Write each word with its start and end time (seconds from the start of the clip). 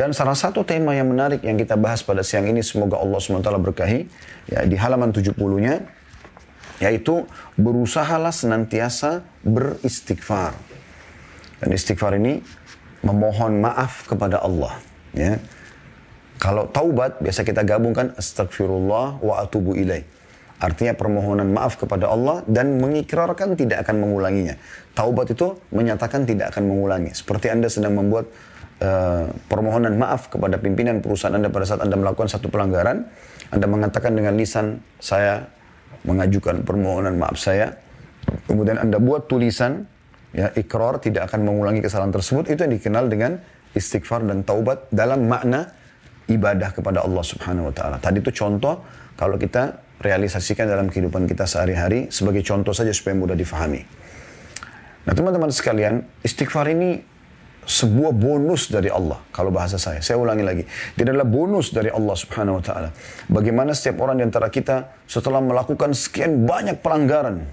Dan 0.00 0.16
salah 0.16 0.32
satu 0.32 0.64
tema 0.64 0.96
yang 0.96 1.12
menarik 1.12 1.44
yang 1.44 1.60
kita 1.60 1.76
bahas 1.76 2.00
pada 2.00 2.24
siang 2.24 2.48
ini, 2.48 2.64
semoga 2.64 2.96
Allah 2.96 3.20
SWT 3.20 3.44
berkahi, 3.44 4.08
ya, 4.48 4.64
di 4.64 4.72
halaman 4.80 5.12
70-nya, 5.12 5.84
yaitu 6.80 7.28
berusahalah 7.60 8.32
senantiasa 8.32 9.20
beristighfar. 9.44 10.56
Dan 11.60 11.76
istighfar 11.76 12.16
ini 12.16 12.40
memohon 13.04 13.60
maaf 13.60 14.08
kepada 14.08 14.40
Allah. 14.40 14.80
Ya. 15.12 15.36
Kalau 16.40 16.64
taubat 16.72 17.20
biasa 17.20 17.44
kita 17.44 17.60
gabungkan 17.60 18.16
astagfirullah 18.16 19.20
wa 19.20 19.44
atubu 19.44 19.76
ilaih. 19.76 20.08
Artinya 20.60 20.96
permohonan 20.96 21.52
maaf 21.52 21.76
kepada 21.76 22.08
Allah 22.08 22.40
dan 22.48 22.80
mengikrarkan 22.80 23.52
tidak 23.52 23.84
akan 23.84 24.00
mengulanginya. 24.00 24.56
Taubat 24.96 25.36
itu 25.36 25.60
menyatakan 25.72 26.24
tidak 26.24 26.56
akan 26.56 26.72
mengulangi. 26.72 27.12
Seperti 27.12 27.52
Anda 27.52 27.68
sedang 27.68 28.00
membuat 28.00 28.28
uh, 28.80 29.30
permohonan 29.46 29.96
maaf 29.96 30.32
kepada 30.32 30.56
pimpinan 30.58 31.04
perusahaan 31.04 31.36
Anda 31.36 31.52
pada 31.52 31.64
saat 31.68 31.80
Anda 31.84 31.96
melakukan 31.96 32.28
satu 32.28 32.48
pelanggaran, 32.48 33.06
Anda 33.52 33.66
mengatakan 33.68 34.16
dengan 34.16 34.34
lisan 34.34 34.80
saya 34.98 35.46
mengajukan 36.04 36.64
permohonan 36.64 37.20
maaf 37.20 37.36
saya, 37.36 37.76
kemudian 38.48 38.80
Anda 38.80 38.96
buat 38.96 39.28
tulisan 39.28 39.84
ya 40.32 40.50
ikrar 40.54 41.02
tidak 41.02 41.30
akan 41.30 41.44
mengulangi 41.44 41.82
kesalahan 41.82 42.14
tersebut 42.14 42.54
itu 42.54 42.60
yang 42.62 42.74
dikenal 42.74 43.04
dengan 43.10 43.40
istighfar 43.74 44.22
dan 44.26 44.42
taubat 44.42 44.86
dalam 44.90 45.26
makna 45.26 45.74
ibadah 46.30 46.70
kepada 46.70 47.02
Allah 47.02 47.24
Subhanahu 47.26 47.70
wa 47.70 47.74
taala. 47.74 47.96
Tadi 47.98 48.22
itu 48.22 48.30
contoh 48.30 48.86
kalau 49.18 49.36
kita 49.36 49.82
realisasikan 50.00 50.64
dalam 50.64 50.88
kehidupan 50.88 51.28
kita 51.28 51.44
sehari-hari 51.44 52.08
sebagai 52.08 52.40
contoh 52.46 52.72
saja 52.72 52.94
supaya 52.94 53.18
mudah 53.18 53.36
difahami. 53.36 53.82
Nah, 55.04 55.12
teman-teman 55.12 55.50
sekalian, 55.52 56.04
istighfar 56.24 56.70
ini 56.72 57.02
sebuah 57.66 58.12
bonus 58.16 58.72
dari 58.72 58.88
Allah 58.88 59.20
kalau 59.30 59.52
bahasa 59.52 59.76
saya. 59.76 60.00
Saya 60.00 60.18
ulangi 60.18 60.44
lagi. 60.44 60.64
Dia 60.96 61.04
adalah 61.06 61.28
bonus 61.28 61.70
dari 61.70 61.92
Allah 61.92 62.16
Subhanahu 62.16 62.58
wa 62.58 62.64
taala. 62.64 62.88
Bagaimana 63.28 63.76
setiap 63.76 64.02
orang 64.04 64.18
di 64.20 64.24
antara 64.26 64.48
kita 64.48 64.90
setelah 65.06 65.38
melakukan 65.44 65.92
sekian 65.92 66.48
banyak 66.48 66.80
pelanggaran 66.80 67.44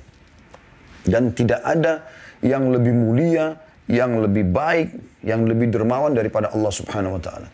dan 1.08 1.32
tidak 1.32 1.62
ada 1.64 2.08
yang 2.42 2.70
lebih 2.70 2.94
mulia, 2.94 3.58
yang 3.88 4.20
lebih 4.20 4.48
baik, 4.48 5.22
yang 5.24 5.48
lebih 5.48 5.72
dermawan 5.72 6.14
daripada 6.14 6.52
Allah 6.52 6.72
Subhanahu 6.72 7.18
wa 7.18 7.22
taala. 7.22 7.48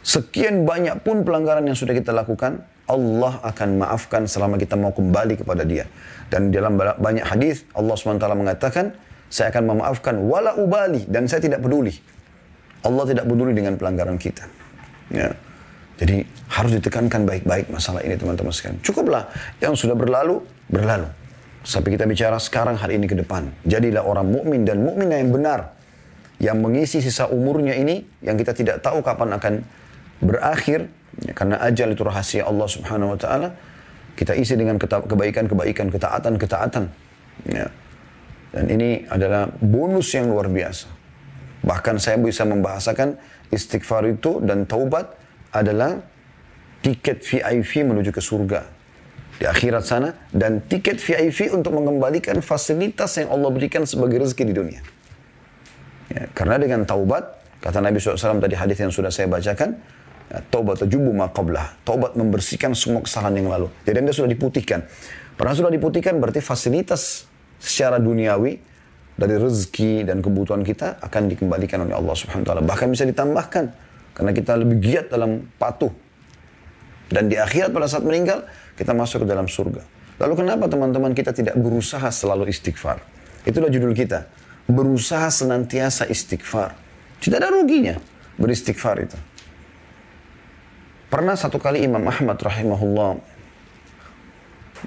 Sekian 0.00 0.64
banyak 0.64 1.04
pun 1.04 1.20
pelanggaran 1.24 1.64
yang 1.68 1.76
sudah 1.76 1.92
kita 1.92 2.16
lakukan, 2.16 2.64
Allah 2.88 3.38
akan 3.44 3.84
maafkan 3.84 4.24
selama 4.24 4.56
kita 4.56 4.74
mau 4.74 4.90
kembali 4.90 5.44
kepada 5.44 5.62
dia. 5.62 5.86
Dan 6.32 6.50
dalam 6.50 6.74
banyak 6.80 7.22
hadis 7.22 7.68
Allah 7.76 7.94
SWT 7.94 8.24
mengatakan, 8.34 8.96
saya 9.30 9.54
akan 9.54 9.78
memaafkan 9.78 10.18
wala 10.18 10.58
ubali 10.58 11.06
dan 11.06 11.30
saya 11.30 11.38
tidak 11.38 11.62
peduli. 11.62 11.94
Allah 12.82 13.04
tidak 13.06 13.24
peduli 13.30 13.54
dengan 13.54 13.78
pelanggaran 13.78 14.18
kita. 14.18 14.44
Ya. 15.14 15.30
Jadi 16.00 16.24
harus 16.48 16.72
ditekankan 16.80 17.28
baik-baik 17.28 17.70
masalah 17.70 18.00
ini 18.02 18.16
teman-teman 18.16 18.50
sekalian. 18.50 18.80
Cukuplah 18.82 19.30
yang 19.62 19.76
sudah 19.78 19.94
berlalu, 19.94 20.42
berlalu. 20.66 21.06
Sampai 21.60 21.92
kita 21.94 22.08
bicara 22.08 22.40
sekarang 22.40 22.80
hari 22.80 22.96
ini 22.96 23.04
ke 23.04 23.14
depan. 23.14 23.52
Jadilah 23.68 24.02
orang 24.02 24.32
mukmin 24.32 24.64
dan 24.64 24.80
mukminah 24.80 25.20
yang 25.20 25.30
benar. 25.30 25.60
Yang 26.40 26.56
mengisi 26.56 26.98
sisa 27.04 27.28
umurnya 27.28 27.76
ini 27.76 28.00
yang 28.24 28.40
kita 28.40 28.56
tidak 28.56 28.80
tahu 28.80 29.04
kapan 29.04 29.36
akan 29.36 29.54
berakhir 30.24 30.88
ya, 31.20 31.36
karena 31.36 31.60
ajal 31.60 31.92
itu 31.92 32.00
rahasia 32.00 32.48
Allah 32.48 32.64
Subhanahu 32.64 33.12
wa 33.12 33.18
taala 33.20 33.52
kita 34.16 34.32
isi 34.36 34.56
dengan 34.56 34.80
kebaikan-kebaikan, 34.80 35.92
ketaatan-ketaatan. 35.92 36.88
Ya. 37.44 37.68
Dan 38.50 38.66
ini 38.66 39.06
adalah 39.06 39.46
bonus 39.62 40.10
yang 40.14 40.30
luar 40.30 40.50
biasa. 40.50 40.90
Bahkan 41.62 41.96
saya 42.02 42.18
bisa 42.18 42.42
membahasakan 42.42 43.14
istighfar 43.52 44.10
itu 44.10 44.42
dan 44.42 44.66
taubat 44.66 45.14
adalah 45.54 46.02
tiket 46.80 47.22
VIP 47.22 47.84
menuju 47.84 48.10
ke 48.10 48.22
surga 48.22 48.64
di 49.40 49.44
akhirat 49.46 49.84
sana 49.84 50.16
dan 50.34 50.64
tiket 50.64 50.98
VIP 50.98 51.52
untuk 51.52 51.76
mengembalikan 51.76 52.40
fasilitas 52.40 53.16
yang 53.20 53.32
Allah 53.32 53.50
berikan 53.52 53.84
sebagai 53.86 54.20
rezeki 54.24 54.44
di 54.50 54.54
dunia. 54.56 54.80
Ya, 56.10 56.26
karena 56.34 56.58
dengan 56.58 56.82
taubat, 56.82 57.38
kata 57.62 57.78
Nabi 57.78 58.02
SAW 58.02 58.42
tadi 58.42 58.58
hadis 58.58 58.82
yang 58.82 58.90
sudah 58.90 59.14
saya 59.14 59.30
bacakan, 59.30 59.78
Ya, 60.30 60.38
taubat 60.46 60.78
tajubu 60.78 61.10
maqablah. 61.10 61.74
Taubat 61.82 62.14
membersihkan 62.14 62.70
semua 62.78 63.02
kesalahan 63.02 63.42
yang 63.42 63.50
lalu. 63.50 63.66
Jadi 63.82 63.98
Anda 63.98 64.14
sudah 64.14 64.30
diputihkan. 64.30 64.86
Pernah 65.34 65.54
sudah 65.58 65.72
diputihkan 65.74 66.22
berarti 66.22 66.38
fasilitas 66.38 67.26
secara 67.60 68.00
duniawi 68.00 68.58
dari 69.20 69.36
rezeki 69.36 70.08
dan 70.08 70.24
kebutuhan 70.24 70.64
kita 70.64 70.96
akan 71.04 71.28
dikembalikan 71.28 71.84
oleh 71.84 71.92
Allah 71.92 72.16
Subhanahu 72.16 72.42
wa 72.42 72.48
taala. 72.48 72.62
Bahkan 72.64 72.88
bisa 72.88 73.04
ditambahkan 73.04 73.64
karena 74.16 74.32
kita 74.32 74.56
lebih 74.56 74.80
giat 74.80 75.06
dalam 75.12 75.44
patuh. 75.60 75.92
Dan 77.12 77.28
di 77.28 77.36
akhirat 77.36 77.74
pada 77.74 77.84
saat 77.84 78.06
meninggal 78.06 78.48
kita 78.80 78.96
masuk 78.96 79.22
ke 79.22 79.26
dalam 79.28 79.44
surga. 79.44 79.84
Lalu 80.20 80.34
kenapa 80.40 80.64
teman-teman 80.72 81.12
kita 81.12 81.36
tidak 81.36 81.56
berusaha 81.60 82.08
selalu 82.08 82.48
istighfar? 82.48 83.04
Itulah 83.44 83.68
judul 83.68 83.92
kita. 83.92 84.28
Berusaha 84.70 85.28
senantiasa 85.28 86.08
istighfar. 86.08 86.72
Tidak 87.20 87.36
ada 87.36 87.52
ruginya 87.52 88.00
beristighfar 88.40 88.96
itu. 89.04 89.18
Pernah 91.10 91.34
satu 91.34 91.58
kali 91.58 91.82
Imam 91.82 92.06
Ahmad 92.06 92.38
rahimahullah 92.38 93.18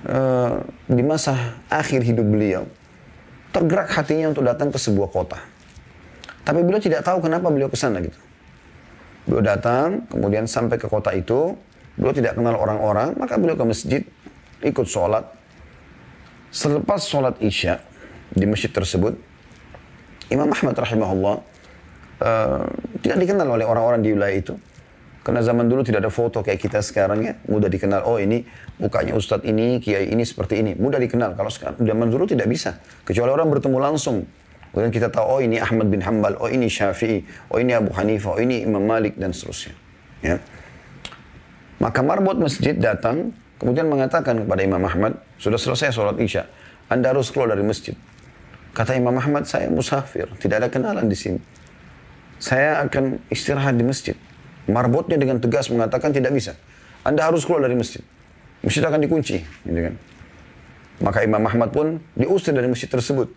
uh, 0.10 0.62
di 0.90 1.04
masa 1.06 1.58
akhir 1.70 2.02
hidup 2.04 2.26
beliau 2.26 2.66
tergerak 3.54 3.94
hatinya 3.94 4.34
untuk 4.34 4.44
datang 4.44 4.74
ke 4.74 4.82
sebuah 4.82 5.10
kota. 5.14 5.38
Tapi 6.44 6.60
beliau 6.66 6.82
tidak 6.82 7.06
tahu 7.06 7.22
kenapa 7.24 7.48
beliau 7.54 7.70
ke 7.70 7.78
sana 7.78 8.02
gitu. 8.02 8.18
Beliau 9.30 9.46
datang, 9.46 10.04
kemudian 10.10 10.50
sampai 10.50 10.76
ke 10.76 10.90
kota 10.90 11.14
itu, 11.16 11.56
beliau 11.96 12.12
tidak 12.12 12.36
kenal 12.36 12.58
orang-orang, 12.58 13.16
maka 13.16 13.40
beliau 13.40 13.56
ke 13.56 13.64
masjid, 13.64 14.02
ikut 14.66 14.84
sholat. 14.90 15.24
Selepas 16.50 17.06
sholat 17.08 17.40
isya 17.40 17.80
di 18.34 18.44
masjid 18.50 18.74
tersebut, 18.74 19.16
Imam 20.34 20.50
Ahmad 20.50 20.76
rahimahullah 20.76 21.36
uh, 22.20 22.66
tidak 23.06 23.18
dikenal 23.22 23.48
oleh 23.48 23.64
orang-orang 23.70 24.02
di 24.02 24.12
wilayah 24.18 24.36
itu. 24.36 24.54
Karena 25.24 25.40
zaman 25.40 25.72
dulu 25.72 25.88
tidak 25.88 26.04
ada 26.04 26.12
foto 26.12 26.44
kayak 26.44 26.60
kita 26.60 26.84
sekarang 26.84 27.24
ya. 27.24 27.34
Mudah 27.48 27.72
dikenal. 27.72 28.04
Oh 28.04 28.20
ini 28.20 28.44
mukanya 28.76 29.16
ustadz 29.16 29.48
ini, 29.48 29.80
kiai 29.80 30.12
ini 30.12 30.28
seperti 30.28 30.60
ini. 30.60 30.76
Mudah 30.76 31.00
dikenal. 31.00 31.40
Kalau 31.40 31.48
sekarang 31.48 31.80
zaman 31.80 32.08
dulu 32.12 32.28
tidak 32.28 32.52
bisa. 32.52 32.76
Kecuali 33.08 33.32
orang 33.32 33.48
bertemu 33.48 33.78
langsung. 33.80 34.28
Kemudian 34.74 34.90
kita 34.90 35.14
tahu, 35.14 35.38
oh 35.38 35.40
ini 35.40 35.62
Ahmad 35.62 35.86
bin 35.86 36.02
Hambal, 36.02 36.34
oh 36.42 36.50
ini 36.50 36.66
Syafi'i, 36.66 37.22
oh 37.54 37.62
ini 37.62 37.78
Abu 37.78 37.94
Hanifah, 37.94 38.34
oh 38.34 38.42
ini 38.42 38.66
Imam 38.66 38.82
Malik, 38.82 39.22
dan 39.22 39.30
seterusnya. 39.30 39.78
Ya. 40.26 40.42
Maka 41.78 42.02
marbot 42.02 42.42
masjid 42.42 42.74
datang, 42.74 43.38
kemudian 43.62 43.86
mengatakan 43.86 44.34
kepada 44.34 44.66
Imam 44.66 44.82
Ahmad, 44.82 45.22
sudah 45.38 45.62
selesai 45.62 45.94
sholat 45.94 46.18
isya, 46.18 46.50
Anda 46.90 47.14
harus 47.14 47.30
keluar 47.30 47.54
dari 47.54 47.62
masjid. 47.62 47.94
Kata 48.74 48.98
Imam 48.98 49.14
Ahmad, 49.14 49.46
saya 49.46 49.70
musafir, 49.70 50.26
tidak 50.42 50.66
ada 50.66 50.68
kenalan 50.74 51.06
di 51.06 51.14
sini. 51.14 51.38
Saya 52.42 52.82
akan 52.82 53.22
istirahat 53.30 53.78
di 53.78 53.86
masjid. 53.86 54.18
Marbotnya 54.70 55.20
dengan 55.20 55.44
tegas 55.44 55.68
mengatakan 55.68 56.16
tidak 56.16 56.32
bisa. 56.32 56.56
Anda 57.04 57.28
harus 57.28 57.44
keluar 57.44 57.68
dari 57.68 57.76
masjid. 57.76 58.00
Masjid 58.64 58.80
akan 58.80 59.00
dikunci. 59.04 59.44
Gitu 59.44 59.80
kan. 59.92 59.96
Maka 61.04 61.28
Imam 61.28 61.44
Ahmad 61.44 61.76
pun 61.76 62.00
diusir 62.16 62.56
dari 62.56 62.72
masjid 62.72 62.88
tersebut. 62.88 63.28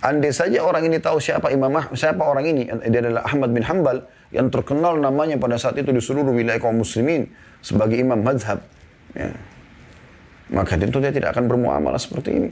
Andai 0.00 0.32
saja 0.32 0.64
orang 0.64 0.88
ini 0.88 0.96
tahu 0.96 1.20
siapa 1.20 1.52
Imam 1.52 1.68
Ahmad, 1.68 1.92
siapa 1.92 2.24
orang 2.24 2.48
ini, 2.48 2.72
dia 2.88 3.04
adalah 3.04 3.28
Ahmad 3.28 3.52
bin 3.52 3.60
Hambal 3.60 4.08
yang 4.32 4.48
terkenal 4.48 4.96
namanya 4.96 5.36
pada 5.36 5.60
saat 5.60 5.76
itu 5.76 5.92
di 5.92 6.00
seluruh 6.00 6.32
wilayah 6.32 6.56
kaum 6.56 6.80
muslimin 6.80 7.28
sebagai 7.60 8.00
imam 8.00 8.16
madhab. 8.16 8.64
Ya. 9.12 9.36
Maka 10.48 10.80
tentu 10.80 11.04
dia 11.04 11.12
tidak 11.12 11.36
akan 11.36 11.52
bermuamalah 11.52 12.00
seperti 12.00 12.32
ini. 12.32 12.50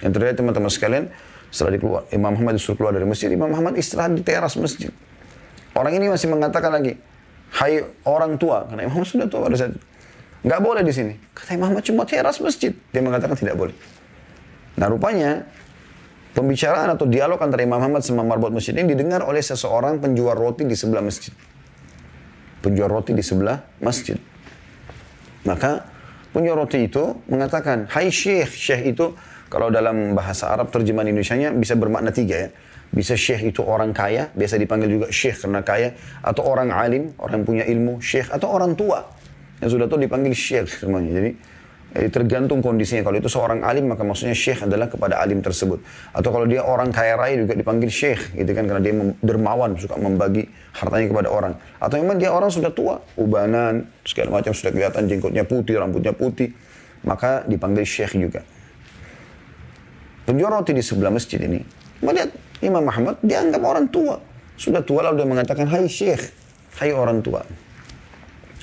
Yang 0.00 0.12
terjadi 0.18 0.34
teman-teman 0.40 0.72
sekalian, 0.72 1.04
setelah 1.52 1.76
dikeluar, 1.76 2.02
Imam 2.10 2.32
Ahmad 2.32 2.56
disuruh 2.56 2.80
keluar 2.80 2.96
dari 2.96 3.04
masjid, 3.04 3.28
Imam 3.28 3.52
Ahmad 3.52 3.76
istirahat 3.76 4.16
di 4.16 4.24
teras 4.24 4.56
masjid. 4.56 4.88
Orang 5.72 5.92
ini 5.96 6.12
masih 6.12 6.28
mengatakan 6.28 6.68
lagi, 6.68 7.00
hai 7.60 7.80
orang 8.04 8.36
tua, 8.36 8.68
karena 8.68 8.84
Imam 8.88 9.04
sudah 9.04 9.24
tua 9.28 9.48
pada 9.48 9.56
saat 9.56 9.72
itu. 9.72 9.80
Nggak 10.42 10.60
boleh 10.60 10.82
di 10.82 10.92
sini. 10.92 11.14
Kata 11.32 11.54
Imam 11.54 11.72
cuma 11.80 12.02
teras 12.02 12.42
masjid. 12.42 12.74
Dia 12.90 13.00
mengatakan 13.00 13.38
tidak 13.38 13.54
boleh. 13.54 13.76
Nah 14.74 14.86
rupanya 14.90 15.46
pembicaraan 16.34 16.90
atau 16.92 17.06
dialog 17.06 17.38
antara 17.38 17.62
Imam 17.62 17.78
Muhammad 17.78 18.02
sama 18.02 18.26
marbot 18.26 18.50
masjid 18.50 18.74
ini 18.74 18.90
didengar 18.96 19.22
oleh 19.22 19.38
seseorang 19.38 20.02
penjual 20.02 20.34
roti 20.34 20.66
di 20.66 20.74
sebelah 20.74 21.04
masjid. 21.04 21.30
Penjual 22.58 22.90
roti 22.90 23.14
di 23.14 23.22
sebelah 23.22 23.62
masjid. 23.78 24.18
Maka 25.46 25.86
penjual 26.34 26.58
roti 26.58 26.90
itu 26.90 27.22
mengatakan, 27.30 27.86
Hai 27.90 28.10
Syekh. 28.10 28.50
Syekh 28.50 28.94
itu 28.94 29.14
kalau 29.46 29.70
dalam 29.70 30.18
bahasa 30.18 30.50
Arab 30.50 30.74
terjemahan 30.74 31.10
Indonesia-nya 31.10 31.54
bisa 31.54 31.78
bermakna 31.78 32.10
tiga 32.10 32.48
ya. 32.48 32.50
Bisa 32.92 33.16
syekh 33.16 33.56
itu 33.56 33.64
orang 33.64 33.96
kaya, 33.96 34.28
biasa 34.36 34.60
dipanggil 34.60 35.00
juga 35.00 35.06
syekh 35.08 35.40
karena 35.40 35.64
kaya. 35.64 35.96
Atau 36.20 36.44
orang 36.44 36.68
alim, 36.68 37.16
orang 37.16 37.40
yang 37.40 37.46
punya 37.48 37.64
ilmu, 37.64 38.04
syekh. 38.04 38.28
Atau 38.28 38.52
orang 38.52 38.76
tua, 38.76 39.00
yang 39.64 39.72
sudah 39.72 39.88
tua 39.88 39.96
dipanggil 39.96 40.36
syekh 40.36 40.68
semuanya. 40.84 41.16
Jadi 41.16 41.32
Jadi 41.92 42.08
tergantung 42.08 42.64
kondisinya. 42.64 43.04
Kalau 43.04 43.20
itu 43.20 43.28
seorang 43.28 43.60
alim 43.68 43.92
maka 43.92 44.00
maksudnya 44.00 44.32
syekh 44.32 44.64
adalah 44.64 44.88
kepada 44.88 45.20
alim 45.20 45.44
tersebut. 45.44 45.84
Atau 46.16 46.32
kalau 46.32 46.48
dia 46.48 46.64
orang 46.64 46.88
kaya 46.88 47.20
raya 47.20 47.44
juga 47.44 47.52
dipanggil 47.52 47.92
syekh 47.92 48.32
gitu 48.32 48.48
kan 48.56 48.64
karena 48.64 48.80
dia 48.80 48.96
dermawan 49.20 49.76
suka 49.76 50.00
membagi 50.00 50.48
hartanya 50.72 51.12
kepada 51.12 51.28
orang. 51.28 51.52
Atau 51.76 52.00
memang 52.00 52.16
dia 52.16 52.32
orang 52.32 52.48
sudah 52.48 52.72
tua, 52.72 52.96
ubanan, 53.20 53.92
segala 54.08 54.40
macam 54.40 54.56
sudah 54.56 54.72
kelihatan 54.72 55.04
jenggotnya 55.04 55.44
putih, 55.44 55.76
rambutnya 55.76 56.16
putih, 56.16 56.56
maka 57.04 57.44
dipanggil 57.44 57.84
syekh 57.84 58.16
juga. 58.16 58.40
Penjual 60.24 60.48
roti 60.48 60.72
di 60.72 60.80
sebelah 60.80 61.12
masjid 61.12 61.44
ini 61.44 61.60
melihat 62.00 62.32
Imam 62.62 62.86
Muhammad 62.86 63.18
dianggap 63.20 63.62
orang 63.62 63.86
tua. 63.90 64.16
Sudah 64.54 64.80
tua 64.86 65.10
lalu 65.10 65.22
dia 65.22 65.28
mengatakan, 65.28 65.66
"Hai 65.66 65.90
syekh, 65.90 66.30
hai 66.78 66.94
orang 66.94 67.20
tua." 67.20 67.42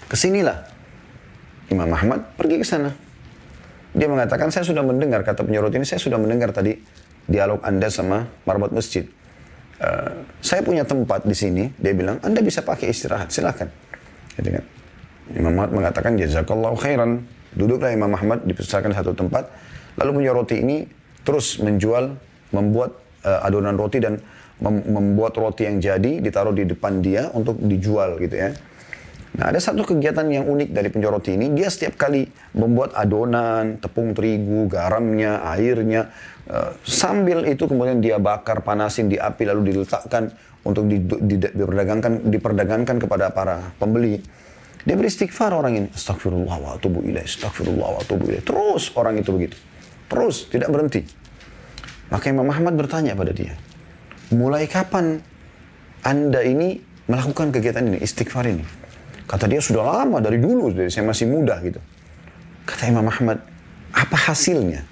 Ke 0.08 0.16
sinilah. 0.16 0.66
Imam 1.70 1.86
Muhammad 1.86 2.34
pergi 2.34 2.58
ke 2.58 2.66
sana 2.66 2.90
dia 3.90 4.06
mengatakan, 4.06 4.54
saya 4.54 4.62
sudah 4.62 4.86
mendengar, 4.86 5.26
kata 5.26 5.42
penyorot 5.42 5.74
ini, 5.74 5.86
saya 5.86 5.98
sudah 5.98 6.22
mendengar 6.22 6.54
tadi 6.54 6.78
dialog 7.26 7.62
Anda 7.66 7.90
sama 7.90 8.30
marbot 8.46 8.70
masjid. 8.70 9.10
Uh, 9.80 10.28
saya 10.46 10.62
punya 10.62 10.86
tempat 10.86 11.26
di 11.26 11.34
sini, 11.34 11.74
dia 11.80 11.94
bilang, 11.98 12.22
Anda 12.22 12.46
bisa 12.46 12.62
pakai 12.62 12.94
istirahat, 12.94 13.34
silakan. 13.34 13.74
Gitu 14.38 14.50
kan. 14.54 14.64
Imam 15.34 15.54
Ahmad 15.58 15.72
mengatakan, 15.74 16.14
jazakallahu 16.22 16.78
khairan. 16.78 17.26
Duduklah 17.50 17.90
Imam 17.90 18.14
Ahmad 18.14 18.46
dipersilakan 18.46 18.94
satu 18.94 19.18
tempat. 19.18 19.50
Lalu 19.98 20.22
punya 20.22 20.32
ini 20.62 20.86
terus 21.26 21.58
menjual, 21.58 22.14
membuat 22.54 22.94
uh, 23.24 23.48
adonan 23.48 23.76
roti 23.76 24.00
dan 24.04 24.20
mem 24.60 24.84
membuat 24.88 25.40
roti 25.40 25.64
yang 25.64 25.80
jadi, 25.80 26.20
ditaruh 26.20 26.52
di 26.52 26.68
depan 26.68 27.00
dia 27.00 27.32
untuk 27.32 27.60
dijual 27.60 28.20
gitu 28.20 28.36
ya. 28.36 28.52
Nah, 29.30 29.54
ada 29.54 29.62
satu 29.62 29.86
kegiatan 29.86 30.26
yang 30.28 30.50
unik 30.50 30.74
dari 30.74 30.90
penjoroti 30.90 31.38
ini. 31.38 31.54
Dia 31.54 31.70
setiap 31.70 31.96
kali 31.96 32.28
membuat 32.58 32.98
adonan, 32.98 33.78
tepung 33.78 34.12
terigu, 34.12 34.66
garamnya, 34.68 35.46
airnya. 35.54 36.10
Uh, 36.50 36.74
sambil 36.82 37.46
itu 37.46 37.70
kemudian 37.70 38.02
dia 38.02 38.18
bakar, 38.18 38.66
panasin 38.66 39.08
di 39.08 39.22
api, 39.22 39.48
lalu 39.48 39.72
diletakkan 39.72 40.34
untuk 40.66 40.90
diperdagangkan, 40.90 42.26
diperdagangkan 42.28 42.98
kepada 43.00 43.32
para 43.32 43.72
pembeli. 43.78 44.20
Dia 44.84 44.96
beristighfar 44.98 45.54
orang 45.54 45.74
ini. 45.78 45.88
Astagfirullah 45.94 46.58
wa 46.60 46.70
atubu 46.76 47.06
ilaih, 47.06 47.24
astagfirullah 47.24 47.88
wa 47.96 48.00
atubu 48.02 48.34
ilaih. 48.34 48.44
Terus 48.44 48.92
orang 48.98 49.22
itu 49.22 49.30
begitu. 49.30 49.56
Terus, 50.10 50.50
tidak 50.50 50.74
berhenti. 50.74 51.06
Maka 52.10 52.34
Imam 52.34 52.46
Muhammad 52.46 52.74
bertanya 52.78 53.14
pada 53.14 53.34
dia. 53.34 53.54
Mulai 54.30 54.70
kapan 54.70 55.22
anda 56.06 56.40
ini 56.46 56.80
melakukan 57.12 57.52
kegiatan 57.52 57.84
ini, 57.84 58.00
istighfar 58.00 58.48
ini? 58.48 58.64
Kata 59.28 59.46
dia 59.46 59.60
sudah 59.60 59.84
lama 59.84 60.24
dari 60.24 60.40
dulu, 60.40 60.72
dari 60.72 60.90
saya 60.90 61.06
masih 61.06 61.28
muda 61.28 61.60
gitu. 61.62 61.78
Kata 62.64 62.88
Imam 62.88 63.06
Ahmad, 63.06 63.44
apa 63.92 64.18
hasilnya? 64.30 64.86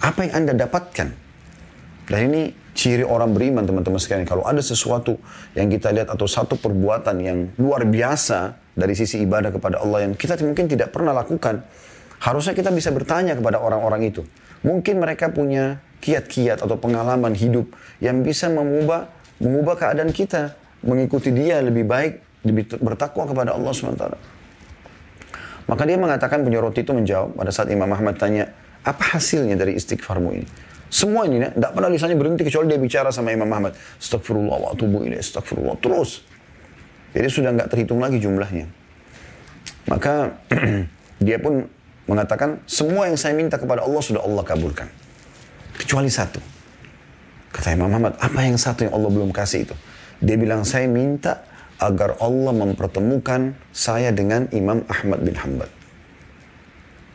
Apa 0.00 0.26
yang 0.26 0.42
Anda 0.42 0.52
dapatkan? 0.66 1.08
Dan 2.06 2.20
ini 2.30 2.54
ciri 2.72 3.02
orang 3.02 3.34
beriman 3.34 3.66
teman-teman 3.66 3.98
sekalian. 4.00 4.24
Kalau 4.24 4.46
ada 4.46 4.62
sesuatu 4.62 5.18
yang 5.58 5.68
kita 5.68 5.90
lihat 5.92 6.08
atau 6.12 6.24
satu 6.24 6.56
perbuatan 6.56 7.16
yang 7.20 7.38
luar 7.58 7.84
biasa 7.84 8.56
dari 8.76 8.94
sisi 8.94 9.20
ibadah 9.24 9.50
kepada 9.50 9.82
Allah 9.82 10.06
yang 10.06 10.12
kita 10.14 10.38
mungkin 10.44 10.70
tidak 10.70 10.94
pernah 10.94 11.12
lakukan, 11.16 11.66
harusnya 12.22 12.54
kita 12.54 12.70
bisa 12.70 12.94
bertanya 12.94 13.34
kepada 13.34 13.58
orang-orang 13.58 14.08
itu. 14.08 14.22
Mungkin 14.62 15.02
mereka 15.02 15.30
punya 15.30 15.82
kiat-kiat 16.00 16.62
atau 16.62 16.76
pengalaman 16.78 17.32
hidup 17.32 17.66
yang 17.98 18.20
bisa 18.22 18.52
mengubah 18.52 19.08
mengubah 19.40 19.76
keadaan 19.76 20.12
kita, 20.12 20.56
mengikuti 20.84 21.28
dia 21.32 21.60
lebih 21.60 21.84
baik 21.84 22.24
bertakwa 22.80 23.26
kepada 23.26 23.52
Allah 23.52 23.72
SWT. 23.74 24.04
Maka 25.66 25.82
dia 25.82 25.98
mengatakan 25.98 26.46
punya 26.46 26.62
roti 26.62 26.86
itu 26.86 26.94
menjawab 26.94 27.34
pada 27.34 27.50
saat 27.50 27.68
Imam 27.74 27.90
Ahmad 27.90 28.14
tanya, 28.16 28.54
apa 28.86 29.18
hasilnya 29.18 29.58
dari 29.58 29.74
istighfarmu 29.74 30.30
ini? 30.30 30.46
Semua 30.86 31.26
ini, 31.26 31.42
tidak 31.42 31.74
pernah 31.74 31.90
lisannya 31.90 32.14
berhenti 32.14 32.46
kecuali 32.46 32.70
dia 32.70 32.78
bicara 32.78 33.10
sama 33.10 33.34
Imam 33.34 33.50
Ahmad. 33.50 33.74
Astagfirullah 33.98 34.56
wa 34.62 34.68
atubu 34.70 35.02
ilaih, 35.02 35.18
astagfirullah. 35.18 35.74
Terus. 35.82 36.22
Jadi 37.10 37.26
sudah 37.26 37.50
nggak 37.50 37.68
terhitung 37.74 37.98
lagi 37.98 38.22
jumlahnya. 38.22 38.70
Maka 39.90 40.38
dia 41.26 41.42
pun 41.42 41.66
mengatakan, 42.06 42.62
semua 42.70 43.10
yang 43.10 43.18
saya 43.18 43.34
minta 43.34 43.58
kepada 43.58 43.82
Allah 43.82 43.98
sudah 43.98 44.22
Allah 44.22 44.46
kabulkan. 44.46 44.86
Kecuali 45.76 46.08
satu. 46.08 46.40
Kata 47.52 47.72
Imam 47.72 47.88
Ahmad, 47.88 48.16
apa 48.20 48.40
yang 48.44 48.60
satu 48.60 48.84
yang 48.84 48.92
Allah 48.96 49.10
belum 49.12 49.32
kasih 49.32 49.64
itu? 49.68 49.76
Dia 50.20 50.36
bilang, 50.36 50.64
saya 50.64 50.88
minta 50.88 51.44
agar 51.76 52.16
Allah 52.20 52.52
mempertemukan 52.52 53.52
saya 53.72 54.12
dengan 54.12 54.48
Imam 54.52 54.84
Ahmad 54.88 55.20
bin 55.20 55.36
Hanbal. 55.36 55.68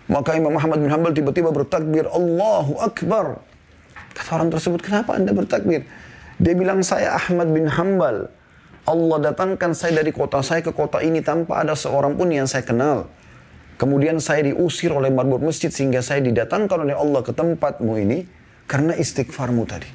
Maka 0.09 0.37
Imam 0.37 0.53
Ahmad 0.57 0.81
bin 0.81 0.89
Hanbal 0.89 1.13
tiba-tiba 1.13 1.49
bertakbir, 1.49 2.05
Allahu 2.09 2.77
Akbar. 2.81 3.41
Kata 4.13 4.29
orang 4.37 4.49
tersebut, 4.53 4.81
kenapa 4.81 5.17
anda 5.17 5.33
bertakbir? 5.33 5.85
Dia 6.41 6.53
bilang, 6.57 6.81
saya 6.81 7.17
Ahmad 7.17 7.49
bin 7.49 7.69
Hanbal. 7.69 8.29
Allah 8.81 9.17
datangkan 9.29 9.77
saya 9.77 10.01
dari 10.01 10.09
kota 10.09 10.41
saya 10.41 10.65
ke 10.65 10.73
kota 10.73 11.05
ini 11.05 11.21
tanpa 11.21 11.61
ada 11.61 11.77
seorang 11.77 12.17
pun 12.17 12.33
yang 12.33 12.49
saya 12.49 12.65
kenal. 12.65 13.13
Kemudian 13.77 14.17
saya 14.17 14.45
diusir 14.45 14.89
oleh 14.93 15.13
marbot 15.13 15.41
masjid 15.41 15.69
sehingga 15.69 16.01
saya 16.01 16.21
didatangkan 16.21 16.85
oleh 16.85 16.97
Allah 16.97 17.21
ke 17.21 17.33
tempatmu 17.33 17.93
ini 17.97 18.40
karena 18.71 18.95
istighfarmu 18.95 19.67
tadi. 19.67 19.91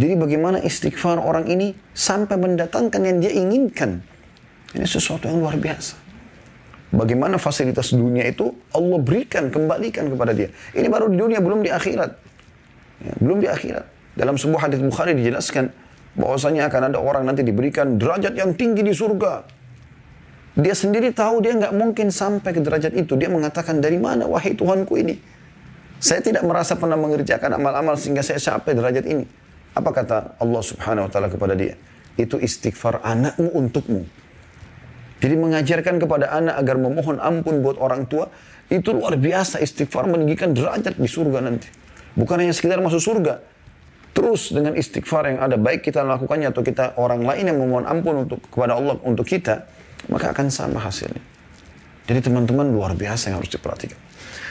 Jadi 0.00 0.14
bagaimana 0.16 0.64
istighfar 0.64 1.20
orang 1.20 1.44
ini 1.52 1.76
sampai 1.92 2.40
mendatangkan 2.40 3.04
yang 3.04 3.18
dia 3.20 3.32
inginkan. 3.36 4.00
Ini 4.72 4.86
sesuatu 4.88 5.28
yang 5.28 5.44
luar 5.44 5.60
biasa. 5.60 5.98
Bagaimana 6.88 7.36
fasilitas 7.36 7.92
dunia 7.92 8.24
itu 8.24 8.56
Allah 8.72 8.96
berikan, 8.96 9.52
kembalikan 9.52 10.08
kepada 10.08 10.32
dia. 10.32 10.48
Ini 10.72 10.88
baru 10.88 11.12
di 11.12 11.20
dunia, 11.20 11.44
belum 11.44 11.60
di 11.60 11.68
akhirat. 11.68 12.10
Ya, 13.04 13.12
belum 13.20 13.44
di 13.44 13.48
akhirat. 13.50 13.84
Dalam 14.16 14.40
sebuah 14.40 14.70
hadis 14.70 14.80
Bukhari 14.80 15.12
dijelaskan 15.12 15.68
bahwasanya 16.16 16.72
akan 16.72 16.94
ada 16.94 16.98
orang 17.02 17.28
nanti 17.28 17.44
diberikan 17.44 18.00
derajat 18.00 18.32
yang 18.40 18.56
tinggi 18.56 18.80
di 18.80 18.96
surga. 18.96 19.44
Dia 20.58 20.74
sendiri 20.74 21.12
tahu 21.12 21.44
dia 21.44 21.54
nggak 21.54 21.74
mungkin 21.76 22.08
sampai 22.08 22.56
ke 22.56 22.64
derajat 22.64 22.96
itu. 22.96 23.18
Dia 23.20 23.28
mengatakan 23.28 23.84
dari 23.84 24.00
mana 24.00 24.24
wahai 24.24 24.56
Tuhanku 24.56 24.96
ini? 24.96 25.37
Saya 25.98 26.22
tidak 26.22 26.46
merasa 26.46 26.78
pernah 26.78 26.94
mengerjakan 26.94 27.58
amal-amal 27.58 27.98
sehingga 27.98 28.22
saya 28.22 28.38
sampai 28.38 28.78
derajat 28.78 29.02
ini. 29.02 29.26
Apa 29.74 29.90
kata 29.90 30.38
Allah 30.38 30.62
subhanahu 30.62 31.06
wa 31.06 31.10
ta'ala 31.10 31.26
kepada 31.26 31.58
dia? 31.58 31.74
Itu 32.14 32.38
istighfar 32.38 33.02
anakmu 33.02 33.50
untukmu. 33.50 34.06
Jadi 35.18 35.34
mengajarkan 35.34 35.98
kepada 35.98 36.30
anak 36.30 36.54
agar 36.62 36.76
memohon 36.78 37.18
ampun 37.18 37.58
buat 37.66 37.82
orang 37.82 38.06
tua, 38.06 38.30
itu 38.70 38.94
luar 38.94 39.18
biasa 39.18 39.58
istighfar 39.58 40.06
meninggikan 40.06 40.54
derajat 40.54 40.94
di 40.94 41.10
surga 41.10 41.42
nanti. 41.42 41.66
Bukan 42.14 42.38
hanya 42.38 42.54
sekedar 42.54 42.78
masuk 42.78 43.02
surga. 43.02 43.42
Terus 44.14 44.54
dengan 44.54 44.78
istighfar 44.78 45.34
yang 45.34 45.38
ada, 45.42 45.58
baik 45.58 45.82
kita 45.82 46.06
lakukannya 46.06 46.50
atau 46.54 46.62
kita 46.62 46.94
orang 46.98 47.26
lain 47.26 47.50
yang 47.50 47.58
memohon 47.58 47.86
ampun 47.86 48.26
untuk 48.26 48.38
kepada 48.46 48.78
Allah 48.78 48.98
untuk 49.02 49.26
kita, 49.26 49.66
maka 50.06 50.30
akan 50.30 50.46
sama 50.50 50.78
hasilnya. 50.78 51.22
Jadi 52.06 52.30
teman-teman 52.30 52.70
luar 52.70 52.94
biasa 52.94 53.30
yang 53.30 53.42
harus 53.42 53.50
diperhatikan. 53.50 54.07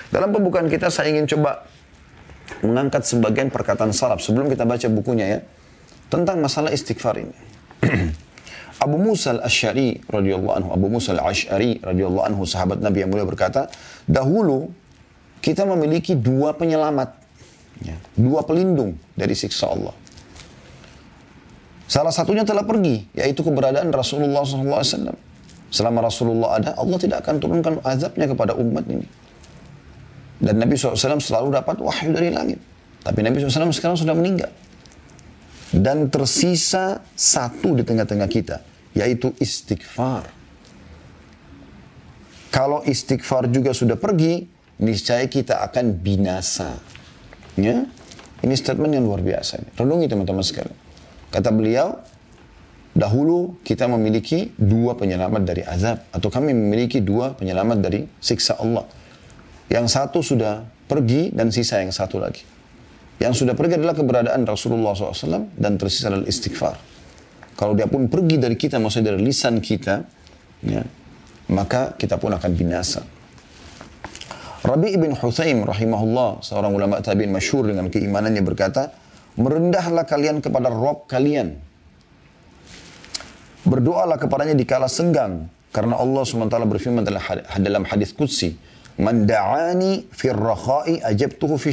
Dalam 0.10 0.32
pembukaan 0.32 0.72
kita 0.72 0.88
saya 0.88 1.12
ingin 1.12 1.28
coba 1.28 1.68
mengangkat 2.64 3.04
sebagian 3.04 3.52
perkataan 3.52 3.92
salaf 3.92 4.24
sebelum 4.24 4.48
kita 4.48 4.64
baca 4.64 4.88
bukunya 4.88 5.26
ya 5.28 5.40
tentang 6.08 6.40
masalah 6.40 6.72
istighfar 6.72 7.20
ini. 7.20 7.36
Abu 8.86 8.98
Musa 9.02 9.34
al-Ash'ari 9.34 10.06
radhiyallahu 10.06 10.54
anhu, 10.54 10.70
Abu 10.70 10.88
Musa 10.88 11.18
al-Ash'ari 11.18 11.82
radhiyallahu 11.82 12.26
anhu 12.30 12.46
sahabat 12.46 12.78
Nabi 12.80 13.04
yang 13.04 13.10
mulia 13.10 13.26
berkata, 13.26 13.68
dahulu 14.06 14.70
kita 15.42 15.66
memiliki 15.66 16.14
dua 16.14 16.54
penyelamat, 16.54 17.10
ya, 17.82 17.98
dua 18.14 18.46
pelindung 18.46 18.96
dari 19.18 19.34
siksa 19.34 19.74
Allah. 19.74 19.98
Salah 21.90 22.14
satunya 22.14 22.44
telah 22.46 22.68
pergi, 22.68 23.08
yaitu 23.18 23.42
keberadaan 23.42 23.90
Rasulullah 23.90 24.44
SAW. 24.46 25.16
Selama 25.68 26.00
Rasulullah 26.06 26.60
ada, 26.62 26.70
Allah 26.78 26.98
tidak 27.00 27.24
akan 27.26 27.36
turunkan 27.42 27.74
azabnya 27.82 28.28
kepada 28.30 28.54
umat 28.56 28.86
ini. 28.92 29.08
Dan 30.38 30.62
Nabi 30.62 30.77
SAW 30.77 31.17
selalu 31.17 31.50
dapat 31.53 31.82
wahyu 31.82 32.13
dari 32.13 32.29
langit. 32.29 32.62
Tapi 33.01 33.20
Nabi 33.25 33.41
SAW 33.41 33.74
sekarang 33.74 33.98
sudah 33.98 34.13
meninggal. 34.13 34.53
Dan 35.74 36.08
tersisa 36.08 37.03
satu 37.12 37.75
di 37.75 37.84
tengah-tengah 37.84 38.29
kita, 38.29 38.63
yaitu 38.96 39.36
istighfar. 39.41 40.29
Kalau 42.48 42.82
istighfar 42.88 43.51
juga 43.51 43.75
sudah 43.75 44.00
pergi, 44.00 44.48
niscaya 44.79 45.25
kita 45.27 45.60
akan 45.67 46.00
binasa. 46.00 46.79
Ya? 47.60 47.84
Ini 48.41 48.53
statement 48.53 48.94
yang 48.96 49.06
luar 49.06 49.20
biasa. 49.25 49.75
Renungi 49.75 50.08
teman-teman 50.08 50.46
sekalian. 50.46 50.77
Kata 51.34 51.50
beliau, 51.51 52.00
dahulu 52.96 53.60
kita 53.65 53.89
memiliki 53.91 54.56
dua 54.56 54.96
penyelamat 54.96 55.41
dari 55.44 55.62
azab. 55.65 56.06
Atau 56.13 56.29
kami 56.32 56.56
memiliki 56.56 57.03
dua 57.03 57.36
penyelamat 57.36 57.77
dari 57.84 58.06
siksa 58.22 58.56
Allah. 58.62 58.88
Yang 59.68 59.86
satu 59.92 60.20
sudah 60.24 60.64
pergi 60.88 61.36
dan 61.36 61.52
sisa 61.52 61.84
yang 61.84 61.92
satu 61.92 62.20
lagi. 62.24 62.44
Yang 63.18 63.44
sudah 63.44 63.58
pergi 63.58 63.82
adalah 63.82 63.98
keberadaan 63.98 64.46
Rasulullah 64.46 64.94
SAW 64.94 65.52
dan 65.58 65.76
tersisa 65.76 66.14
adalah 66.14 66.30
istighfar. 66.30 66.76
Kalau 67.58 67.74
dia 67.74 67.90
pun 67.90 68.06
pergi 68.06 68.38
dari 68.38 68.54
kita, 68.54 68.78
maksudnya 68.78 69.18
dari 69.18 69.26
lisan 69.26 69.58
kita, 69.58 70.06
ya, 70.62 70.86
maka 71.50 71.98
kita 71.98 72.22
pun 72.22 72.30
akan 72.38 72.52
binasa. 72.54 73.02
Rabi 74.62 74.94
ibn 74.94 75.18
Huthaim 75.18 75.66
rahimahullah, 75.66 76.46
seorang 76.46 76.72
ulama 76.78 77.02
tabi'in 77.02 77.34
masyhur 77.34 77.66
dengan 77.66 77.90
keimanannya 77.90 78.46
berkata, 78.46 78.94
merendahlah 79.42 80.06
kalian 80.06 80.38
kepada 80.38 80.70
Rob 80.70 81.10
kalian. 81.10 81.58
Berdoalah 83.66 84.22
kepadanya 84.22 84.54
di 84.54 84.64
kala 84.64 84.86
senggang. 84.86 85.50
Karena 85.74 86.00
Allah 86.00 86.26
SWT 86.26 86.50
berfirman 86.50 87.06
dalam 87.06 87.84
hadis 87.86 88.10
Qudsi, 88.16 88.56
Man 88.98 89.30
da'ani 89.30 90.10
fir 90.10 90.34
rakha'i 90.34 91.06
ajabtuhu 91.06 91.62
fi. 91.62 91.70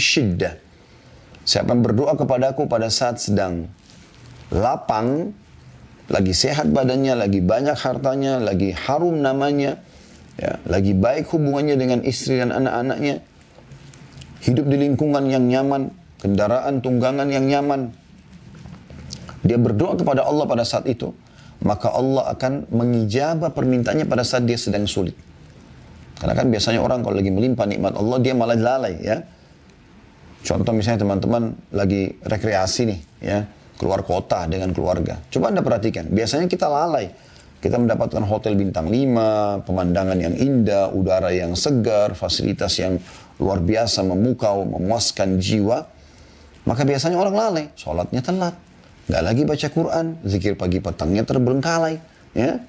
Siapa 1.45 1.77
yang 1.77 1.85
berdoa 1.85 2.17
kepadaku 2.17 2.65
pada 2.69 2.89
saat 2.89 3.21
sedang 3.21 3.69
lapang, 4.49 5.33
lagi 6.09 6.33
sehat 6.37 6.69
badannya, 6.73 7.17
lagi 7.17 7.41
banyak 7.41 7.77
hartanya, 7.77 8.41
lagi 8.41 8.73
harum 8.73 9.21
namanya, 9.21 9.81
ya, 10.41 10.61
lagi 10.69 10.93
baik 10.97 11.29
hubungannya 11.33 11.77
dengan 11.77 12.01
istri 12.05 12.41
dan 12.41 12.53
anak-anaknya, 12.53 13.21
hidup 14.45 14.69
di 14.69 14.77
lingkungan 14.89 15.25
yang 15.29 15.45
nyaman, 15.49 15.93
kendaraan 16.21 16.81
tunggangan 16.81 17.29
yang 17.29 17.45
nyaman. 17.45 17.93
Dia 19.45 19.61
berdoa 19.61 20.01
kepada 20.01 20.25
Allah 20.25 20.49
pada 20.49 20.65
saat 20.65 20.89
itu, 20.89 21.13
maka 21.61 21.93
Allah 21.93 22.33
akan 22.33 22.73
mengijabah 22.73 23.53
permintaannya 23.53 24.09
pada 24.09 24.25
saat 24.25 24.49
dia 24.49 24.57
sedang 24.57 24.89
sulit. 24.89 25.17
Karena 26.25 26.41
kan 26.41 26.49
biasanya 26.49 26.81
orang 26.81 27.05
kalau 27.05 27.21
lagi 27.21 27.29
melimpah 27.29 27.69
nikmat 27.69 28.01
Allah, 28.01 28.17
dia 28.17 28.33
malah 28.33 28.57
lalai 28.57 28.97
ya. 28.97 29.21
Contoh 30.41 30.73
misalnya 30.73 31.05
teman-teman 31.05 31.53
lagi 31.69 32.17
rekreasi 32.25 32.89
nih 32.89 33.01
ya, 33.21 33.45
keluar 33.77 34.01
kota 34.01 34.49
dengan 34.49 34.73
keluarga. 34.73 35.21
Coba 35.29 35.53
Anda 35.53 35.61
perhatikan, 35.61 36.09
biasanya 36.09 36.49
kita 36.49 36.65
lalai 36.65 37.13
kita 37.61 37.77
mendapatkan 37.77 38.25
hotel 38.25 38.57
bintang 38.57 38.89
5, 38.89 39.69
pemandangan 39.69 40.17
yang 40.17 40.33
indah, 40.33 40.89
udara 40.97 41.29
yang 41.29 41.53
segar, 41.53 42.17
fasilitas 42.17 42.77
yang 42.81 42.97
luar 43.37 43.61
biasa 43.61 44.01
memukau, 44.01 44.65
memuaskan 44.65 45.41
jiwa. 45.41 45.85
Maka 46.65 46.89
biasanya 46.89 47.21
orang 47.21 47.37
lalai, 47.37 47.65
sholatnya 47.77 48.21
telat. 48.21 48.57
Nggak 49.13 49.23
lagi 49.29 49.43
baca 49.45 49.69
Quran, 49.69 50.07
zikir 50.25 50.57
pagi 50.57 50.81
petangnya 50.81 51.25
terbengkalai. 51.25 52.01
Ya. 52.33 52.65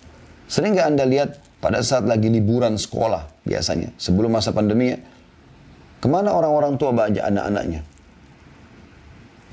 Sering 0.51 0.75
nggak 0.75 0.87
Anda 0.91 1.07
lihat 1.07 1.43
pada 1.59 1.83
saat 1.83 2.07
lagi 2.07 2.31
liburan 2.31 2.79
sekolah 2.79 3.34
biasanya, 3.45 3.93
sebelum 3.95 4.33
masa 4.33 4.51
pandemi 4.51 4.91
ya, 4.91 4.99
ke 6.01 6.07
mana 6.11 6.33
orang-orang 6.33 6.75
tua 6.75 6.91
baca 6.91 7.21
anak-anaknya? 7.21 7.81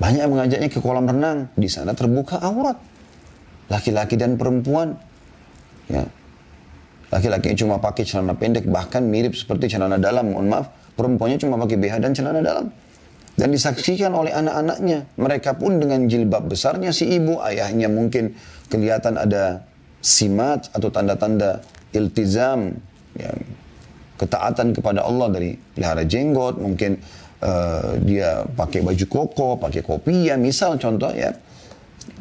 Banyak 0.01 0.21
yang 0.25 0.33
mengajaknya 0.33 0.69
ke 0.73 0.79
kolam 0.83 1.07
renang, 1.07 1.47
di 1.55 1.69
sana 1.69 1.95
terbuka 1.95 2.41
aurat. 2.41 2.75
Laki-laki 3.71 4.19
dan 4.19 4.35
perempuan 4.35 4.99
Ya. 5.91 6.07
Laki-laki 7.13 7.53
cuma 7.53 7.77
pakai 7.77 8.07
celana 8.07 8.33
pendek, 8.33 8.65
bahkan 8.65 9.05
mirip 9.05 9.37
seperti 9.37 9.77
celana 9.77 10.01
dalam, 10.01 10.33
mohon 10.33 10.49
maaf. 10.49 10.73
Perempuannya 10.97 11.37
cuma 11.37 11.61
pakai 11.61 11.77
BH 11.77 11.93
dan 12.01 12.11
celana 12.17 12.41
dalam. 12.41 12.65
Dan 13.33 13.49
disaksikan 13.49 14.13
oleh 14.13 14.33
anak-anaknya. 14.33 15.09
Mereka 15.17 15.57
pun 15.57 15.77
dengan 15.77 16.05
jilbab 16.09 16.49
besarnya 16.49 16.89
si 16.93 17.09
ibu, 17.09 17.37
ayahnya 17.41 17.89
mungkin 17.89 18.33
kelihatan 18.69 19.17
ada 19.17 19.65
simat 20.01 20.69
atau 20.73 20.89
tanda-tanda 20.89 21.61
iltizam, 21.93 22.77
ya, 23.13 23.29
ketaatan 24.17 24.75
kepada 24.75 25.05
Allah 25.05 25.27
dari 25.33 25.55
pelihara 25.55 26.03
jenggot, 26.05 26.61
mungkin 26.61 27.01
uh, 27.41 27.97
dia 28.03 28.45
pakai 28.45 28.85
baju 28.85 29.05
koko, 29.09 29.49
pakai 29.57 29.81
kopi 29.81 30.29
ya, 30.29 30.35
misal 30.37 30.77
contoh 30.77 31.09
ya. 31.11 31.33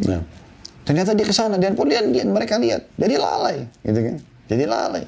Nah, 0.08 0.20
Ternyata 0.82 1.14
dia 1.14 1.26
ke 1.26 1.34
sana 1.34 1.54
dan 1.62 1.78
pun 1.78 1.86
lihat, 1.86 2.10
lihat 2.10 2.26
mereka 2.26 2.58
lihat. 2.58 2.90
Jadi 2.98 3.14
lalai, 3.14 3.56
gitu 3.86 4.00
kan? 4.02 4.16
Jadi 4.50 4.64
lalai. 4.66 5.04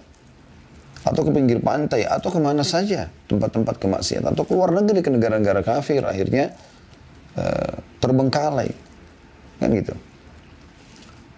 Atau 1.04 1.26
ke 1.26 1.30
pinggir 1.34 1.58
pantai, 1.58 2.06
atau 2.06 2.30
ke 2.30 2.38
mana 2.38 2.62
saja 2.62 3.10
tempat-tempat 3.26 3.76
kemaksiatan, 3.82 4.32
atau 4.32 4.46
keluar 4.46 4.70
negeri 4.70 5.02
ke 5.02 5.10
negara-negara 5.10 5.66
kafir, 5.66 6.00
akhirnya 6.06 6.54
uh, 7.34 7.74
terbengkalai, 7.98 8.70
kan 9.58 9.68
gitu. 9.74 9.94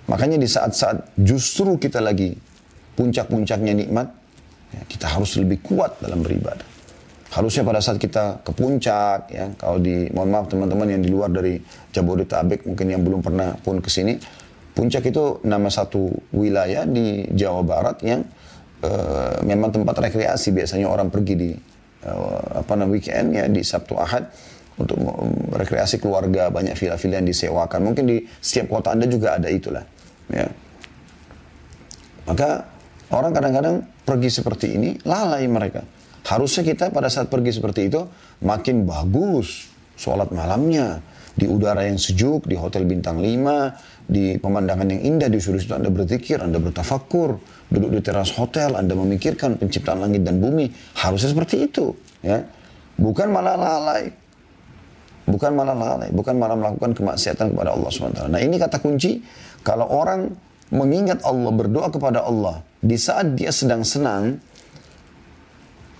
Makanya 0.07 0.39
di 0.39 0.47
saat-saat 0.47 1.17
justru 1.19 1.81
kita 1.81 1.99
lagi 1.99 2.37
puncak-puncaknya 2.95 3.73
nikmat, 3.73 4.13
ya, 4.77 4.85
kita 4.85 5.09
harus 5.09 5.41
lebih 5.41 5.65
kuat 5.65 5.97
dalam 6.05 6.21
beribadah. 6.21 6.69
Harusnya 7.33 7.65
pada 7.65 7.81
saat 7.81 7.97
kita 7.97 8.45
ke 8.45 8.53
puncak, 8.53 9.29
ya, 9.33 9.49
kalau 9.57 9.81
di, 9.81 10.09
mohon 10.13 10.31
maaf 10.31 10.47
teman-teman 10.53 10.89
yang 10.93 11.03
di 11.03 11.11
luar 11.11 11.33
dari 11.33 11.59
Jabodetabek, 11.93 12.69
mungkin 12.69 12.87
yang 12.93 13.03
belum 13.03 13.21
pernah 13.25 13.57
pun 13.61 13.83
ke 13.83 13.91
sini, 13.93 14.17
puncak 14.73 15.09
itu 15.09 15.41
nama 15.45 15.73
satu 15.73 16.13
wilayah 16.37 16.85
di 16.85 17.25
Jawa 17.33 17.65
Barat 17.65 17.97
yang 18.05 18.25
uh, 18.85 19.41
memang 19.45 19.73
tempat 19.73 19.97
rekreasi. 20.01 20.53
Biasanya 20.53 20.89
orang 20.89 21.09
pergi 21.09 21.35
di 21.37 21.51
uh, 22.05 22.61
apa 22.61 22.73
namanya 22.77 22.93
weekend 22.93 23.29
ya 23.33 23.45
di 23.49 23.61
Sabtu 23.65 23.97
Ahad 23.97 24.29
untuk 24.77 24.97
rekreasi 25.57 25.97
keluarga, 25.97 26.53
banyak 26.53 26.77
villa-villa 26.77 27.21
yang 27.21 27.29
disewakan. 27.29 27.81
Mungkin 27.81 28.05
di 28.05 28.17
setiap 28.41 28.77
kota 28.77 28.93
Anda 28.93 29.09
juga 29.09 29.41
ada 29.41 29.49
itulah. 29.49 29.85
Ya. 30.29 30.49
Maka 32.29 32.76
orang 33.13 33.33
kadang-kadang 33.35 33.77
pergi 34.03 34.31
seperti 34.31 34.67
ini, 34.75 34.91
lalai 35.07 35.47
mereka. 35.47 35.83
Harusnya 36.27 36.67
kita 36.67 36.91
pada 36.91 37.07
saat 37.07 37.31
pergi 37.31 37.55
seperti 37.55 37.87
itu 37.87 38.03
makin 38.43 38.83
bagus 38.83 39.71
sholat 39.95 40.35
malamnya 40.35 40.99
di 41.37 41.45
udara 41.47 41.85
yang 41.85 42.01
sejuk, 42.01 42.49
di 42.49 42.57
hotel 42.57 42.89
bintang 42.89 43.21
5, 43.21 44.09
di 44.09 44.41
pemandangan 44.41 44.89
yang 44.89 45.03
indah, 45.15 45.29
di 45.29 45.37
sudut 45.37 45.69
Anda 45.69 45.93
berzikir, 45.93 46.41
Anda 46.41 46.57
bertafakur, 46.57 47.37
duduk 47.69 47.91
di 47.93 48.01
teras 48.01 48.33
hotel, 48.33 48.73
Anda 48.73 48.97
memikirkan 48.97 49.61
penciptaan 49.61 50.01
langit 50.01 50.25
dan 50.25 50.41
bumi. 50.41 50.73
Harusnya 50.97 51.37
seperti 51.37 51.69
itu, 51.69 51.93
ya. 52.25 52.41
Bukan 52.97 53.29
malah 53.29 53.61
lalai. 53.61 54.09
Bukan 55.29 55.53
malah 55.53 55.75
lalai, 55.75 56.09
bukan 56.15 56.39
malah 56.39 56.57
melakukan 56.57 56.95
kemaksiatan 56.95 57.53
kepada 57.53 57.75
Allah 57.75 57.91
SWT. 57.91 58.31
Nah 58.31 58.41
ini 58.41 58.57
kata 58.63 58.79
kunci, 58.79 59.19
kalau 59.67 59.91
orang 59.91 60.31
mengingat 60.71 61.23
Allah, 61.23 61.53
berdoa 61.55 61.89
kepada 61.91 62.27
Allah, 62.27 62.63
di 62.83 62.99
saat 62.99 63.35
dia 63.39 63.51
sedang 63.55 63.87
senang, 63.87 64.39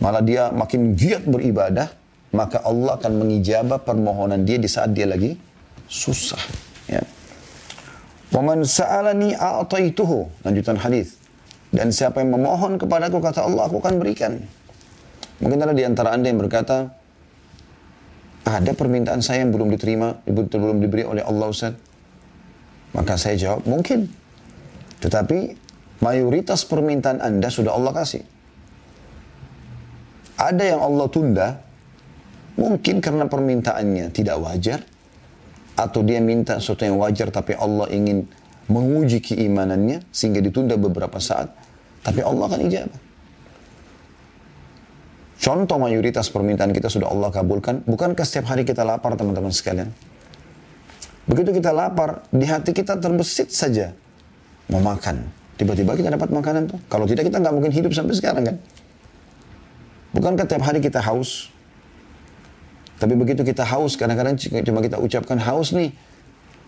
malah 0.03 0.23
dia 0.23 0.51
makin 0.51 0.95
giat 0.99 1.25
beribadah, 1.27 1.91
maka 2.35 2.61
Allah 2.63 2.99
akan 2.99 3.13
mengijabah 3.23 3.81
permohonan 3.81 4.43
dia 4.45 4.59
di 4.61 4.69
saat 4.69 4.93
dia 4.93 5.09
lagi 5.09 5.39
susah. 5.87 6.41
Ya. 6.91 7.03
Waman 8.35 8.67
sa'alani 8.67 9.39
a'taituhu. 9.39 10.45
Lanjutan 10.45 10.77
hadis. 10.77 11.17
Dan 11.71 11.95
siapa 11.95 12.21
yang 12.21 12.35
memohon 12.35 12.77
kepadaku, 12.77 13.23
kata 13.23 13.47
Allah, 13.47 13.71
aku 13.71 13.79
akan 13.81 13.97
berikan. 14.03 14.39
Mungkin 15.41 15.59
ada 15.63 15.73
di 15.73 15.85
antara 15.87 16.13
anda 16.13 16.29
yang 16.29 16.41
berkata, 16.43 16.91
ada 18.47 18.71
permintaan 18.73 19.21
saya 19.21 19.43
yang 19.43 19.51
belum 19.51 19.75
diterima, 19.75 20.23
belum 20.27 20.79
diberi 20.79 21.03
oleh 21.03 21.23
Allah 21.23 21.47
Ustaz. 21.51 21.75
Maka 22.95 23.19
saya 23.19 23.35
jawab, 23.37 23.67
mungkin. 23.67 24.09
Tetapi 25.01 25.39
mayoritas 26.01 26.65
permintaan 26.65 27.21
anda 27.21 27.49
sudah 27.53 27.77
Allah 27.77 27.93
kasih. 27.93 28.25
Ada 30.37 30.77
yang 30.77 30.81
Allah 30.85 31.07
tunda, 31.09 31.49
mungkin 32.61 33.01
karena 33.01 33.25
permintaannya 33.25 34.13
tidak 34.13 34.37
wajar, 34.37 34.81
atau 35.77 36.01
dia 36.05 36.21
minta 36.25 36.57
sesuatu 36.57 36.89
yang 36.89 36.97
wajar 36.97 37.29
tapi 37.29 37.53
Allah 37.53 37.89
ingin 37.93 38.25
menguji 38.69 39.21
keimanannya 39.21 40.05
sehingga 40.09 40.41
ditunda 40.41 40.77
beberapa 40.77 41.21
saat, 41.21 41.53
tapi 42.01 42.25
Allah 42.25 42.45
akan 42.49 42.61
ijabah. 42.69 43.01
Contoh 45.37 45.77
mayoritas 45.77 46.33
permintaan 46.33 46.73
kita 46.73 46.89
sudah 46.89 47.13
Allah 47.13 47.29
kabulkan. 47.29 47.85
Bukankah 47.85 48.25
setiap 48.25 48.57
hari 48.57 48.65
kita 48.65 48.83
lapar 48.89 49.21
teman-teman 49.21 49.53
sekalian? 49.53 49.93
Begitu 51.29 51.61
kita 51.61 51.77
lapar, 51.77 52.25
di 52.33 52.49
hati 52.49 52.73
kita 52.73 52.97
terbesit 52.97 53.53
saja 53.53 53.93
mau 54.71 54.83
makan. 54.83 55.27
Tiba-tiba 55.57 55.97
kita 55.97 56.13
dapat 56.13 56.29
makanan 56.29 56.69
tuh. 56.69 56.79
Kalau 56.93 57.09
tidak 57.09 57.33
kita 57.33 57.41
nggak 57.41 57.55
mungkin 57.55 57.73
hidup 57.73 57.93
sampai 57.97 58.15
sekarang 58.15 58.45
kan. 58.45 58.57
Bukankah 60.13 60.45
tiap 60.49 60.63
hari 60.65 60.81
kita 60.81 61.01
haus? 61.01 61.53
Tapi 62.97 63.13
begitu 63.13 63.45
kita 63.45 63.65
haus, 63.69 64.01
kadang-kadang 64.01 64.41
cuma 64.41 64.81
kita 64.81 64.97
ucapkan 64.97 65.37
haus 65.37 65.77
nih, 65.77 65.93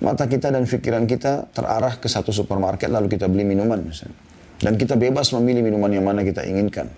mata 0.04 0.28
kita 0.28 0.52
dan 0.52 0.68
pikiran 0.68 1.08
kita 1.08 1.48
terarah 1.56 1.96
ke 1.96 2.04
satu 2.04 2.28
supermarket 2.28 2.92
lalu 2.92 3.08
kita 3.08 3.24
beli 3.24 3.48
minuman 3.48 3.80
misalnya. 3.80 4.16
Dan 4.60 4.76
kita 4.76 5.00
bebas 5.00 5.32
memilih 5.32 5.64
minuman 5.64 5.88
yang 5.88 6.04
mana 6.04 6.20
kita 6.20 6.44
inginkan. 6.44 6.92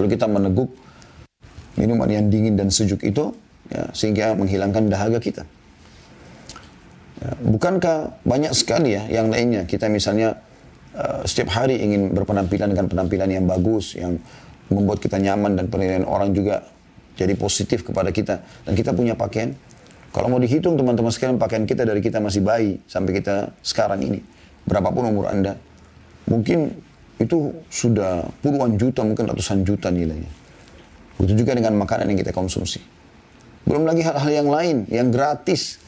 Lalu 0.00 0.16
kita 0.16 0.24
meneguk 0.24 0.72
minuman 1.76 2.08
yang 2.08 2.32
dingin 2.32 2.56
dan 2.56 2.72
sejuk 2.72 3.04
itu 3.04 3.36
ya, 3.68 3.84
sehingga 3.92 4.32
menghilangkan 4.32 4.88
dahaga 4.88 5.20
kita. 5.20 5.44
Bukankah 7.42 8.24
banyak 8.26 8.52
sekali 8.56 8.98
ya 8.98 9.06
yang 9.06 9.30
lainnya 9.30 9.62
kita 9.68 9.86
misalnya 9.86 10.42
uh, 10.96 11.22
setiap 11.22 11.54
hari 11.54 11.78
ingin 11.78 12.10
berpenampilan 12.10 12.72
dengan 12.72 12.86
penampilan 12.88 13.28
yang 13.30 13.44
bagus, 13.46 13.94
yang 13.94 14.18
membuat 14.72 14.98
kita 14.98 15.20
nyaman 15.20 15.54
dan 15.54 15.68
penilaian 15.68 16.08
orang 16.08 16.32
juga 16.32 16.64
jadi 17.14 17.36
positif 17.36 17.84
kepada 17.84 18.08
kita. 18.10 18.40
Dan 18.64 18.72
kita 18.72 18.96
punya 18.96 19.12
pakaian. 19.12 19.52
Kalau 20.12 20.28
mau 20.28 20.40
dihitung 20.40 20.76
teman-teman 20.76 21.08
sekalian 21.08 21.40
pakaian 21.40 21.64
kita 21.64 21.88
dari 21.88 22.04
kita 22.04 22.20
masih 22.20 22.44
bayi 22.44 22.80
sampai 22.84 23.16
kita 23.20 23.52
sekarang 23.64 24.00
ini. 24.04 24.20
Berapapun 24.68 25.08
umur 25.08 25.32
Anda. 25.32 25.56
Mungkin 26.28 26.68
itu 27.20 27.52
sudah 27.72 28.28
puluhan 28.44 28.76
juta, 28.76 29.04
mungkin 29.04 29.28
ratusan 29.28 29.64
juta 29.64 29.88
nilainya. 29.88 30.28
Begitu 31.16 31.44
juga 31.44 31.54
dengan 31.56 31.78
makanan 31.80 32.12
yang 32.12 32.18
kita 32.18 32.34
konsumsi. 32.34 32.82
Belum 33.62 33.86
lagi 33.86 34.02
hal-hal 34.02 34.30
yang 34.42 34.48
lain, 34.50 34.76
yang 34.90 35.08
gratis. 35.14 35.81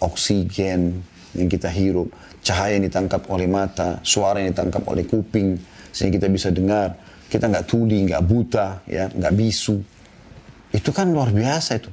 Oksigen 0.00 1.04
yang 1.36 1.48
kita 1.48 1.70
hirup, 1.70 2.10
cahaya 2.42 2.80
yang 2.80 2.88
ditangkap 2.88 3.28
oleh 3.30 3.46
mata, 3.46 4.00
suara 4.02 4.42
yang 4.42 4.50
ditangkap 4.56 4.82
oleh 4.88 5.06
kuping, 5.06 5.60
sehingga 5.94 6.18
kita 6.18 6.28
bisa 6.32 6.48
dengar. 6.50 6.96
Kita 7.30 7.46
nggak 7.46 7.66
tuli, 7.70 8.10
nggak 8.10 8.22
buta, 8.26 8.82
ya, 8.90 9.06
nggak 9.06 9.34
bisu. 9.38 9.78
Itu 10.74 10.90
kan 10.90 11.14
luar 11.14 11.30
biasa 11.30 11.78
itu. 11.78 11.90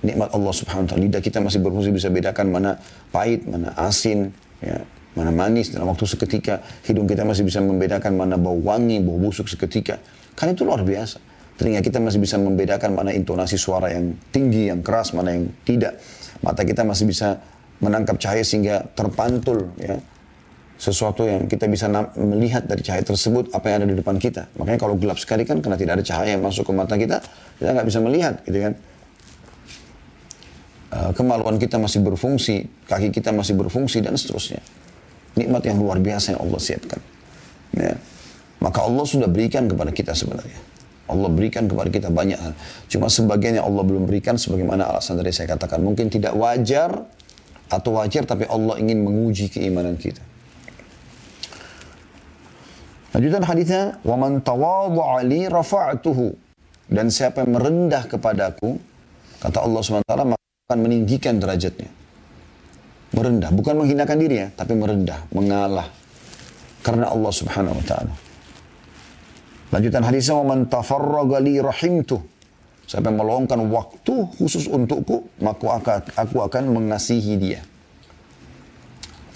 Nikmat 0.00 0.32
Allah 0.32 0.52
subhanahu 0.54 0.86
wa 0.86 0.90
ta'ala. 0.94 1.02
Lidah 1.04 1.20
kita 1.20 1.44
masih 1.44 1.60
berfungsi 1.60 1.92
bisa 1.92 2.08
bedakan 2.08 2.48
mana 2.48 2.80
pahit, 3.12 3.44
mana 3.44 3.74
asin, 3.76 4.32
ya, 4.64 4.80
mana 5.12 5.28
manis 5.28 5.74
dalam 5.74 5.92
waktu 5.92 6.08
seketika. 6.08 6.64
Hidung 6.88 7.04
kita 7.04 7.26
masih 7.26 7.44
bisa 7.44 7.60
membedakan 7.60 8.16
mana 8.16 8.40
bau 8.40 8.56
wangi, 8.56 9.02
bau 9.04 9.20
busuk 9.20 9.44
seketika. 9.50 10.00
Kan 10.32 10.56
itu 10.56 10.64
luar 10.64 10.86
biasa. 10.86 11.20
Telinga 11.58 11.82
kita 11.82 11.98
masih 11.98 12.22
bisa 12.22 12.38
membedakan 12.38 12.94
mana 12.94 13.10
intonasi 13.10 13.58
suara 13.58 13.90
yang 13.90 14.14
tinggi, 14.30 14.70
yang 14.70 14.78
keras, 14.80 15.10
mana 15.10 15.34
yang 15.34 15.50
tidak. 15.66 15.98
Mata 16.44 16.62
kita 16.62 16.86
masih 16.86 17.08
bisa 17.08 17.42
menangkap 17.78 18.18
cahaya 18.18 18.42
sehingga 18.42 18.86
terpantul 18.94 19.70
ya 19.78 19.98
sesuatu 20.78 21.26
yang 21.26 21.50
kita 21.50 21.66
bisa 21.66 21.90
melihat 22.14 22.62
dari 22.62 22.86
cahaya 22.86 23.02
tersebut 23.02 23.50
apa 23.50 23.66
yang 23.66 23.82
ada 23.82 23.88
di 23.90 23.98
depan 23.98 24.14
kita. 24.14 24.46
Makanya 24.54 24.78
kalau 24.78 24.94
gelap 24.94 25.18
sekali 25.18 25.42
kan 25.42 25.58
karena 25.58 25.74
tidak 25.74 25.98
ada 25.98 26.04
cahaya 26.06 26.38
yang 26.38 26.42
masuk 26.46 26.70
ke 26.70 26.72
mata 26.72 26.94
kita, 26.94 27.18
kita 27.58 27.70
nggak 27.74 27.86
bisa 27.90 27.98
melihat 27.98 28.34
gitu 28.46 28.58
kan. 28.62 28.74
Uh, 30.88 31.10
kemaluan 31.12 31.58
kita 31.58 31.76
masih 31.76 32.00
berfungsi, 32.00 32.64
kaki 32.86 33.10
kita 33.10 33.34
masih 33.34 33.58
berfungsi 33.58 34.00
dan 34.00 34.14
seterusnya. 34.14 34.62
Nikmat 35.34 35.66
yang 35.66 35.82
luar 35.82 35.98
biasa 35.98 36.38
yang 36.38 36.40
Allah 36.46 36.60
siapkan. 36.62 37.02
Ya. 37.74 37.98
Maka 38.62 38.78
Allah 38.86 39.04
sudah 39.04 39.28
berikan 39.28 39.66
kepada 39.66 39.90
kita 39.90 40.14
sebenarnya. 40.14 40.67
Allah 41.08 41.28
berikan 41.32 41.64
kepada 41.64 41.88
kita 41.88 42.08
banyak 42.12 42.36
hal. 42.36 42.52
Cuma 42.86 43.08
sebagian 43.08 43.58
yang 43.58 43.66
Allah 43.66 43.82
belum 43.82 44.04
berikan 44.04 44.36
sebagaimana 44.36 44.86
alasan 44.92 45.16
dari 45.16 45.32
saya 45.32 45.56
katakan. 45.56 45.80
Mungkin 45.80 46.12
tidak 46.12 46.36
wajar 46.36 46.92
atau 47.68 47.90
wajar 47.96 48.28
tapi 48.28 48.44
Allah 48.48 48.76
ingin 48.80 49.00
menguji 49.00 49.48
keimanan 49.48 49.96
kita. 49.96 50.20
Lanjutan 53.16 53.44
hadisnya, 53.48 53.96
"Wa 54.04 54.20
man 54.20 54.44
tawadha'a 54.44 55.24
li 55.24 55.48
rafa'tuhu." 55.48 56.28
Dan 56.88 57.08
siapa 57.08 57.44
yang 57.44 57.56
merendah 57.56 58.04
kepadaku, 58.08 58.76
kata 59.40 59.58
Allah 59.64 59.80
SWT, 59.80 60.24
maka 60.24 60.44
akan 60.68 60.78
meninggikan 60.84 61.40
derajatnya. 61.40 61.88
Merendah, 63.16 63.48
bukan 63.52 63.80
menghinakan 63.80 64.16
diri 64.20 64.36
ya, 64.44 64.48
tapi 64.52 64.76
merendah, 64.76 65.24
mengalah. 65.32 65.88
Karena 66.84 67.08
Allah 67.08 67.32
Subhanahu 67.32 67.76
wa 67.76 67.84
taala. 67.84 68.27
Lanjutan 69.68 70.00
hadisnya, 70.00 70.40
"Man 70.40 70.68
tafarraga 70.68 71.38
li 71.44 71.60
rahimtu." 71.60 72.20
Siapa 72.88 73.12
yang 73.12 73.20
meluangkan 73.20 73.60
waktu 73.68 74.14
khusus 74.40 74.64
untukku, 74.64 75.28
maka 75.44 75.92
aku 76.16 76.40
akan 76.40 76.72
mengasihi 76.72 77.36
dia. 77.36 77.60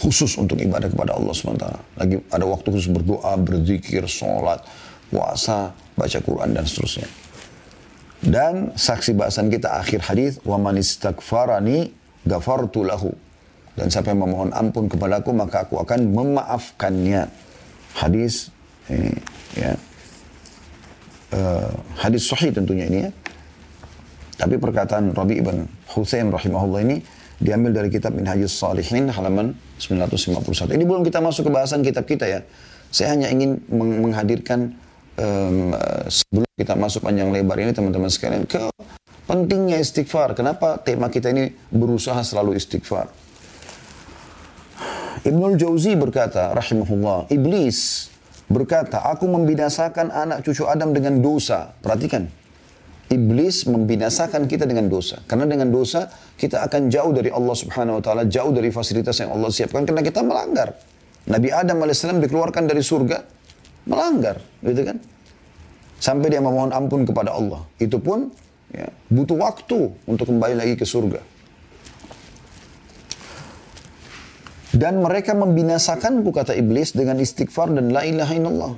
Khusus 0.00 0.40
untuk 0.40 0.56
ibadah 0.56 0.88
kepada 0.88 1.14
Allah 1.20 1.36
SWT. 1.36 1.66
Lagi 2.00 2.16
ada 2.32 2.44
waktu 2.48 2.68
khusus 2.72 2.88
berdoa, 2.88 3.36
berzikir, 3.36 4.08
sholat, 4.08 4.64
puasa, 5.12 5.76
baca 5.92 6.18
Quran, 6.24 6.56
dan 6.56 6.64
seterusnya. 6.64 7.06
Dan 8.24 8.72
saksi 8.72 9.12
bahasan 9.12 9.52
kita 9.52 9.76
akhir 9.76 10.08
hadis, 10.08 10.40
"Wa 10.48 10.56
man 10.56 10.80
istaghfarani 10.80 11.92
ghafartu 12.24 12.88
lahu." 12.88 13.12
Dan 13.76 13.92
siapa 13.92 14.16
yang 14.16 14.24
memohon 14.24 14.56
ampun 14.56 14.88
kepadaku, 14.88 15.36
maka 15.36 15.68
aku 15.68 15.76
akan 15.76 16.08
memaafkannya. 16.08 17.28
Hadis 18.00 18.48
ini 18.88 19.12
ya 19.52 19.76
uh, 21.32 21.68
hadis 21.98 22.28
sahih 22.28 22.52
tentunya 22.52 22.86
ini 22.86 22.98
ya. 23.08 23.10
Tapi 24.38 24.58
perkataan 24.58 25.12
Rabi 25.12 25.38
ibn 25.38 25.68
Husain 25.92 26.26
rahimahullah 26.32 26.80
ini 26.82 26.96
diambil 27.42 27.82
dari 27.82 27.88
kitab 27.90 28.14
Minhajus 28.14 28.54
Salihin 28.54 29.10
halaman 29.10 29.54
951. 29.78 30.72
Ini 30.72 30.84
belum 30.86 31.02
kita 31.02 31.18
masuk 31.18 31.48
ke 31.48 31.50
bahasan 31.52 31.82
kitab 31.82 32.06
kita 32.06 32.26
ya. 32.26 32.40
Saya 32.92 33.16
hanya 33.16 33.32
ingin 33.32 33.62
meng 33.72 34.04
menghadirkan 34.04 34.76
um, 35.16 35.72
sebelum 36.06 36.48
kita 36.60 36.76
masuk 36.76 37.02
panjang 37.06 37.32
lebar 37.32 37.56
ini 37.58 37.72
teman-teman 37.72 38.12
sekalian 38.12 38.44
ke 38.44 38.68
pentingnya 39.24 39.80
istighfar. 39.80 40.36
Kenapa 40.36 40.76
tema 40.82 41.08
kita 41.08 41.32
ini 41.32 41.54
berusaha 41.72 42.20
selalu 42.20 42.58
istighfar? 42.58 43.08
Ibnul 45.22 45.54
Jauzi 45.54 45.94
berkata, 45.94 46.50
rahimahullah, 46.50 47.30
iblis 47.30 48.10
berkata, 48.52 49.00
aku 49.08 49.24
membinasakan 49.26 50.12
anak 50.12 50.44
cucu 50.44 50.68
Adam 50.68 50.92
dengan 50.92 51.18
dosa. 51.24 51.72
Perhatikan, 51.80 52.28
iblis 53.08 53.64
membinasakan 53.64 54.44
kita 54.48 54.68
dengan 54.68 54.92
dosa. 54.92 55.20
Karena 55.24 55.48
dengan 55.48 55.72
dosa 55.72 56.12
kita 56.36 56.64
akan 56.68 56.92
jauh 56.92 57.12
dari 57.16 57.32
Allah 57.32 57.56
Subhanahu 57.56 57.98
wa 57.98 58.02
taala, 58.04 58.22
jauh 58.28 58.52
dari 58.52 58.68
fasilitas 58.68 59.16
yang 59.20 59.32
Allah 59.32 59.48
siapkan 59.48 59.88
karena 59.88 60.04
kita 60.04 60.20
melanggar. 60.20 60.76
Nabi 61.28 61.48
Adam 61.54 61.80
alaihissalam 61.80 62.18
dikeluarkan 62.18 62.66
dari 62.66 62.82
surga 62.82 63.22
melanggar, 63.86 64.42
gitu 64.62 64.82
kan? 64.84 64.98
Sampai 66.02 66.34
dia 66.34 66.42
memohon 66.42 66.74
ampun 66.74 67.06
kepada 67.06 67.30
Allah. 67.30 67.62
Itu 67.78 68.02
pun 68.02 68.30
ya, 68.74 68.90
butuh 69.06 69.38
waktu 69.38 69.94
untuk 70.06 70.26
kembali 70.34 70.58
lagi 70.58 70.74
ke 70.74 70.82
surga. 70.82 71.31
Dan 74.72 75.04
mereka 75.04 75.36
membinasakanku 75.36 76.32
kata 76.32 76.56
iblis 76.56 76.96
dengan 76.96 77.20
istighfar 77.20 77.68
dan 77.76 77.92
la 77.92 78.08
ilaha 78.08 78.32
illallah. 78.32 78.74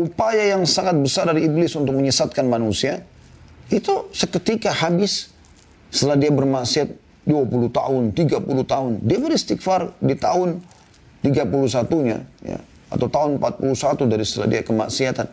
Upaya 0.00 0.56
yang 0.56 0.64
sangat 0.64 0.96
besar 0.96 1.28
dari 1.28 1.44
iblis 1.44 1.76
untuk 1.76 1.92
menyesatkan 1.92 2.48
manusia 2.48 3.04
itu 3.68 4.08
seketika 4.16 4.72
habis 4.72 5.28
setelah 5.92 6.16
dia 6.16 6.32
bermaksiat 6.32 6.88
20 7.28 7.68
tahun, 7.68 8.02
30 8.16 8.64
tahun. 8.64 8.90
Dia 9.04 9.18
beristighfar 9.20 9.92
di 10.00 10.16
tahun 10.16 10.64
31-nya 11.20 12.18
ya, 12.40 12.58
atau 12.88 13.06
tahun 13.12 13.36
41 13.36 14.08
dari 14.08 14.24
setelah 14.24 14.48
dia 14.48 14.62
kemaksiatan. 14.64 15.26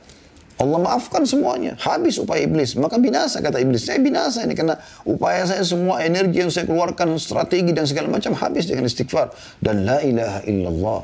Allah 0.56 0.80
maafkan 0.80 1.28
semuanya. 1.28 1.76
Habis 1.76 2.16
upaya 2.16 2.48
iblis. 2.48 2.80
Maka 2.80 2.96
binasa 2.96 3.44
kata 3.44 3.60
iblis. 3.60 3.84
Saya 3.84 4.00
binasa 4.00 4.48
ini 4.48 4.56
karena 4.56 4.80
upaya 5.04 5.44
saya 5.44 5.68
semua 5.68 6.00
energi 6.00 6.40
yang 6.40 6.52
saya 6.52 6.64
keluarkan, 6.64 7.20
strategi 7.20 7.76
dan 7.76 7.84
segala 7.84 8.08
macam 8.08 8.32
habis 8.40 8.64
dengan 8.64 8.88
istighfar. 8.88 9.36
Dan 9.60 9.84
la 9.84 10.00
ilaha 10.00 10.40
illallah. 10.48 11.02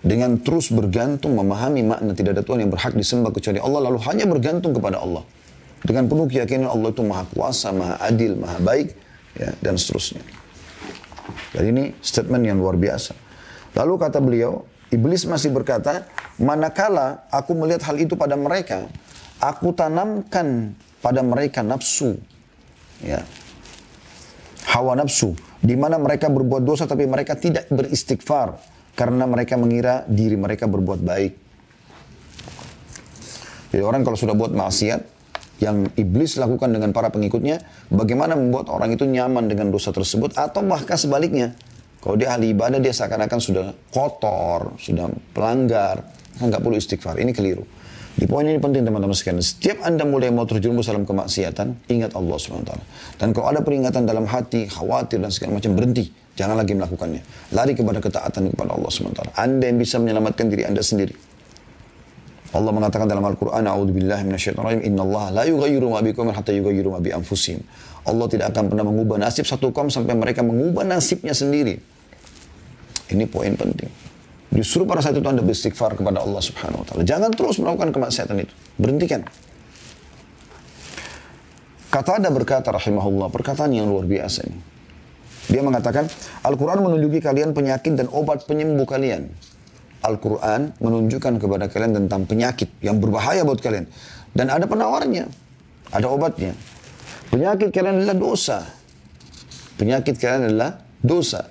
Dengan 0.00 0.38
terus 0.40 0.70
bergantung 0.70 1.34
memahami 1.34 1.82
makna 1.84 2.14
tidak 2.14 2.40
ada 2.40 2.42
Tuhan 2.46 2.64
yang 2.64 2.72
berhak 2.72 2.94
disembah 2.94 3.34
kecuali 3.34 3.58
Allah. 3.58 3.90
Lalu 3.90 3.98
hanya 4.06 4.24
bergantung 4.30 4.70
kepada 4.70 5.02
Allah. 5.02 5.26
Dengan 5.82 6.06
penuh 6.06 6.30
keyakinan 6.30 6.70
Allah 6.70 6.94
itu 6.94 7.02
maha 7.02 7.26
kuasa, 7.26 7.74
maha 7.74 7.98
adil, 8.06 8.38
maha 8.38 8.62
baik. 8.62 8.94
Ya, 9.34 9.50
dan 9.58 9.74
seterusnya. 9.74 10.22
Jadi 11.54 11.66
ini 11.74 11.84
statement 12.02 12.42
yang 12.46 12.58
luar 12.62 12.78
biasa. 12.78 13.14
Lalu 13.74 13.94
kata 13.98 14.18
beliau, 14.22 14.62
Iblis 14.90 15.22
masih 15.26 15.54
berkata, 15.54 16.10
manakala 16.34 17.26
aku 17.30 17.54
melihat 17.54 17.86
hal 17.90 17.96
itu 18.02 18.18
pada 18.18 18.34
mereka, 18.34 18.90
aku 19.38 19.70
tanamkan 19.70 20.74
pada 20.98 21.22
mereka 21.22 21.62
nafsu. 21.62 22.18
Ya. 22.98 23.22
Hawa 24.66 24.98
nafsu. 24.98 25.38
Di 25.62 25.78
mana 25.78 25.94
mereka 25.96 26.26
berbuat 26.26 26.66
dosa 26.66 26.90
tapi 26.90 27.06
mereka 27.06 27.38
tidak 27.38 27.70
beristighfar. 27.70 28.58
Karena 28.98 29.24
mereka 29.24 29.54
mengira 29.54 30.02
diri 30.10 30.34
mereka 30.34 30.66
berbuat 30.66 31.00
baik. 31.00 31.32
Jadi 33.70 33.82
orang 33.86 34.02
kalau 34.02 34.18
sudah 34.18 34.34
buat 34.34 34.50
maksiat, 34.50 35.00
yang 35.62 35.92
iblis 35.94 36.40
lakukan 36.40 36.72
dengan 36.72 36.90
para 36.90 37.12
pengikutnya, 37.12 37.62
bagaimana 37.92 38.34
membuat 38.34 38.72
orang 38.72 38.96
itu 38.96 39.04
nyaman 39.06 39.46
dengan 39.46 39.70
dosa 39.70 39.94
tersebut, 39.94 40.34
atau 40.34 40.64
bahkan 40.66 40.96
sebaliknya, 40.96 41.54
kalau 42.00 42.16
dia 42.16 42.32
ahli 42.32 42.56
ibadah, 42.56 42.80
dia 42.80 42.96
seakan-akan 42.96 43.38
sudah 43.40 43.66
kotor, 43.92 44.80
sudah 44.80 45.12
pelanggar. 45.36 46.00
Nggak 46.40 46.60
perlu 46.64 46.76
istighfar. 46.80 47.20
Ini 47.20 47.36
keliru. 47.36 47.64
Di 48.16 48.24
poin 48.24 48.44
ini 48.44 48.56
penting 48.56 48.84
teman-teman 48.84 49.12
sekalian. 49.12 49.44
Setiap 49.44 49.84
Anda 49.84 50.08
mulai 50.08 50.32
mau 50.32 50.48
terjerumus 50.48 50.88
dalam 50.88 51.04
kemaksiatan, 51.04 51.88
ingat 51.92 52.16
Allah 52.16 52.36
SWT. 52.36 52.72
Dan 53.20 53.36
kalau 53.36 53.52
ada 53.52 53.60
peringatan 53.60 54.08
dalam 54.08 54.24
hati, 54.24 54.66
khawatir 54.66 55.20
dan 55.20 55.30
segala 55.30 55.60
macam, 55.60 55.76
berhenti. 55.76 56.08
Jangan 56.36 56.56
lagi 56.56 56.72
melakukannya. 56.72 57.22
Lari 57.52 57.76
kepada 57.76 58.00
ketaatan 58.00 58.56
kepada 58.56 58.70
Allah 58.72 58.90
SWT. 58.90 59.20
Anda 59.36 59.64
yang 59.68 59.78
bisa 59.78 60.00
menyelamatkan 60.00 60.48
diri 60.48 60.64
Anda 60.64 60.80
sendiri. 60.80 61.12
Allah 62.50 62.72
mengatakan 62.74 63.06
dalam 63.06 63.22
Al-Quran, 63.22 63.62
A'udzubillahi 63.62 64.26
minasyaitonirrajim, 64.26 64.82
Inna 64.82 65.06
Allah 65.06 65.24
la 65.30 65.42
yughayyiru 65.46 65.86
ma 65.86 66.02
bikum 66.02 66.34
hatta 66.34 66.50
yughayyiru 66.50 66.90
ma 66.90 66.98
bi. 66.98 67.14
Allah 68.06 68.26
tidak 68.32 68.56
akan 68.56 68.72
pernah 68.72 68.84
mengubah 68.86 69.16
nasib 69.20 69.44
satu 69.44 69.72
kaum 69.74 69.92
sampai 69.92 70.16
mereka 70.16 70.40
mengubah 70.40 70.84
nasibnya 70.88 71.36
sendiri. 71.36 71.76
Ini 73.10 73.24
poin 73.26 73.52
penting. 73.58 73.90
Justru 74.50 74.82
pada 74.82 74.98
saat 74.98 75.14
itu 75.14 75.26
Anda 75.26 75.46
beristighfar 75.46 75.94
kepada 75.94 76.22
Allah 76.22 76.42
Subhanahu 76.42 76.82
wa 76.82 76.86
taala. 76.86 77.02
Jangan 77.06 77.30
terus 77.34 77.62
melakukan 77.62 77.94
kemaksiatan 77.94 78.36
itu. 78.40 78.54
Berhentikan. 78.80 79.22
Kata 81.90 82.22
ada 82.22 82.30
berkata 82.30 82.70
rahimahullah, 82.70 83.34
perkataan 83.34 83.74
yang 83.74 83.90
luar 83.90 84.06
biasa 84.06 84.46
ini. 84.46 84.58
Dia 85.50 85.66
mengatakan, 85.66 86.06
Al-Quran 86.46 86.86
menunjuki 86.86 87.18
kalian 87.18 87.50
penyakit 87.50 87.98
dan 87.98 88.06
obat 88.14 88.46
penyembuh 88.46 88.86
kalian. 88.86 89.26
Al-Quran 90.00 90.70
menunjukkan 90.78 91.42
kepada 91.42 91.66
kalian 91.66 91.92
tentang 91.98 92.24
penyakit 92.30 92.70
yang 92.78 93.02
berbahaya 93.02 93.42
buat 93.42 93.58
kalian. 93.58 93.90
Dan 94.30 94.46
ada 94.54 94.70
penawarnya. 94.70 95.26
Ada 95.90 96.06
obatnya. 96.06 96.54
Penyakit 97.30 97.70
kalian 97.70 98.02
adalah 98.02 98.18
dosa. 98.18 98.58
Penyakit 99.78 100.18
kalian 100.18 100.50
adalah 100.50 100.82
dosa. 100.98 101.46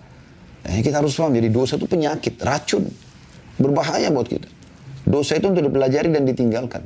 Nah, 0.67 0.83
kita 0.83 0.99
harus 0.99 1.15
paham, 1.15 1.33
jadi 1.33 1.49
dosa 1.49 1.79
itu 1.79 1.87
penyakit, 1.87 2.35
racun. 2.43 2.83
Berbahaya 3.55 4.11
buat 4.11 4.27
kita. 4.27 4.47
Dosa 5.07 5.39
itu 5.39 5.49
untuk 5.49 5.65
dipelajari 5.71 6.11
dan 6.11 6.27
ditinggalkan. 6.27 6.83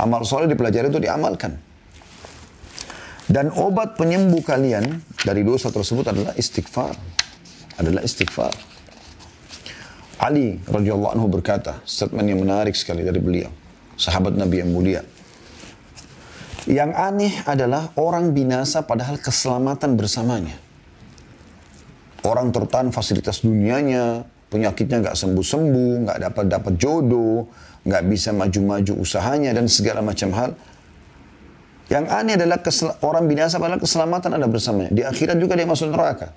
Amal 0.00 0.24
soleh 0.24 0.48
dipelajari 0.48 0.88
itu 0.88 0.98
diamalkan. 0.98 1.60
Dan 3.28 3.52
obat 3.52 4.00
penyembuh 4.00 4.40
kalian 4.40 5.04
dari 5.20 5.44
dosa 5.44 5.68
tersebut 5.68 6.08
adalah 6.08 6.32
istighfar. 6.40 6.96
Adalah 7.76 8.00
istighfar. 8.00 8.56
Ali 10.18 10.58
radhiyallahu 10.66 11.14
anhu 11.14 11.28
berkata, 11.30 11.78
statement 11.86 12.26
yang 12.26 12.40
menarik 12.42 12.74
sekali 12.74 13.06
dari 13.06 13.22
beliau, 13.22 13.52
sahabat 13.94 14.34
Nabi 14.34 14.64
yang 14.64 14.72
mulia. 14.74 15.02
Yang 16.66 16.90
aneh 16.96 17.34
adalah 17.46 17.94
orang 17.94 18.34
binasa 18.34 18.82
padahal 18.82 19.20
keselamatan 19.22 19.94
bersamanya. 19.94 20.58
Orang 22.26 22.50
tertahan 22.50 22.90
fasilitas 22.90 23.46
dunianya, 23.46 24.26
penyakitnya 24.50 25.06
nggak 25.06 25.16
sembuh-sembuh, 25.16 25.92
nggak 26.08 26.18
dapat 26.18 26.44
dapat 26.50 26.74
jodoh, 26.74 27.46
nggak 27.86 28.02
bisa 28.10 28.34
maju-maju 28.34 28.92
usahanya 28.98 29.54
dan 29.54 29.70
segala 29.70 30.02
macam 30.02 30.34
hal. 30.34 30.50
Yang 31.88 32.04
aneh 32.12 32.34
adalah 32.36 32.60
orang 33.00 33.24
binasa 33.30 33.56
padahal 33.56 33.80
keselamatan 33.80 34.36
ada 34.36 34.44
bersamanya. 34.44 34.90
Di 34.92 35.02
akhirat 35.06 35.40
juga 35.40 35.56
dia 35.56 35.64
masuk 35.64 35.88
neraka. 35.88 36.34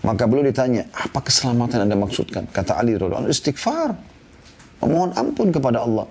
Maka 0.00 0.24
beliau 0.24 0.48
ditanya, 0.48 0.88
apa 0.94 1.20
keselamatan 1.20 1.84
anda 1.84 1.98
maksudkan? 1.98 2.48
Kata 2.48 2.80
Ali 2.80 2.96
radhiallahu 2.96 3.28
istighfar. 3.28 3.92
Memohon 4.80 5.12
ampun 5.12 5.52
kepada 5.52 5.84
Allah. 5.84 6.08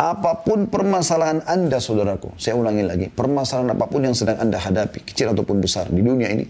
Apa 0.00 0.40
pun 0.40 0.64
permasalahan 0.64 1.44
anda 1.44 1.76
saudaraku, 1.76 2.32
saya 2.40 2.56
ulangi 2.56 2.88
lagi, 2.88 3.06
permasalahan 3.12 3.76
apa 3.76 3.84
pun 3.84 4.00
yang 4.00 4.16
sedang 4.16 4.40
anda 4.40 4.56
hadapi, 4.56 5.04
kecil 5.04 5.36
ataupun 5.36 5.60
besar 5.60 5.92
di 5.92 6.00
dunia 6.00 6.32
ini, 6.32 6.48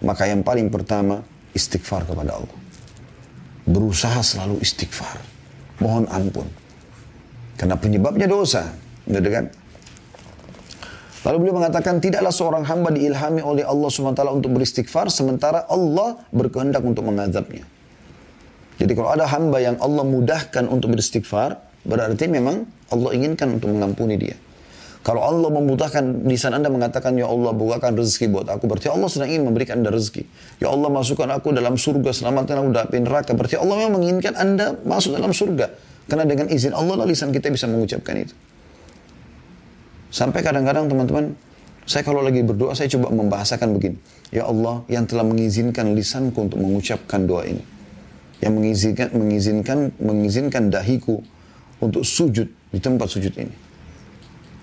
maka 0.00 0.24
yang 0.24 0.40
paling 0.40 0.72
pertama, 0.72 1.20
istighfar 1.52 2.08
kepada 2.08 2.40
Allah. 2.40 2.56
Berusaha 3.68 4.24
selalu 4.24 4.64
istighfar. 4.64 5.20
Mohon 5.76 6.08
ampun. 6.08 6.48
Karena 7.60 7.76
penyebabnya 7.76 8.24
dosa. 8.24 8.72
Gitu 9.04 9.28
kan? 9.28 9.52
Lalu 11.28 11.36
beliau 11.36 11.60
mengatakan, 11.60 12.00
tidaklah 12.00 12.32
seorang 12.32 12.64
hamba 12.64 12.96
diilhami 12.96 13.44
oleh 13.44 13.66
Allah 13.66 13.92
SWT 13.92 14.24
untuk 14.32 14.56
beristighfar, 14.56 15.12
sementara 15.12 15.68
Allah 15.68 16.16
berkehendak 16.32 16.80
untuk 16.80 17.04
mengazabnya. 17.04 17.68
Jadi 18.80 18.92
kalau 18.96 19.12
ada 19.12 19.28
hamba 19.28 19.60
yang 19.60 19.76
Allah 19.84 20.04
mudahkan 20.06 20.64
untuk 20.64 20.96
beristighfar, 20.96 21.65
berarti 21.86 22.26
memang 22.26 22.66
Allah 22.90 23.10
inginkan 23.14 23.56
untuk 23.56 23.70
mengampuni 23.70 24.18
dia. 24.18 24.36
Kalau 25.06 25.22
Allah 25.22 25.54
memudahkan 25.54 26.26
lisan 26.26 26.50
anda 26.50 26.66
mengatakan, 26.66 27.14
Ya 27.14 27.30
Allah 27.30 27.54
bukakan 27.54 27.94
rezeki 27.94 28.26
buat 28.26 28.50
aku, 28.50 28.66
berarti 28.66 28.90
Allah 28.90 29.06
sedang 29.06 29.30
ingin 29.30 29.46
memberikan 29.46 29.78
anda 29.78 29.94
rezeki. 29.94 30.26
Ya 30.58 30.66
Allah 30.66 30.90
masukkan 30.90 31.30
aku 31.30 31.54
dalam 31.54 31.78
surga, 31.78 32.10
selamatkan 32.10 32.58
aku 32.58 32.68
dari 32.74 32.98
neraka. 33.06 33.30
Berarti 33.38 33.54
Allah 33.54 33.86
memang 33.86 34.02
menginginkan 34.02 34.34
anda 34.34 34.74
masuk 34.82 35.14
dalam 35.14 35.30
surga. 35.30 35.70
Karena 36.10 36.26
dengan 36.26 36.50
izin 36.50 36.74
Allah 36.74 36.98
lah 36.98 37.06
lisan 37.06 37.30
kita 37.30 37.54
bisa 37.54 37.70
mengucapkan 37.70 38.18
itu. 38.18 38.34
Sampai 40.10 40.42
kadang-kadang 40.42 40.90
teman-teman, 40.90 41.38
saya 41.86 42.02
kalau 42.02 42.18
lagi 42.18 42.42
berdoa, 42.42 42.74
saya 42.74 42.90
coba 42.90 43.14
membahasakan 43.14 43.78
begini. 43.78 43.98
Ya 44.34 44.42
Allah, 44.42 44.82
yang 44.90 45.06
telah 45.06 45.22
mengizinkan 45.22 45.94
lisanku 45.94 46.50
untuk 46.50 46.58
mengucapkan 46.58 47.22
doa 47.30 47.46
ini. 47.46 47.62
Yang 48.42 48.52
mengizinkan, 48.58 49.08
mengizinkan, 49.14 49.78
mengizinkan 50.02 50.62
dahiku 50.66 51.22
untuk 51.80 52.02
sujud 52.02 52.48
di 52.48 52.78
tempat 52.80 53.08
sujud 53.08 53.32
ini. 53.36 53.54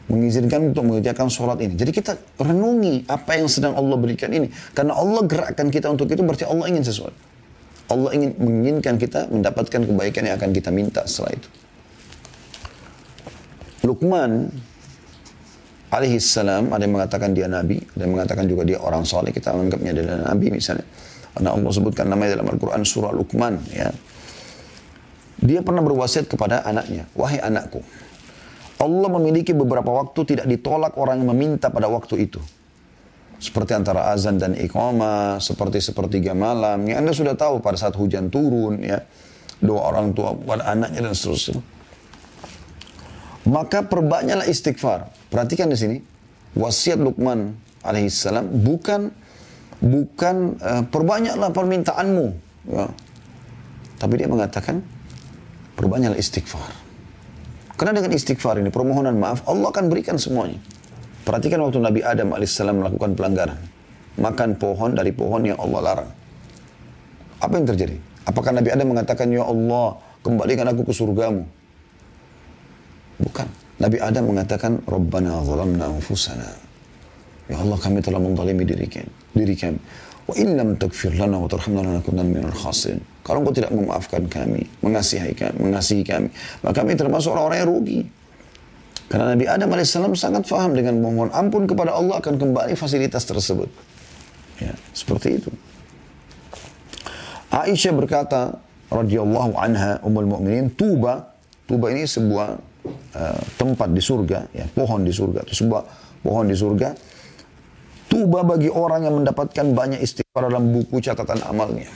Mengizinkan 0.04 0.76
untuk 0.76 0.84
mengerjakan 0.84 1.32
sholat 1.32 1.64
ini. 1.64 1.80
Jadi 1.80 1.92
kita 1.96 2.20
renungi 2.36 3.08
apa 3.08 3.40
yang 3.40 3.48
sedang 3.48 3.80
Allah 3.80 3.96
berikan 3.96 4.30
ini. 4.36 4.52
Karena 4.76 5.00
Allah 5.00 5.24
gerakkan 5.24 5.72
kita 5.72 5.88
untuk 5.88 6.12
itu, 6.12 6.20
berarti 6.20 6.44
Allah 6.44 6.68
ingin 6.68 6.84
sesuatu. 6.84 7.16
Allah 7.88 8.12
ingin 8.16 8.36
menginginkan 8.40 8.96
kita 9.00 9.32
mendapatkan 9.32 9.82
kebaikan 9.84 10.24
yang 10.28 10.36
akan 10.40 10.52
kita 10.52 10.70
minta 10.72 11.02
setelah 11.08 11.36
itu. 11.40 11.50
Luqman 13.84 14.48
alaihi 15.92 16.18
salam 16.18 16.72
ada 16.72 16.84
yang 16.88 16.96
mengatakan 16.96 17.36
dia 17.36 17.52
nabi, 17.52 17.84
ada 17.84 18.02
yang 18.08 18.14
mengatakan 18.16 18.48
juga 18.48 18.64
dia 18.64 18.80
orang 18.80 19.04
soleh, 19.04 19.36
kita 19.36 19.52
menganggapnya 19.52 19.92
adalah 19.94 20.18
nabi 20.32 20.48
misalnya. 20.50 20.88
Karena 21.34 21.50
Allah 21.52 21.72
sebutkan 21.74 22.06
namanya 22.08 22.40
dalam 22.40 22.48
Al-Quran 22.54 22.82
surah 22.86 23.12
Luqman 23.12 23.60
ya. 23.74 23.90
Dia 25.44 25.60
pernah 25.60 25.84
berwasiat 25.84 26.32
kepada 26.32 26.64
anaknya, 26.64 27.04
wahai 27.20 27.44
anakku, 27.44 27.84
Allah 28.80 29.10
memiliki 29.20 29.52
beberapa 29.52 29.92
waktu 29.92 30.24
tidak 30.24 30.48
ditolak 30.48 30.96
orang 30.96 31.20
yang 31.20 31.36
meminta 31.36 31.68
pada 31.68 31.92
waktu 31.92 32.28
itu. 32.32 32.40
Seperti 33.44 33.76
antara 33.76 34.08
azan 34.16 34.40
dan 34.40 34.56
iqamah, 34.56 35.44
seperti 35.44 35.84
sepertiga 35.84 36.32
malam. 36.32 36.88
Yang 36.88 36.98
Anda 37.04 37.12
sudah 37.12 37.36
tahu 37.36 37.60
pada 37.60 37.76
saat 37.76 37.92
hujan 38.00 38.32
turun, 38.32 38.80
ya 38.80 39.04
doa 39.60 39.92
orang 39.92 40.16
tua 40.16 40.32
pada 40.32 40.64
anaknya 40.72 41.12
dan 41.12 41.16
seterusnya. 41.16 41.60
Maka 43.44 43.84
perbanyaklah 43.84 44.48
istighfar. 44.48 45.12
Perhatikan 45.28 45.68
di 45.68 45.76
sini, 45.76 45.98
wasiat 46.56 47.00
Luqman 47.04 47.52
alaihissalam 47.84 48.48
bukan 48.64 49.12
bukan 49.84 50.36
uh, 50.64 50.84
perbanyaklah 50.88 51.52
permintaanmu. 51.52 52.26
Ya. 52.72 52.88
Tapi 54.00 54.14
dia 54.16 54.32
mengatakan 54.32 54.80
perbanyaklah 55.78 56.20
istighfar. 56.20 56.72
Karena 57.74 58.00
dengan 58.00 58.14
istighfar 58.14 58.62
ini, 58.62 58.70
permohonan 58.70 59.18
maaf, 59.18 59.44
Allah 59.50 59.74
akan 59.74 59.90
berikan 59.90 60.16
semuanya. 60.22 60.62
Perhatikan 61.24 61.64
waktu 61.64 61.80
Nabi 61.80 62.02
Adam 62.04 62.36
alaihissalam 62.36 62.84
melakukan 62.84 63.16
pelanggaran. 63.18 63.60
Makan 64.20 64.60
pohon 64.62 64.94
dari 64.94 65.10
pohon 65.10 65.42
yang 65.42 65.58
Allah 65.58 65.80
larang. 65.82 66.10
Apa 67.42 67.54
yang 67.58 67.66
terjadi? 67.66 67.98
Apakah 68.30 68.54
Nabi 68.54 68.70
Adam 68.70 68.88
mengatakan, 68.94 69.28
Ya 69.34 69.44
Allah, 69.44 69.98
kembalikan 70.22 70.70
aku 70.70 70.86
ke 70.86 70.94
surgamu? 70.94 71.44
Bukan. 73.20 73.48
Nabi 73.82 73.98
Adam 74.00 74.24
mengatakan, 74.32 74.80
Rabbana 74.86 75.42
zalamna 75.44 75.86
anfusana. 75.92 76.50
Ya 77.52 77.60
Allah 77.60 77.76
kami 77.76 78.00
telah 78.00 78.22
menzalimi 78.22 78.64
diri 78.64 78.88
kami. 78.88 79.12
Diri 79.36 79.56
kami. 79.58 79.80
Wa 80.34 81.12
lana 81.14 81.38
wa 81.38 81.48
tarhamna 81.48 81.82
lanakunanna 81.86 82.30
minal 82.30 82.58
khasirin. 82.58 83.02
Kalau 83.24 83.40
engkau 83.40 83.56
tidak 83.56 83.72
memaafkan 83.72 84.28
kami, 84.28 84.68
mengasihi 84.84 85.32
kami, 85.32 85.58
mengasihi 85.62 86.04
kami, 86.04 86.28
maka 86.60 86.84
kami 86.84 86.98
termasuk 87.00 87.32
orang-orang 87.32 87.58
yang 87.64 87.70
rugi. 87.70 88.00
Karena 89.08 89.38
Nabi 89.38 89.46
Adam 89.46 89.70
AS 89.78 89.94
sangat 89.94 90.44
faham 90.50 90.74
dengan 90.74 90.98
mohon 90.98 91.30
ampun 91.30 91.70
kepada 91.70 91.94
Allah 91.94 92.18
akan 92.18 92.36
kembali 92.36 92.74
fasilitas 92.74 93.24
tersebut. 93.30 93.70
Ya, 94.58 94.74
seperti 94.92 95.38
itu. 95.38 95.54
Aisyah 97.54 97.94
berkata, 97.94 98.58
radhiyallahu 98.90 99.54
anha, 99.54 100.02
ummul 100.02 100.26
mukminin, 100.26 100.74
Tuba, 100.74 101.30
Tuba 101.70 101.94
ini 101.94 102.10
sebuah 102.10 102.58
uh, 103.14 103.42
tempat 103.56 103.94
di 103.94 104.02
surga, 104.02 104.50
ya, 104.50 104.66
pohon 104.74 105.06
di 105.06 105.14
surga, 105.14 105.46
atau 105.46 105.56
sebuah 105.56 105.82
pohon 106.26 106.50
di 106.50 106.58
surga. 106.58 107.13
Tuba 108.14 108.46
bagi 108.46 108.70
orang 108.70 109.10
yang 109.10 109.18
mendapatkan 109.18 109.74
banyak 109.74 109.98
istighfar 109.98 110.46
dalam 110.46 110.70
buku 110.70 111.02
catatan 111.02 111.42
amalnya. 111.50 111.90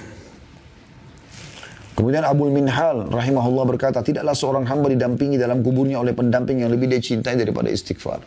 Kemudian 1.93 2.25
Abu 2.25 2.49
Minhal 2.49 3.05
rahimahullah 3.05 3.65
berkata, 3.69 4.01
tidaklah 4.01 4.33
seorang 4.33 4.65
hamba 4.65 4.89
didampingi 4.89 5.37
dalam 5.37 5.61
kuburnya 5.61 6.01
oleh 6.01 6.17
pendamping 6.17 6.65
yang 6.65 6.73
lebih 6.73 6.89
dia 6.89 6.97
cintai 6.97 7.37
daripada 7.37 7.69
istighfar. 7.69 8.25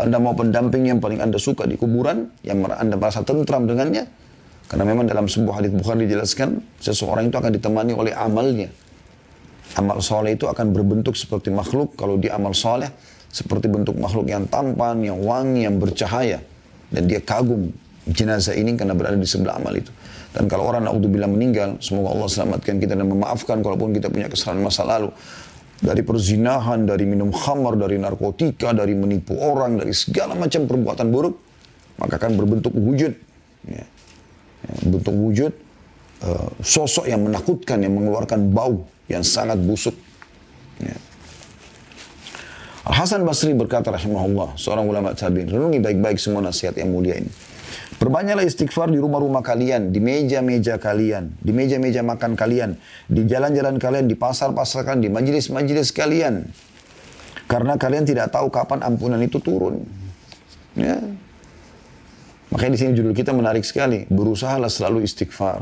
Anda 0.00 0.16
mau 0.16 0.32
pendamping 0.32 0.88
yang 0.88 0.96
paling 0.96 1.20
anda 1.20 1.36
suka 1.36 1.68
di 1.68 1.76
kuburan, 1.76 2.32
yang 2.40 2.64
anda 2.72 2.96
merasa 2.96 3.20
tentram 3.20 3.68
dengannya, 3.68 4.08
karena 4.72 4.84
memang 4.88 5.04
dalam 5.04 5.28
sebuah 5.28 5.60
hadis 5.60 5.76
Bukhari 5.76 6.08
dijelaskan, 6.08 6.80
seseorang 6.80 7.28
itu 7.28 7.36
akan 7.36 7.52
ditemani 7.52 7.92
oleh 7.92 8.16
amalnya. 8.16 8.72
Amal 9.76 10.00
soleh 10.00 10.40
itu 10.40 10.48
akan 10.48 10.72
berbentuk 10.72 11.20
seperti 11.20 11.52
makhluk. 11.52 12.00
Kalau 12.00 12.16
dia 12.16 12.32
amal 12.36 12.56
soleh, 12.56 12.88
seperti 13.28 13.68
bentuk 13.68 14.00
makhluk 14.00 14.24
yang 14.24 14.48
tampan, 14.48 15.04
yang 15.04 15.20
wangi, 15.20 15.68
yang 15.68 15.76
bercahaya. 15.76 16.40
Dan 16.88 17.04
dia 17.04 17.20
kagum 17.20 17.68
jenazah 18.08 18.56
ini 18.56 18.72
karena 18.74 18.96
berada 18.96 19.16
di 19.16 19.28
sebelah 19.28 19.60
amal 19.60 19.76
itu. 19.76 19.92
Dan 20.32 20.48
kalau 20.48 20.68
orang 20.68 20.84
naudzubillah 20.88 21.28
meninggal, 21.28 21.80
semoga 21.80 22.12
Allah 22.12 22.28
selamatkan 22.28 22.76
kita 22.80 22.92
dan 22.96 23.08
memaafkan 23.08 23.60
kalaupun 23.64 23.96
kita 23.96 24.12
punya 24.12 24.28
kesalahan 24.28 24.60
masa 24.60 24.84
lalu. 24.84 25.12
Dari 25.78 26.02
perzinahan, 26.02 26.84
dari 26.84 27.06
minum 27.06 27.30
khamar, 27.30 27.78
dari 27.78 28.02
narkotika, 28.02 28.74
dari 28.74 28.98
menipu 28.98 29.38
orang, 29.38 29.78
dari 29.78 29.94
segala 29.94 30.34
macam 30.34 30.66
perbuatan 30.66 31.06
buruk, 31.06 31.34
maka 32.02 32.18
akan 32.18 32.34
berbentuk 32.34 32.74
wujud. 32.74 33.14
Ya. 33.68 33.86
Ya, 34.58 34.74
bentuk 34.90 35.14
wujud 35.14 35.54
uh, 36.26 36.50
sosok 36.66 37.06
yang 37.06 37.22
menakutkan, 37.22 37.78
yang 37.78 37.94
mengeluarkan 37.94 38.50
bau 38.50 38.82
yang 39.06 39.22
sangat 39.22 39.56
busuk. 39.62 39.94
Ya. 40.82 40.98
Al-Hasan 42.88 43.20
Basri 43.20 43.52
berkata 43.52 43.92
rahimahullah, 43.92 44.56
seorang 44.56 44.88
ulama 44.88 45.12
tabi'in, 45.12 45.52
renungi 45.52 45.76
baik-baik 45.76 46.16
semua 46.16 46.40
nasihat 46.40 46.72
yang 46.80 46.88
mulia 46.88 47.20
ini. 47.20 47.28
Perbanyaklah 48.00 48.48
istighfar 48.48 48.88
di 48.88 48.96
rumah-rumah 48.96 49.44
kalian, 49.44 49.92
di 49.92 50.00
meja-meja 50.00 50.80
kalian, 50.80 51.36
di 51.36 51.52
meja-meja 51.52 52.00
makan 52.00 52.32
kalian, 52.32 52.80
di 53.04 53.28
jalan-jalan 53.28 53.76
kalian, 53.76 54.08
di 54.08 54.16
pasar-pasar 54.16 54.88
kalian, 54.88 55.04
di 55.04 55.12
majelis-majelis 55.12 55.92
kalian. 55.92 56.48
Karena 57.44 57.76
kalian 57.76 58.08
tidak 58.08 58.32
tahu 58.32 58.48
kapan 58.48 58.80
ampunan 58.80 59.20
itu 59.20 59.36
turun. 59.36 59.84
Ya. 60.72 60.96
Makanya 62.48 62.72
di 62.72 62.80
sini 62.80 62.90
judul 62.96 63.12
kita 63.12 63.36
menarik 63.36 63.68
sekali. 63.68 64.08
Berusahalah 64.08 64.72
selalu 64.72 65.04
istighfar. 65.04 65.60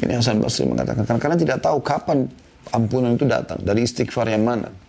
Ini 0.00 0.24
Hasan 0.24 0.40
Basri 0.40 0.64
mengatakan, 0.64 1.04
karena 1.04 1.20
kalian 1.20 1.40
tidak 1.44 1.58
tahu 1.60 1.84
kapan 1.84 2.32
ampunan 2.72 3.12
itu 3.12 3.28
datang. 3.28 3.60
Dari 3.60 3.84
istighfar 3.84 4.32
yang 4.32 4.46
mana. 4.46 4.85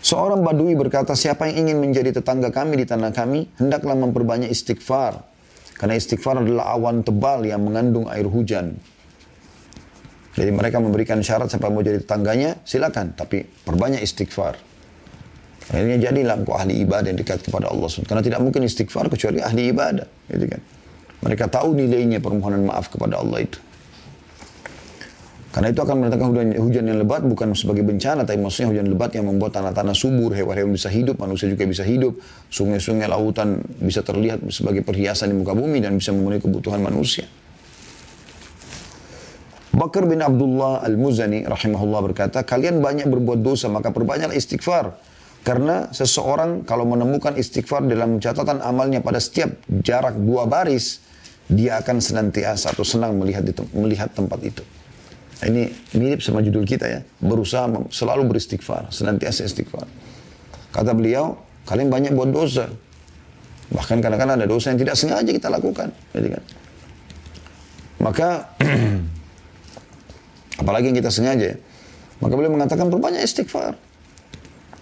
Seorang 0.00 0.40
badui 0.40 0.72
berkata, 0.72 1.12
siapa 1.12 1.44
yang 1.52 1.68
ingin 1.68 1.76
menjadi 1.76 2.20
tetangga 2.20 2.48
kami 2.48 2.80
di 2.80 2.88
tanah 2.88 3.12
kami, 3.12 3.52
hendaklah 3.60 3.92
memperbanyak 3.92 4.48
istighfar. 4.48 5.20
Karena 5.76 5.96
istighfar 5.96 6.40
adalah 6.40 6.72
awan 6.76 7.04
tebal 7.04 7.44
yang 7.44 7.60
mengandung 7.64 8.08
air 8.08 8.24
hujan. 8.24 8.76
Jadi 10.36 10.50
mereka 10.56 10.80
memberikan 10.80 11.20
syarat 11.20 11.52
siapa 11.52 11.68
mau 11.68 11.84
jadi 11.84 12.00
tetangganya, 12.00 12.64
silakan. 12.64 13.12
Tapi 13.12 13.44
perbanyak 13.44 14.00
istighfar. 14.00 14.56
Akhirnya 15.70 16.00
jadilah 16.00 16.34
engkau 16.40 16.56
ahli 16.56 16.80
ibadah 16.80 17.12
yang 17.12 17.20
dekat 17.20 17.44
kepada 17.44 17.68
Allah 17.68 17.86
SWT. 17.86 18.08
Karena 18.08 18.24
tidak 18.24 18.40
mungkin 18.40 18.64
istighfar 18.64 19.06
kecuali 19.12 19.38
ahli 19.44 19.68
ibadah. 19.68 20.08
Gitu 20.32 20.46
kan. 20.48 20.60
Mereka 21.20 21.44
tahu 21.52 21.76
nilainya 21.76 22.18
permohonan 22.24 22.64
maaf 22.64 22.88
kepada 22.88 23.20
Allah 23.20 23.44
itu. 23.44 23.60
Karena 25.50 25.74
itu 25.74 25.82
akan 25.82 25.94
mendatangkan 25.98 26.28
hujan, 26.30 26.48
hujan 26.62 26.84
yang 26.86 26.98
lebat 27.02 27.26
bukan 27.26 27.58
sebagai 27.58 27.82
bencana, 27.82 28.22
tapi 28.22 28.38
maksudnya 28.38 28.70
hujan 28.70 28.86
lebat 28.86 29.10
yang 29.18 29.26
membuat 29.26 29.58
tanah-tanah 29.58 29.98
subur, 29.98 30.30
hewan-hewan 30.30 30.70
bisa 30.70 30.86
hidup, 30.86 31.18
manusia 31.18 31.50
juga 31.50 31.66
bisa 31.66 31.82
hidup, 31.82 32.22
sungai-sungai, 32.54 33.10
lautan 33.10 33.58
bisa 33.82 34.06
terlihat 34.06 34.46
sebagai 34.54 34.86
perhiasan 34.86 35.34
di 35.34 35.36
muka 35.42 35.58
bumi 35.58 35.82
dan 35.82 35.98
bisa 35.98 36.14
memenuhi 36.14 36.38
kebutuhan 36.38 36.78
manusia. 36.78 37.26
Bakar 39.74 40.06
bin 40.06 40.22
Abdullah 40.22 40.86
Al-Muzani 40.86 41.42
rahimahullah 41.42 42.00
berkata, 42.06 42.46
kalian 42.46 42.78
banyak 42.78 43.10
berbuat 43.10 43.42
dosa, 43.42 43.66
maka 43.66 43.90
perbanyaklah 43.90 44.38
istighfar. 44.38 45.02
Karena 45.42 45.90
seseorang 45.90 46.62
kalau 46.62 46.86
menemukan 46.86 47.34
istighfar 47.34 47.82
dalam 47.90 48.22
catatan 48.22 48.62
amalnya 48.62 49.02
pada 49.02 49.18
setiap 49.18 49.50
jarak 49.82 50.14
dua 50.14 50.46
baris, 50.46 51.02
dia 51.50 51.82
akan 51.82 51.98
senantiasa 51.98 52.70
atau 52.70 52.86
senang 52.86 53.18
melihat 53.18 53.42
di, 53.42 53.50
melihat 53.74 54.14
tempat 54.14 54.38
itu. 54.46 54.62
Ini 55.40 55.72
mirip 55.96 56.20
sama 56.20 56.44
judul 56.44 56.68
kita 56.68 56.84
ya, 56.84 57.00
berusaha 57.24 57.64
selalu 57.88 58.28
beristighfar, 58.28 58.92
senantiasa 58.92 59.48
istighfar. 59.48 59.88
Kata 60.68 60.92
beliau, 60.92 61.40
kalian 61.64 61.88
banyak 61.88 62.12
buat 62.12 62.28
dosa. 62.28 62.68
Bahkan 63.72 64.04
kadang-kadang 64.04 64.36
ada 64.36 64.48
dosa 64.50 64.74
yang 64.74 64.80
tidak 64.84 65.00
sengaja 65.00 65.30
kita 65.32 65.48
lakukan. 65.48 65.88
Jadi 66.12 66.28
kan. 66.28 66.42
Maka 68.00 68.28
Apalagi 70.60 70.92
yang 70.92 70.98
kita 71.00 71.08
sengaja. 71.08 71.56
Maka 72.20 72.36
beliau 72.36 72.52
mengatakan 72.52 72.92
perbanyak 72.92 73.24
istighfar. 73.24 73.80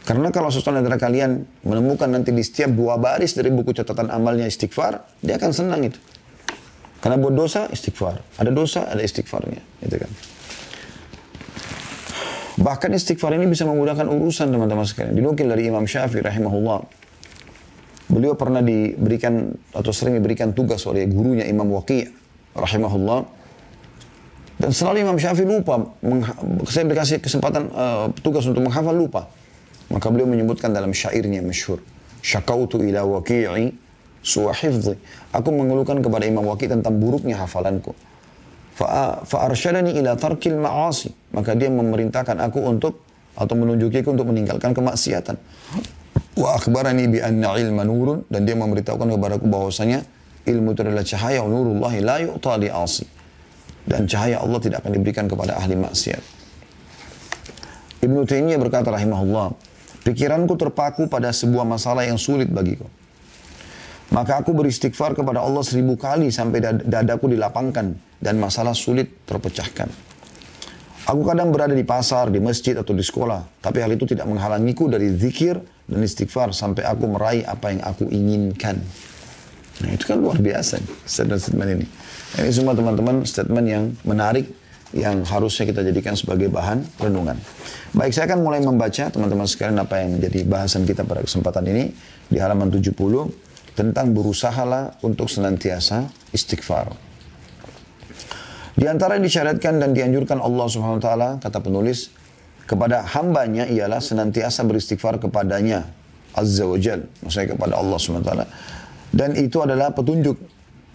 Karena 0.03 0.33
kalau 0.35 0.51
sesuatu 0.51 0.75
antara 0.75 0.99
kalian 0.99 1.47
menemukan 1.63 2.09
nanti 2.11 2.35
di 2.35 2.43
setiap 2.43 2.75
dua 2.75 2.99
baris 2.99 3.37
dari 3.37 3.53
buku 3.55 3.77
catatan 3.77 4.11
amalnya 4.11 4.49
istighfar, 4.51 5.05
dia 5.23 5.39
akan 5.39 5.51
senang 5.55 5.87
itu. 5.87 6.01
Karena 6.99 7.15
buat 7.15 7.31
dosa, 7.31 7.71
istighfar. 7.71 8.19
Ada 8.43 8.51
dosa, 8.51 8.91
ada 8.91 8.99
istighfarnya. 8.99 9.63
Gitu 9.87 9.97
kan. 10.03 10.11
Bahkan 12.59 12.91
istighfar 12.91 13.31
ini 13.39 13.47
bisa 13.47 13.63
memudahkan 13.63 14.11
urusan 14.11 14.51
teman-teman 14.51 14.83
sekalian. 14.83 15.15
Dinukil 15.15 15.47
dari 15.47 15.71
Imam 15.71 15.87
Syafi'i 15.87 16.27
rahimahullah. 16.27 16.83
Beliau 18.11 18.35
pernah 18.35 18.65
diberikan 18.65 19.53
atau 19.71 19.93
sering 19.95 20.19
diberikan 20.19 20.51
tugas 20.57 20.83
oleh 20.89 21.07
gurunya 21.07 21.47
Imam 21.47 21.71
Waqi' 21.71 22.09
rahimahullah 22.57 23.21
dan 24.59 24.75
selalu 24.75 25.07
Imam 25.07 25.15
Syafi'i 25.15 25.47
lupa. 25.47 25.79
Saya 26.67 26.91
dikasih 26.91 27.23
kesempatan 27.23 27.71
uh, 27.71 28.11
tugas 28.25 28.43
untuk 28.49 28.67
menghafal 28.67 28.97
lupa. 28.97 29.31
Maka 29.89 30.11
beliau 30.11 30.27
menyebutkan 30.27 30.75
dalam 30.75 30.91
syairnya 30.91 31.41
masyhur. 31.41 31.79
Syakautu 32.21 32.83
ila 32.83 33.07
waqi'i 33.07 33.71
suwahifzi. 34.19 34.99
Aku 35.31 35.55
mengeluhkan 35.55 36.03
kepada 36.03 36.27
Imam 36.27 36.43
Waqi' 36.43 36.67
tentang 36.67 36.99
buruknya 36.99 37.39
hafalanku. 37.39 37.95
Fa'arsyadani 38.79 39.99
ila 39.99 40.15
tarkil 40.15 40.55
ma'asi. 40.55 41.11
Maka 41.35 41.59
dia 41.59 41.67
memerintahkan 41.67 42.39
aku 42.39 42.63
untuk 42.63 43.03
atau 43.35 43.55
menunjukiku 43.59 44.15
untuk 44.15 44.31
meninggalkan 44.31 44.71
kemaksiatan. 44.71 45.35
Wa 46.39 46.55
akhbarani 46.55 47.11
bi 47.11 47.19
anna 47.19 47.59
ilma 47.59 47.83
nurun 47.83 48.23
dan 48.31 48.47
dia 48.47 48.55
memberitahukan 48.55 49.19
kepadaku 49.19 49.47
bahwasanya 49.51 50.07
ilmu 50.47 50.75
itu 50.75 50.81
adalah 50.87 51.03
cahaya 51.03 51.43
nurullahi 51.43 51.99
la 51.99 52.23
yu'ta 52.23 52.55
li 52.59 52.71
dan 53.89 54.05
cahaya 54.07 54.39
Allah 54.39 54.61
tidak 54.63 54.85
akan 54.85 54.93
diberikan 54.95 55.27
kepada 55.27 55.59
ahli 55.59 55.75
maksiat. 55.75 56.23
Ibnu 57.99 58.23
Taimiyah 58.29 58.61
berkata 58.63 58.95
rahimahullah, 58.95 59.59
pikiranku 60.07 60.55
terpaku 60.55 61.11
pada 61.11 61.35
sebuah 61.35 61.67
masalah 61.67 62.07
yang 62.07 62.21
sulit 62.21 62.47
bagiku. 62.47 62.87
Maka 64.09 64.41
aku 64.41 64.57
beristighfar 64.57 65.13
kepada 65.13 65.45
Allah 65.45 65.61
seribu 65.61 65.93
kali 66.01 66.33
sampai 66.33 66.65
dadaku 66.81 67.29
dilapangkan 67.29 67.93
dan 68.19 68.35
masalah 68.41 68.73
sulit 68.73 69.25
terpecahkan. 69.29 69.89
Aku 71.09 71.25
kadang 71.25 71.49
berada 71.49 71.73
di 71.73 71.85
pasar, 71.89 72.29
di 72.29 72.37
masjid 72.37 72.77
atau 72.77 72.93
di 72.93 73.01
sekolah, 73.01 73.65
tapi 73.65 73.81
hal 73.81 73.89
itu 73.97 74.05
tidak 74.05 74.29
menghalangiku 74.29 74.93
dari 74.93 75.09
zikir 75.17 75.57
dan 75.89 76.01
istighfar 76.05 76.53
sampai 76.53 76.85
aku 76.85 77.09
meraih 77.09 77.49
apa 77.49 77.73
yang 77.73 77.81
aku 77.81 78.13
inginkan. 78.13 78.77
Nah 79.81 79.91
itu 79.95 80.05
kan 80.05 80.21
luar 80.21 80.37
biasa 80.37 80.85
statement-statement 81.09 81.71
ini. 81.81 81.87
Ini 82.45 82.53
semua 82.53 82.77
teman-teman 82.77 83.25
statement 83.25 83.67
yang 83.69 83.85
menarik 84.05 84.53
yang 84.93 85.21
harusnya 85.25 85.69
kita 85.69 85.81
jadikan 85.85 86.13
sebagai 86.17 86.49
bahan 86.53 86.81
renungan. 87.01 87.37
Baik, 87.93 88.13
saya 88.13 88.29
akan 88.29 88.41
mulai 88.41 88.61
membaca 88.61 89.09
teman-teman 89.09 89.45
sekalian 89.49 89.81
apa 89.81 90.01
yang 90.01 90.17
menjadi 90.17 90.45
bahasan 90.49 90.85
kita 90.85 91.09
pada 91.09 91.25
kesempatan 91.25 91.65
ini 91.73 91.93
di 92.29 92.37
halaman 92.37 92.69
70 92.69 93.48
tentang 93.79 94.11
berusahalah 94.11 94.99
untuk 95.07 95.31
senantiasa 95.31 96.11
istighfar. 96.35 96.91
Di 98.75 98.91
antara 98.91 99.15
yang 99.15 99.27
disyariatkan 99.31 99.79
dan 99.79 99.95
dianjurkan 99.95 100.43
Allah 100.43 100.67
Subhanahu 100.67 100.99
wa 100.99 101.05
taala 101.07 101.31
kata 101.39 101.63
penulis 101.63 102.11
kepada 102.67 103.07
hambanya 103.15 103.71
ialah 103.71 104.03
senantiasa 104.03 104.67
beristighfar 104.67 105.23
kepadanya 105.23 105.87
Azza 106.35 106.67
wa 106.67 106.75
Jal, 106.75 107.07
maksudnya 107.23 107.55
kepada 107.55 107.79
Allah 107.79 107.99
Subhanahu 108.03 108.27
wa 108.27 108.29
taala. 108.35 108.47
Dan 109.15 109.39
itu 109.39 109.63
adalah 109.63 109.95
petunjuk 109.95 110.35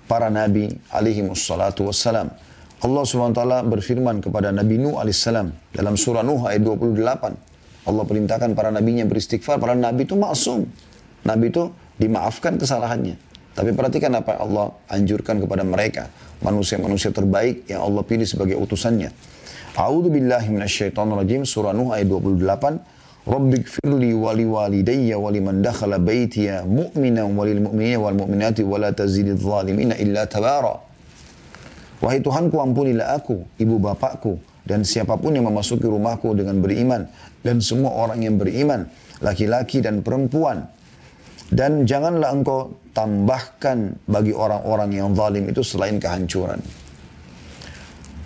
para 0.04 0.28
nabi 0.28 0.68
alaihi 0.92 1.24
wassalatu 1.24 1.88
wassalam. 1.88 2.36
Allah 2.84 3.04
SWT 3.08 3.64
berfirman 3.72 4.20
kepada 4.20 4.52
Nabi 4.52 4.76
Nuh 4.76 5.00
alaihissalam 5.00 5.56
dalam 5.72 5.96
surah 5.96 6.20
Nuh 6.20 6.44
ayat 6.44 6.68
28. 6.68 7.88
Allah 7.88 8.04
perintahkan 8.04 8.52
para 8.60 8.76
nabinya 8.76 9.08
beristighfar. 9.08 9.56
Para 9.56 9.72
nabi 9.72 10.04
itu 10.04 10.20
maksum. 10.20 10.68
Nabi 11.24 11.48
itu 11.48 11.72
dimaafkan 12.04 12.60
kesalahannya. 12.60 13.16
Tapi 13.54 13.70
perhatikan 13.72 14.12
apa 14.18 14.36
Allah 14.42 14.74
anjurkan 14.92 15.40
kepada 15.40 15.64
mereka. 15.64 16.10
Manusia-manusia 16.44 17.16
terbaik 17.16 17.70
yang 17.72 17.86
Allah 17.86 18.04
pilih 18.04 18.28
sebagai 18.28 18.60
utusannya. 18.60 19.14
A'udhu 19.74 20.12
billahi 20.12 20.52
minasyaitonir 20.52 21.48
surah 21.48 21.72
Nuh 21.72 21.96
ayat 21.96 22.12
28. 22.12 23.24
Rabbik 23.24 23.72
firli 23.72 24.12
wali 24.12 24.44
walidayya 24.44 25.16
wali 25.16 25.40
man 25.40 25.64
dakhala 25.64 25.96
baytiya 25.96 26.68
mu'minan 26.68 27.32
walil 27.40 27.64
mu'minina 27.64 27.96
wal 27.96 28.20
mu'minati 28.20 28.68
wala 28.68 28.92
tazidid 28.92 29.40
zalimina 29.40 29.96
illa 29.96 30.28
tabara. 30.28 30.76
Wahai 32.04 32.20
Tuhanku 32.20 32.60
ampunilah 32.60 33.16
aku, 33.16 33.48
ibu 33.56 33.80
bapakku, 33.80 34.44
dan 34.68 34.84
siapa 34.84 35.16
pun 35.16 35.32
yang 35.32 35.48
memasuki 35.48 35.88
rumahku 35.88 36.36
dengan 36.36 36.60
beriman, 36.60 37.08
dan 37.48 37.64
semua 37.64 37.96
orang 37.96 38.20
yang 38.28 38.36
beriman, 38.36 38.92
laki-laki 39.24 39.80
dan 39.80 40.04
perempuan. 40.04 40.68
Dan 41.54 41.86
janganlah 41.86 42.34
engkau 42.34 42.82
tambahkan 42.98 43.94
bagi 44.10 44.34
orang-orang 44.34 44.90
yang 44.90 45.14
zalim 45.14 45.46
itu 45.46 45.62
selain 45.62 46.02
kehancuran. 46.02 46.58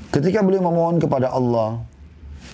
Ketika 0.08 0.40
beliau 0.40 0.64
memohon 0.64 1.04
kepada 1.04 1.36
Allah, 1.36 1.84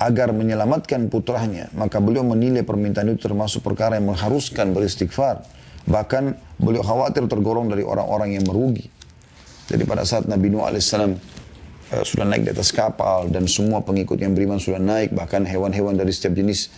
agar 0.01 0.33
menyelamatkan 0.33 1.07
putranya, 1.07 1.69
maka 1.77 2.01
beliau 2.01 2.25
menilai 2.25 2.65
permintaan 2.65 3.13
itu 3.13 3.29
termasuk 3.29 3.62
perkara 3.62 4.01
yang 4.01 4.09
mengharuskan 4.09 4.73
beristighfar. 4.73 5.45
Bahkan 5.86 6.57
beliau 6.57 6.81
khawatir 6.81 7.27
tergolong 7.27 7.69
dari 7.69 7.86
orang-orang 7.86 8.39
yang 8.39 8.43
merugi. 8.47 8.88
Jadi 9.67 9.83
pada 9.88 10.03
saat 10.07 10.27
Nabi 10.27 10.51
Nuh 10.51 10.63
uh, 10.63 10.71
eh, 10.71 12.03
sudah 12.03 12.25
naik 12.27 12.47
di 12.47 12.51
atas 12.51 12.71
kapal 12.75 13.31
dan 13.31 13.47
semua 13.47 13.83
pengikut 13.83 14.19
yang 14.19 14.36
beriman 14.36 14.59
sudah 14.59 14.79
naik, 14.79 15.15
bahkan 15.15 15.43
hewan-hewan 15.47 15.95
dari 15.95 16.12
setiap 16.12 16.36
jenis 16.36 16.71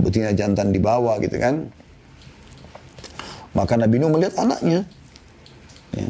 betina 0.00 0.32
jantan 0.32 0.72
di 0.72 0.80
bawah 0.80 1.20
gitu 1.20 1.36
kan. 1.36 1.68
Maka 3.56 3.74
Nabi 3.74 3.96
Nuh 3.98 4.10
melihat 4.14 4.34
anaknya. 4.38 4.86
Ya. 5.96 6.08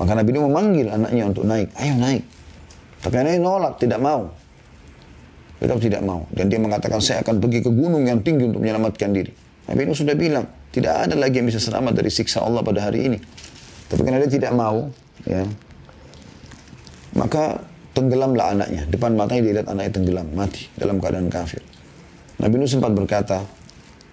Maka 0.00 0.12
Nabi 0.16 0.30
Nuh 0.32 0.48
memanggil 0.48 0.88
anaknya 0.88 1.28
untuk 1.28 1.44
naik. 1.44 1.68
Ayo 1.76 1.94
naik. 1.96 2.24
Tapi 3.02 3.14
anaknya 3.18 3.40
nolak, 3.42 3.76
tidak 3.76 4.00
mau 4.00 4.32
tetap 5.62 5.78
tidak 5.78 6.02
mau. 6.02 6.26
Dan 6.34 6.50
dia 6.50 6.58
mengatakan, 6.58 6.98
saya 6.98 7.22
akan 7.22 7.38
pergi 7.38 7.62
ke 7.62 7.70
gunung 7.70 8.02
yang 8.02 8.18
tinggi 8.18 8.50
untuk 8.50 8.58
menyelamatkan 8.58 9.14
diri. 9.14 9.30
Nabi 9.70 9.80
Nuh 9.86 9.94
sudah 9.94 10.18
bilang, 10.18 10.50
tidak 10.74 11.06
ada 11.06 11.14
lagi 11.14 11.38
yang 11.38 11.46
bisa 11.46 11.62
selamat 11.62 11.94
dari 11.94 12.10
siksa 12.10 12.42
Allah 12.42 12.66
pada 12.66 12.82
hari 12.82 13.06
ini. 13.06 13.18
Tapi 13.86 14.02
karena 14.02 14.18
dia 14.26 14.32
tidak 14.42 14.52
mau, 14.58 14.90
ya, 15.22 15.46
maka 17.14 17.62
tenggelamlah 17.94 18.58
anaknya. 18.58 18.82
Depan 18.90 19.14
matanya 19.14 19.42
dia 19.46 19.54
lihat 19.62 19.68
anaknya 19.70 19.92
tenggelam, 19.94 20.26
mati 20.34 20.66
dalam 20.74 20.98
keadaan 20.98 21.30
kafir. 21.30 21.62
Nabi 22.42 22.54
Nuh 22.58 22.66
sempat 22.66 22.90
berkata, 22.90 23.46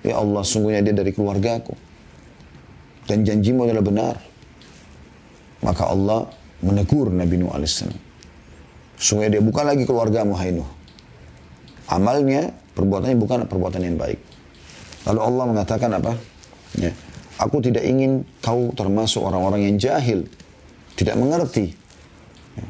Ya 0.05 0.21
Allah, 0.21 0.45
sungguhnya 0.45 0.86
dia 0.86 0.93
dari 0.93 1.10
keluargaku. 1.10 1.73
Dan 3.10 3.26
janjimu 3.26 3.65
adalah 3.65 3.82
benar. 3.82 4.15
Maka 5.65 5.89
Allah 5.89 6.30
menegur 6.62 7.10
Nabi 7.10 7.41
Nuh 7.41 7.50
alaihissalam. 7.50 7.98
Sungguhnya 9.02 9.39
dia 9.39 9.43
bukan 9.43 9.65
lagi 9.65 9.84
keluargamu, 9.89 10.38
hai 10.38 10.54
Nuh. 10.54 10.69
Amalnya, 11.89 12.54
perbuatannya 12.78 13.17
bukan 13.17 13.38
perbuatan 13.50 13.82
yang 13.82 13.98
baik. 13.98 14.22
Lalu 15.10 15.19
Allah 15.26 15.43
mengatakan 15.50 15.89
apa? 15.98 16.13
Ya, 16.78 16.93
aku 17.41 17.65
tidak 17.65 17.82
ingin 17.82 18.22
kau 18.45 18.69
termasuk 18.78 19.26
orang-orang 19.26 19.65
yang 19.65 19.76
jahil. 19.82 20.30
Tidak 20.93 21.17
mengerti. 21.17 21.74
Ya. 22.54 22.67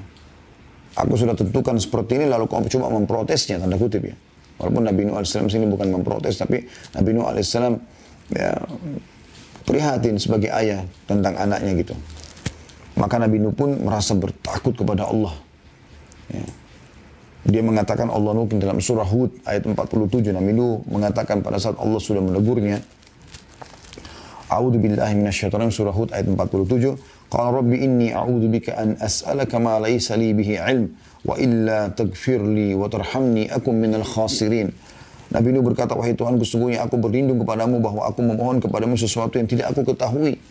Aku 1.03 1.19
sudah 1.19 1.35
tentukan 1.35 1.75
seperti 1.75 2.15
ini 2.15 2.25
lalu 2.31 2.47
kau 2.47 2.63
coba 2.63 2.87
memprotesnya, 2.95 3.59
tanda 3.59 3.75
kutip 3.75 4.07
ya. 4.07 4.15
Walaupun 4.61 4.87
Nabi 4.87 5.01
Nuh 5.03 5.19
AS 5.19 5.35
sini 5.35 5.65
bukan 5.67 5.87
memprotes, 5.91 6.39
tapi 6.39 6.63
Nabi 6.95 7.09
Nuh 7.11 7.27
AS 7.27 7.51
ya, 7.55 8.51
prihatin 9.69 10.17
sebagai 10.17 10.49
ayah 10.49 10.81
tentang 11.05 11.37
anaknya 11.37 11.77
gitu. 11.77 11.93
Maka 12.97 13.21
Nabi 13.21 13.37
Nuh 13.37 13.53
pun 13.53 13.77
merasa 13.77 14.17
bertakut 14.17 14.73
kepada 14.73 15.05
Allah. 15.05 15.37
Ya. 16.33 16.41
Dia 17.45 17.61
mengatakan 17.61 18.09
Allah 18.09 18.33
Nuh 18.33 18.49
dalam 18.57 18.81
surah 18.81 19.05
Hud 19.05 19.45
ayat 19.45 19.69
47. 19.69 20.33
Nabi 20.33 20.57
Nuh 20.57 20.81
mengatakan 20.89 21.45
pada 21.45 21.61
saat 21.61 21.77
Allah 21.77 22.01
sudah 22.01 22.19
menegurnya. 22.19 22.81
A'udhu 24.49 24.81
billahi 24.81 25.13
minasyaitonir 25.13 25.69
surah 25.69 25.93
Hud 25.93 26.09
ayat 26.17 26.25
47. 26.25 27.29
Qala 27.29 27.61
rabbi 27.61 27.85
inni 27.85 28.09
a'udhu 28.09 28.49
bika 28.49 28.73
an 28.73 28.97
as'alaka 28.97 29.61
ma 29.61 29.77
laysa 29.77 30.17
li 30.17 30.33
bihi 30.33 30.57
ilm 30.57 30.89
wa 31.21 31.37
illa 31.37 31.93
tagfir 31.93 32.41
li 32.41 32.73
wa 32.73 32.89
tarhamni 32.89 33.45
akum 33.53 33.77
minal 33.77 34.01
khasirin. 34.01 34.73
Nabi 35.29 35.53
Nuh 35.53 35.61
berkata, 35.61 35.93
wahai 35.93 36.17
Tuhan, 36.17 36.41
sesungguhnya 36.41 36.81
aku 36.81 36.97
berlindung 36.97 37.37
kepadamu 37.45 37.77
bahwa 37.77 38.09
aku 38.09 38.25
memohon 38.25 38.57
kepadamu 38.57 38.97
sesuatu 38.97 39.37
yang 39.37 39.45
tidak 39.45 39.69
aku 39.69 39.85
ketahui. 39.85 40.41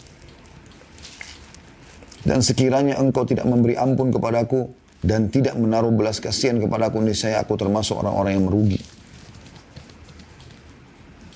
Dan 2.23 2.43
sekiranya 2.47 2.99
engkau 3.03 3.27
tidak 3.27 3.49
memberi 3.51 3.75
ampun 3.75 4.15
kepadaku 4.15 4.71
dan 5.03 5.35
tidak 5.35 5.59
menaruh 5.59 5.91
belas 5.91 6.23
kasihan 6.23 6.63
kepadaku, 6.63 7.03
saya 7.11 7.43
aku 7.43 7.59
termasuk 7.59 7.99
orang-orang 7.99 8.39
yang 8.39 8.47
merugi. 8.47 8.79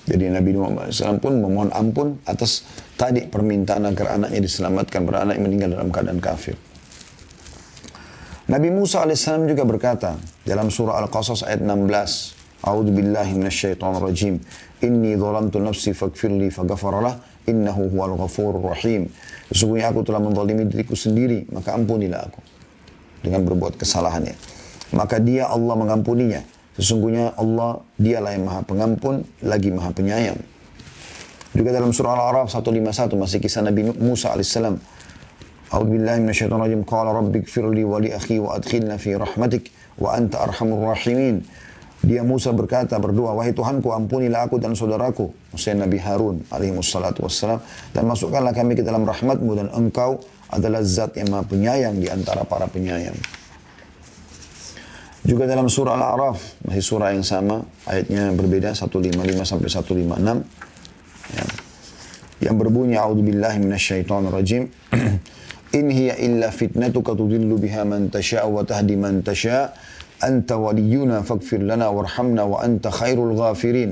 Jadi 0.03 0.27
Nabi 0.27 0.51
Muhammad 0.51 0.91
SAW 0.91 1.19
pun 1.23 1.39
memohon 1.39 1.71
ampun 1.71 2.19
atas 2.27 2.67
tadi 2.99 3.23
permintaan 3.23 3.87
agar 3.87 4.19
anaknya 4.19 4.43
diselamatkan, 4.43 5.07
pada 5.07 5.23
anak 5.23 5.39
meninggal 5.39 5.79
dalam 5.79 5.91
keadaan 5.91 6.19
kafir. 6.19 6.59
Nabi 8.51 8.67
Musa 8.75 9.07
AS 9.07 9.23
juga 9.47 9.63
berkata 9.63 10.19
dalam 10.43 10.67
surah 10.67 10.99
Al-Qasas 10.99 11.47
ayat 11.47 11.63
16, 11.63 12.42
A'udhu 12.62 12.90
billahi 12.90 13.38
minasyaitan 13.38 14.02
rajim, 14.02 14.42
Inni 14.82 15.14
dhalamtu 15.18 15.58
nafsi 15.58 15.94
fagfirli 15.94 16.50
faghafaralah, 16.50 17.18
innahu 17.46 17.90
huwal 17.90 18.14
ghafur 18.18 18.54
rahim. 18.62 19.10
Sesungguhnya 19.50 19.90
aku 19.90 20.06
telah 20.06 20.22
menzalimi 20.22 20.66
diriku 20.66 20.94
sendiri, 20.94 21.46
maka 21.50 21.74
ampunilah 21.74 22.30
aku. 22.30 22.40
Dengan 23.22 23.42
berbuat 23.42 23.74
kesalahannya. 23.74 24.34
Maka 24.94 25.18
dia 25.18 25.50
Allah 25.50 25.74
mengampuninya. 25.74 26.42
Sesungguhnya 26.78 27.34
Allah 27.34 27.82
dialah 27.98 28.30
yang 28.38 28.46
maha 28.46 28.62
pengampun, 28.62 29.26
lagi 29.42 29.74
maha 29.74 29.90
penyayang. 29.90 30.38
Juga 31.50 31.74
dalam 31.74 31.90
surah 31.90 32.14
Al-A'raf 32.14 32.54
151 32.54 33.18
masih 33.18 33.38
kisah 33.42 33.66
Nabi 33.66 33.90
Musa 33.98 34.30
alaihissalam 34.34 34.78
أعوذ 35.68 35.84
بالله 35.84 36.16
من 36.24 36.32
الشيطان 36.32 36.56
الرجيم 36.64 36.88
قال 36.88 37.06
رب 37.12 37.36
اغفر 37.36 37.64
لي 37.76 37.84
ولأخي 37.84 38.40
وأدخلنا 38.40 38.96
في 38.96 39.20
رحمتك 39.20 39.68
وأنت 40.00 40.32
أرحم 40.36 40.68
الراحمين 40.72 41.36
Dia 42.03 42.19
Musa 42.19 42.51
berkata 42.51 42.99
berdoa, 42.99 43.31
wahai 43.31 43.55
Tuhanku 43.55 43.95
ampunilah 43.95 44.51
aku 44.51 44.59
dan 44.59 44.75
saudaraku. 44.75 45.31
Maksudnya 45.55 45.87
Nabi 45.87 45.97
Harun 46.03 46.43
alaihi 46.51 46.75
wassalatu 46.75 47.23
wassalam. 47.23 47.63
Dan 47.95 48.11
masukkanlah 48.11 48.51
kami 48.51 48.75
ke 48.75 48.83
dalam 48.83 49.07
rahmatmu 49.07 49.51
dan 49.55 49.71
engkau 49.71 50.19
adalah 50.51 50.83
zat 50.83 51.15
yang 51.15 51.31
maha 51.31 51.47
penyayang 51.47 51.95
di 51.95 52.11
antara 52.11 52.43
para 52.43 52.67
penyayang. 52.67 53.15
Juga 55.23 55.47
dalam 55.47 55.71
surah 55.71 55.95
Al-A'raf, 55.95 56.67
masih 56.67 56.83
surah 56.83 57.15
yang 57.15 57.23
sama, 57.23 57.63
ayatnya 57.87 58.35
berbeda 58.35 58.75
155 58.75 59.47
sampai 59.47 59.69
156. 59.71 60.43
Ya. 61.31 61.45
Yang 62.51 62.55
berbunyi 62.59 62.99
a'udzubillahi 62.99 63.63
minasyaitonir 63.63 64.35
rajim. 64.35 64.67
In 65.79 65.87
hiya 65.87 66.19
illa 66.19 66.51
fitnatuka 66.51 67.15
tudillu 67.15 67.55
biha 67.55 67.87
man 67.87 68.11
tasha'u 68.11 68.51
wa 68.51 68.67
tahdi 68.67 68.99
man 68.99 69.23
tasha'u. 69.23 69.71
أنت 70.27 70.51
ولينا 70.51 71.21
faghfir 71.27 71.61
لنا 71.61 71.87
وارحمنا 71.87 72.43
وأنت 72.43 72.87
anta 72.87 73.13
الغافرين 73.13 73.91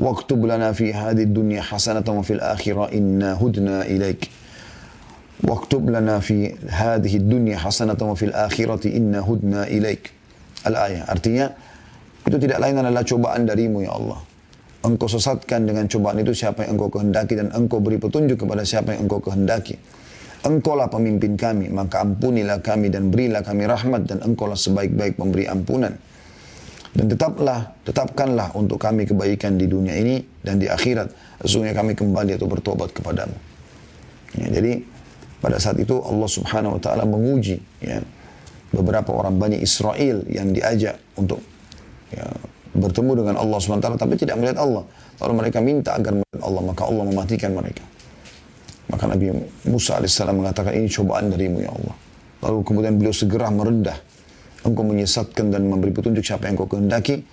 Waktub 0.00 0.40
lana 0.48 0.72
fi 0.72 0.88
hadhihi 0.88 1.28
dunya 1.30 1.60
hasanatan 1.60 2.16
wa 2.16 2.24
fil 2.24 2.40
akhirah 2.40 2.88
inna 2.96 3.36
hudna 3.36 3.84
ilaik. 3.84 4.30
Waktub 5.44 5.84
lana 5.90 6.22
fi 6.24 6.48
hadhihi 6.48 7.20
dunya 7.20 7.60
hasanatan 7.60 8.10
wa 8.10 8.16
fil 8.16 8.32
akhirati 8.32 8.88
artinya 11.06 11.46
itu 12.22 12.36
tidak 12.38 12.58
lain 12.62 12.78
adalah 12.78 13.02
cobaan 13.02 13.42
darimu 13.44 13.82
ya 13.82 13.92
Allah. 13.98 14.20
Engkau 14.82 15.06
sesatkan 15.06 15.66
dengan 15.66 15.86
cobaan 15.86 16.18
itu 16.22 16.34
siapa 16.34 16.66
yang 16.66 16.74
engkau 16.74 16.90
kehendaki 16.98 17.38
dan 17.38 17.54
engkau 17.54 17.78
beri 17.78 18.02
petunjuk 18.02 18.46
kepada 18.46 18.66
siapa 18.66 18.94
yang 18.94 19.06
engkau 19.06 19.22
kehendaki. 19.22 19.78
Engkaulah 20.42 20.90
pemimpin 20.90 21.38
kami, 21.38 21.70
maka 21.70 22.02
ampunilah 22.02 22.58
kami 22.58 22.90
dan 22.90 23.14
berilah 23.14 23.46
kami 23.46 23.62
rahmat 23.62 24.10
dan 24.10 24.18
engkaulah 24.26 24.58
sebaik-baik 24.58 25.14
pemberi 25.14 25.46
ampunan. 25.46 25.94
Dan 26.92 27.06
tetaplah, 27.08 27.72
tetapkanlah 27.86 28.52
untuk 28.58 28.76
kami 28.76 29.06
kebaikan 29.06 29.54
di 29.56 29.70
dunia 29.70 29.94
ini 29.96 30.20
dan 30.42 30.58
di 30.58 30.66
akhirat. 30.66 31.08
Sesungguhnya 31.40 31.72
kami 31.72 31.94
kembali 31.94 32.36
atau 32.36 32.50
bertobat 32.50 32.90
kepadamu. 32.90 33.32
Ya, 34.36 34.46
jadi 34.50 34.82
pada 35.38 35.62
saat 35.62 35.78
itu 35.78 36.02
Allah 36.02 36.28
subhanahu 36.28 36.76
wa 36.76 36.80
ta'ala 36.82 37.06
menguji 37.06 37.62
ya, 37.78 38.02
beberapa 38.74 39.14
orang 39.14 39.38
Bani 39.38 39.62
Israel 39.62 40.26
yang 40.26 40.50
diajak 40.50 40.98
untuk 41.14 41.38
ya, 42.10 42.26
bertemu 42.74 43.24
dengan 43.24 43.34
Allah 43.38 43.58
subhanahu 43.62 43.78
wa 43.78 43.86
ta'ala 43.88 43.98
tapi 44.02 44.14
tidak 44.18 44.36
melihat 44.42 44.58
Allah. 44.58 44.82
Lalu 45.22 45.32
mereka 45.38 45.58
minta 45.62 45.94
agar 45.94 46.18
melihat 46.18 46.42
Allah, 46.42 46.62
maka 46.66 46.82
Allah 46.82 47.04
mematikan 47.06 47.54
mereka. 47.54 47.91
Maka 48.92 49.08
Nabi 49.08 49.32
Musa 49.64 49.96
AS 49.96 50.20
mengatakan 50.20 50.76
ini 50.76 50.84
cobaan 50.92 51.32
darimu 51.32 51.64
ya 51.64 51.72
Allah. 51.72 51.96
Lalu 52.44 52.58
kemudian 52.60 52.94
beliau 53.00 53.14
segera 53.16 53.48
merendah. 53.48 53.96
Engkau 54.62 54.84
menyesatkan 54.84 55.48
dan 55.48 55.66
memberi 55.66 55.90
petunjuk 55.90 56.22
siapa 56.22 56.46
yang 56.46 56.60
kau 56.60 56.68
kehendaki. 56.68 57.24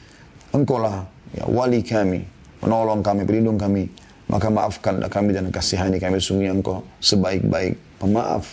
Engkaulah 0.56 1.06
ya, 1.36 1.45
wali 1.45 1.84
kami, 1.86 2.26
menolong 2.63 3.04
kami, 3.04 3.22
pelindung 3.28 3.60
kami. 3.60 3.91
Maka 4.30 4.48
maafkanlah 4.50 5.12
kami 5.12 5.36
dan 5.36 5.52
kasihani 5.52 6.00
kami. 6.00 6.17
Sungguhnya 6.24 6.56
engkau 6.56 6.82
sebaik-baik 7.04 7.76
pemaaf. 8.00 8.45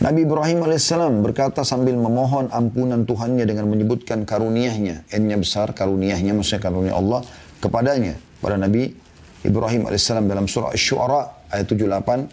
Nabi 0.00 0.24
Ibrahim 0.24 0.64
AS 0.64 0.88
berkata 1.20 1.60
sambil 1.60 1.92
memohon 1.92 2.48
ampunan 2.48 3.04
Tuhannya 3.04 3.44
dengan 3.44 3.68
menyebutkan 3.68 4.24
karuniahnya. 4.24 5.04
N-nya 5.12 5.36
besar, 5.36 5.76
karuniahnya 5.76 6.32
maksudnya 6.32 6.64
karunia 6.64 6.96
Allah 6.96 7.20
kepadanya. 7.60 8.16
Pada 8.40 8.56
Nabi 8.56 8.96
Ibrahim 9.40 9.88
alaihissalam 9.88 10.28
dalam 10.28 10.44
surah 10.44 10.76
Asy-Syu'ara 10.76 11.48
ayat 11.48 11.64
78 11.72 12.28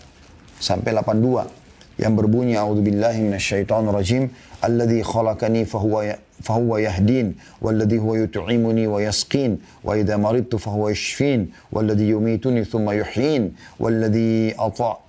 sampai 0.59 0.91
82 0.91 2.03
yang 2.03 2.13
berbunyi 2.13 2.59
a'udzubillahi 2.59 3.23
minasyaitonir 3.25 3.95
rajim. 3.95 4.29
Alladzi 4.61 5.05
khalaqani 5.05 5.65
fahuwa 5.65 6.05
ya, 6.05 6.17
fahuwa 6.41 6.81
yahdin 6.81 7.37
walladzi 7.61 7.97
huwa 7.97 8.17
yut'imuni 8.25 8.89
wa 8.89 8.99
yasqin 9.01 9.61
wa 9.85 9.97
idza 9.97 10.17
maridtu 10.17 10.59
fahuwa 10.59 10.89
yashfin 10.89 11.53
walladzi 11.71 12.09
yumituni 12.09 12.65
thumma 12.65 12.93
yuhyin 12.93 13.53
walladzi 13.79 14.53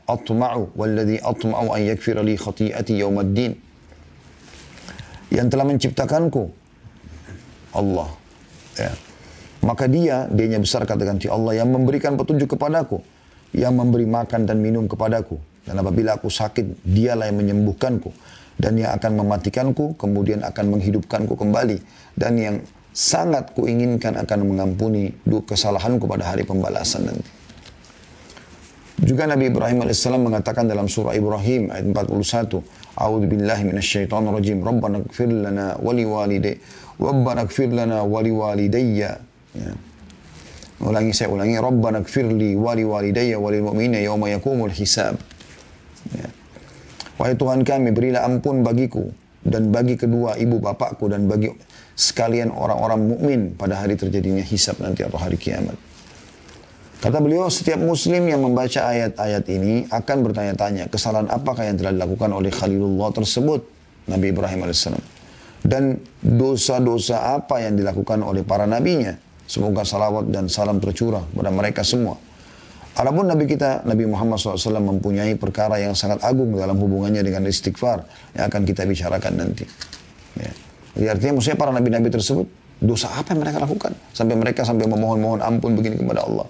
atma'u 0.06 0.70
walladzi 0.76 1.20
atma'u 1.24 1.72
an 1.74 1.80
yakfira 1.82 2.22
li 2.22 2.36
khati'ati 2.36 3.00
yaumaddin 3.00 3.56
yang 5.32 5.48
telah 5.50 5.64
menciptakanku 5.66 6.48
Allah. 7.74 8.08
Ya 8.78 9.07
maka 9.62 9.90
dia, 9.90 10.30
dianya 10.30 10.62
besar 10.62 10.86
kata 10.86 11.02
ganti 11.02 11.26
Allah 11.26 11.58
yang 11.58 11.74
memberikan 11.74 12.14
petunjuk 12.14 12.54
kepadaku. 12.54 13.02
Yang 13.50 13.74
memberi 13.74 14.06
makan 14.06 14.46
dan 14.46 14.62
minum 14.62 14.86
kepadaku. 14.86 15.40
Dan 15.66 15.80
apabila 15.82 16.20
aku 16.20 16.30
sakit, 16.30 16.84
dialah 16.86 17.26
yang 17.26 17.42
menyembuhkanku. 17.42 18.12
Dan 18.58 18.78
yang 18.78 18.94
akan 18.94 19.24
mematikanku, 19.24 19.98
kemudian 19.98 20.46
akan 20.46 20.78
menghidupkanku 20.78 21.34
kembali. 21.34 21.78
Dan 22.14 22.38
yang 22.38 22.56
sangat 22.94 23.54
kuinginkan 23.54 24.14
akan 24.20 24.46
mengampuni 24.46 25.10
kesalahanku 25.26 26.06
pada 26.06 26.34
hari 26.34 26.46
pembalasan 26.46 27.10
nanti. 27.10 27.30
Juga 28.98 29.30
Nabi 29.30 29.46
Ibrahim 29.46 29.86
AS 29.86 30.02
mengatakan 30.10 30.66
dalam 30.66 30.90
surah 30.90 31.14
Ibrahim 31.14 31.70
ayat 31.70 31.86
41. 31.86 32.98
A'udhu 32.98 33.26
billahi 33.30 33.62
minasyaitonir 33.62 34.34
rajim. 34.34 34.58
Rabbana 34.58 35.06
gfir 35.06 35.30
lana 35.30 35.78
wali 35.78 36.02
walidayya. 36.02 36.58
Rabbana 36.98 37.46
gfir 37.46 37.70
lana 37.70 38.02
wali 38.02 38.34
walidayya 38.34 39.27
Ya. 39.58 39.74
Ulangi 40.78 41.10
saya 41.10 41.34
ulangi. 41.34 41.58
Rabbana 41.58 42.06
gfirli 42.06 42.54
wali 42.54 42.86
walidayya 42.86 43.36
walil 43.42 43.74
mu'minina 43.74 43.98
yawma 43.98 44.30
yakumul 44.30 44.70
hisab. 44.70 45.18
Ya. 46.14 46.30
Wahai 47.18 47.34
Tuhan 47.34 47.66
kami, 47.66 47.90
berilah 47.90 48.22
ampun 48.22 48.62
bagiku 48.62 49.10
dan 49.42 49.74
bagi 49.74 49.98
kedua 49.98 50.38
ibu 50.38 50.62
bapakku 50.62 51.10
dan 51.10 51.26
bagi 51.26 51.50
sekalian 51.98 52.54
orang-orang 52.54 53.00
mukmin 53.10 53.40
pada 53.58 53.82
hari 53.82 53.98
terjadinya 53.98 54.44
hisab 54.44 54.78
nanti 54.78 55.02
atau 55.02 55.18
hari 55.18 55.34
kiamat. 55.34 55.74
Kata 56.98 57.22
beliau, 57.22 57.46
setiap 57.46 57.78
muslim 57.78 58.26
yang 58.26 58.42
membaca 58.42 58.90
ayat-ayat 58.90 59.46
ini 59.54 59.86
akan 59.86 60.16
bertanya-tanya 60.18 60.90
kesalahan 60.90 61.30
apakah 61.30 61.62
yang 61.62 61.78
telah 61.78 61.94
dilakukan 61.94 62.30
oleh 62.34 62.50
Khalilullah 62.50 63.14
tersebut, 63.14 63.62
Nabi 64.10 64.34
Ibrahim 64.34 64.66
AS. 64.66 64.90
Dan 65.62 66.02
dosa-dosa 66.18 67.38
apa 67.38 67.62
yang 67.62 67.78
dilakukan 67.78 68.18
oleh 68.26 68.42
para 68.42 68.66
nabinya. 68.66 69.14
Semoga 69.48 69.80
salawat 69.80 70.28
dan 70.28 70.46
salam 70.52 70.76
tercurah 70.76 71.24
kepada 71.24 71.48
mereka 71.48 71.80
semua. 71.80 72.20
Adapun 72.98 73.30
Nabi 73.30 73.48
kita, 73.48 73.86
Nabi 73.88 74.04
Muhammad 74.04 74.36
SAW 74.42 74.82
mempunyai 74.82 75.38
perkara 75.40 75.80
yang 75.80 75.96
sangat 75.96 76.20
agung 76.20 76.52
dalam 76.52 76.76
hubungannya 76.76 77.24
dengan 77.24 77.48
istighfar 77.48 78.04
yang 78.36 78.50
akan 78.52 78.62
kita 78.68 78.84
bicarakan 78.84 79.32
nanti. 79.38 79.64
Ya. 80.36 80.52
Jadi 80.98 81.06
artinya 81.06 81.32
maksudnya 81.38 81.56
para 81.56 81.70
nabi-nabi 81.70 82.10
tersebut, 82.10 82.44
dosa 82.82 83.08
apa 83.14 83.32
yang 83.32 83.40
mereka 83.46 83.62
lakukan? 83.62 83.94
Sampai 84.10 84.34
mereka 84.34 84.66
sampai 84.66 84.90
memohon-mohon 84.90 85.40
ampun 85.40 85.78
begini 85.78 85.94
kepada 85.94 86.26
Allah. 86.26 86.46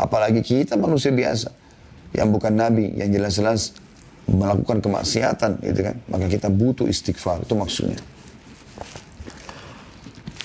Apalagi 0.00 0.40
kita 0.40 0.80
manusia 0.80 1.12
biasa, 1.12 1.52
yang 2.16 2.32
bukan 2.32 2.56
nabi, 2.56 2.88
yang 2.96 3.12
jelas-jelas 3.12 3.76
melakukan 4.26 4.80
kemaksiatan, 4.80 5.60
gitu 5.60 5.80
kan? 5.92 5.96
Maka 6.08 6.26
kita 6.26 6.48
butuh 6.48 6.88
istighfar, 6.88 7.44
itu 7.44 7.52
maksudnya. 7.52 8.00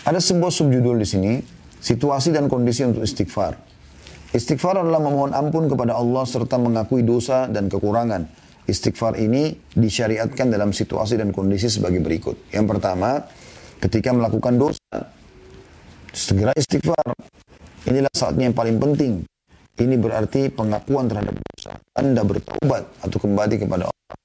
Ada 0.03 0.19
sebuah 0.19 0.51
subjudul 0.51 0.99
di 0.99 1.07
sini, 1.07 1.33
situasi 1.87 2.35
dan 2.35 2.51
kondisi 2.51 2.83
untuk 2.83 3.07
istighfar. 3.07 3.55
Istighfar 4.35 4.83
adalah 4.83 4.99
memohon 4.99 5.31
ampun 5.31 5.71
kepada 5.71 5.95
Allah 5.95 6.27
serta 6.27 6.59
mengakui 6.59 7.07
dosa 7.07 7.47
dan 7.47 7.71
kekurangan. 7.71 8.27
Istighfar 8.67 9.15
ini 9.15 9.55
disyariatkan 9.71 10.51
dalam 10.51 10.75
situasi 10.75 11.15
dan 11.15 11.31
kondisi 11.31 11.71
sebagai 11.71 12.03
berikut. 12.03 12.51
Yang 12.51 12.75
pertama, 12.75 13.23
ketika 13.79 14.11
melakukan 14.11 14.59
dosa, 14.59 14.91
segera 16.11 16.51
istighfar. 16.51 17.15
Inilah 17.87 18.11
saatnya 18.11 18.51
yang 18.51 18.57
paling 18.57 18.75
penting. 18.83 19.23
Ini 19.79 19.95
berarti 19.95 20.51
pengakuan 20.51 21.07
terhadap 21.07 21.39
dosa. 21.39 21.79
Anda 21.95 22.27
bertaubat 22.27 22.83
atau 23.07 23.17
kembali 23.23 23.55
kepada 23.63 23.87
Allah. 23.87 24.15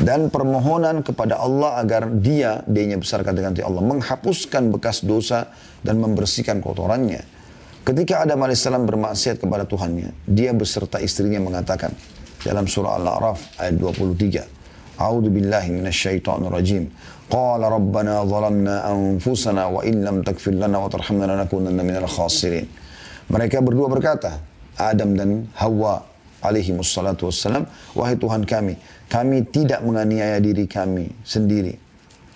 Dan 0.00 0.32
permohonan 0.32 1.04
kepada 1.04 1.36
Allah 1.36 1.76
agar 1.76 2.08
dia, 2.08 2.64
dia 2.64 2.96
besar 2.96 3.20
katakan 3.20 3.52
Allah, 3.60 3.84
menghapuskan 3.84 4.72
bekas 4.72 5.04
dosa 5.04 5.52
dan 5.84 6.00
membersihkan 6.00 6.64
kotorannya. 6.64 7.20
Ketika 7.84 8.24
Adam 8.24 8.44
AS 8.44 8.64
bermaksiat 8.64 9.40
kepada 9.40 9.68
Tuhannya, 9.68 10.12
dia 10.24 10.52
beserta 10.52 11.00
istrinya 11.00 11.40
mengatakan 11.40 11.92
dalam 12.44 12.64
surah 12.64 12.96
Al-A'raf 12.96 13.60
ayat 13.60 13.76
23. 13.76 15.00
A'udhu 15.00 15.32
billahi 15.32 15.68
minasyaitonir 15.72 16.52
rajim. 16.52 16.92
Qala 17.28 17.72
rabbana 17.72 18.20
zalamna 18.28 18.84
anfusana 18.84 19.72
wa 19.72 19.80
in 19.84 20.04
lam 20.04 20.20
takfir 20.20 20.52
lana 20.56 20.76
wa 20.76 20.92
tarhamna 20.92 21.24
lanakunanna 21.24 21.80
minal 21.80 22.08
khasirin. 22.08 22.68
Mereka 23.32 23.64
berdua 23.64 23.88
berkata, 23.88 24.44
Adam 24.76 25.16
dan 25.16 25.48
Hawa 25.56 26.04
alaihi 26.44 26.76
wassalatu 26.76 27.28
wassalam, 27.32 27.64
wahai 27.96 28.16
Tuhan 28.16 28.44
kami, 28.44 28.76
kami 29.10 29.42
tidak 29.50 29.82
menganiaya 29.82 30.38
diri 30.38 30.70
kami 30.70 31.10
sendiri 31.26 31.90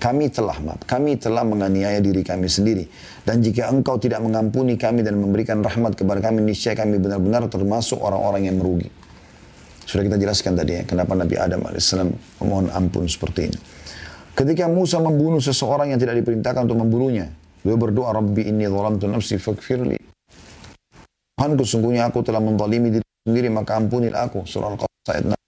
kami 0.04 0.28
telah 0.28 0.60
maaf, 0.60 0.84
kami 0.84 1.16
telah 1.16 1.40
menganiaya 1.48 1.96
diri 1.96 2.20
kami 2.20 2.44
sendiri. 2.44 2.84
Dan 3.24 3.40
jika 3.40 3.72
engkau 3.72 3.96
tidak 3.96 4.20
mengampuni 4.20 4.76
kami 4.76 5.00
dan 5.00 5.16
memberikan 5.16 5.64
rahmat 5.64 5.96
kepada 5.96 6.20
kami, 6.20 6.44
niscaya 6.44 6.76
kami 6.76 7.00
benar-benar 7.00 7.48
termasuk 7.48 8.04
orang-orang 8.04 8.52
yang 8.52 8.60
merugi. 8.60 8.92
Sudah 9.88 10.04
kita 10.04 10.20
jelaskan 10.20 10.60
tadi 10.60 10.76
ya, 10.76 10.82
kenapa 10.84 11.16
Nabi 11.16 11.40
Adam 11.40 11.64
AS 11.72 11.88
memohon 12.36 12.68
ampun 12.68 13.08
seperti 13.08 13.48
ini. 13.48 13.58
Ketika 14.36 14.68
Musa 14.68 15.00
membunuh 15.00 15.40
seseorang 15.40 15.96
yang 15.96 16.00
tidak 16.00 16.20
diperintahkan 16.20 16.68
untuk 16.68 16.84
membunuhnya, 16.84 17.32
beliau 17.64 17.80
berdoa, 17.80 18.12
Rabbi 18.12 18.44
inni 18.44 18.68
dhalamtu 18.68 19.08
nafsi 19.08 19.40
fakfirli. 19.40 19.96
Tuhan 21.40 21.56
sesungguhnya 21.56 22.12
aku 22.12 22.20
telah 22.20 22.44
menzalimi 22.44 22.92
diri 22.92 23.06
sendiri, 23.24 23.48
maka 23.48 23.80
ampunilah 23.80 24.28
aku. 24.28 24.44
Surah 24.44 24.68
Al-Qasas 24.68 25.08
ayat 25.16 25.43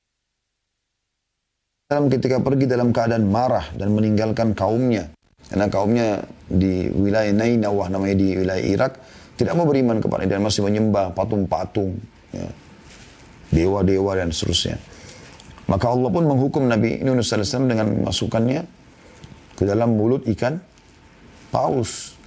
6 1.87 2.11
ketika 2.19 2.43
pergi 2.43 2.67
dalam 2.67 2.91
keadaan 2.91 3.31
marah 3.31 3.63
dan 3.79 3.95
meninggalkan 3.95 4.59
kaumnya. 4.59 5.07
Karena 5.47 5.71
kaumnya 5.71 6.19
di 6.51 6.91
wilayah 6.91 7.31
Nainawah 7.31 7.87
namanya 7.87 8.19
di 8.19 8.35
wilayah 8.35 8.59
Irak 8.59 8.99
tidak 9.39 9.55
mau 9.55 9.71
beriman 9.71 10.03
kepada 10.03 10.27
dan 10.27 10.43
masih 10.43 10.67
menyembah 10.67 11.15
patung-patung, 11.15 11.95
ya. 12.35 12.51
dewa-dewa 13.55 14.19
dan 14.19 14.35
seterusnya. 14.35 14.83
Maka 15.71 15.87
Allah 15.95 16.11
pun 16.11 16.27
menghukum 16.27 16.67
Nabi 16.67 16.99
Yunus 17.07 17.31
AS 17.31 17.55
dengan 17.55 17.87
memasukkannya 18.03 18.67
ke 19.55 19.63
dalam 19.63 19.95
mulut 19.95 20.27
ikan 20.27 20.59
paus. 21.55 22.19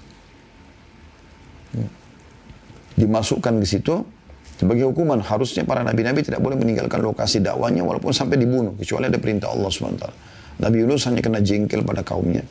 Ya. 1.76 1.88
Dimasukkan 2.96 3.60
ke 3.60 3.68
situ, 3.68 4.08
sebagai 4.60 4.92
hukuman, 4.92 5.24
harusnya 5.24 5.64
para 5.64 5.88
nabi-nabi 5.88 6.20
tidak 6.20 6.44
boleh 6.44 6.60
meninggalkan 6.60 7.00
lokasi 7.00 7.40
dakwanya 7.40 7.80
walaupun 7.80 8.12
sampai 8.12 8.36
dibunuh. 8.36 8.76
Kecuali 8.76 9.08
ada 9.08 9.16
perintah 9.16 9.56
Allah 9.56 9.72
SWT. 9.72 10.06
Nabi 10.60 10.84
Yunus 10.84 11.08
hanya 11.08 11.24
kena 11.24 11.40
jengkel 11.40 11.88
pada 11.88 12.04
kaumnya. 12.04 12.44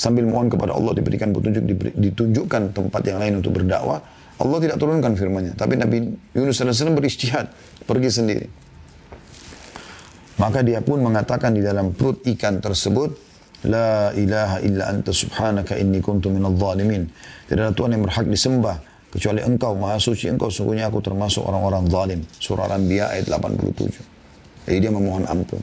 Sambil 0.00 0.24
mohon 0.24 0.48
kepada 0.48 0.72
Allah 0.72 0.96
diberikan 0.96 1.28
petunjuk, 1.36 1.92
ditunjukkan 1.92 2.72
tempat 2.72 3.02
yang 3.04 3.20
lain 3.20 3.44
untuk 3.44 3.60
berdakwah. 3.60 4.00
Allah 4.40 4.58
tidak 4.64 4.80
turunkan 4.80 5.12
firmannya. 5.12 5.52
Tapi 5.52 5.76
Nabi 5.76 5.96
Yunus 6.32 6.56
SAW 6.56 6.96
beristihad, 6.96 7.52
pergi 7.84 8.08
sendiri. 8.08 8.46
Maka 10.40 10.64
dia 10.64 10.80
pun 10.80 11.04
mengatakan 11.04 11.52
di 11.52 11.60
dalam 11.60 11.92
perut 11.92 12.24
ikan 12.32 12.64
tersebut, 12.64 13.12
La 13.68 14.10
ilaha 14.16 14.58
illa 14.64 14.90
anta 14.90 15.14
subhanaka 15.14 15.78
inni 15.78 16.02
kuntu 16.02 16.32
minal 16.32 16.56
zalimin. 16.56 17.06
Tidak 17.46 17.60
ada 17.60 17.70
Tuhan 17.70 17.94
yang 17.94 18.02
berhak 18.02 18.26
disembah 18.26 18.91
Kecuali 19.12 19.44
engkau 19.44 19.76
maha 19.76 20.00
suci, 20.00 20.32
engkau 20.32 20.48
sungguhnya 20.48 20.88
aku 20.88 21.04
termasuk 21.04 21.44
orang-orang 21.44 21.84
zalim. 21.92 22.20
Surah 22.40 22.64
Al-Anbiya 22.72 23.12
ayat 23.12 23.28
87. 23.28 23.92
Jadi 24.64 24.78
dia 24.80 24.88
memohon 24.88 25.28
ampun. 25.28 25.60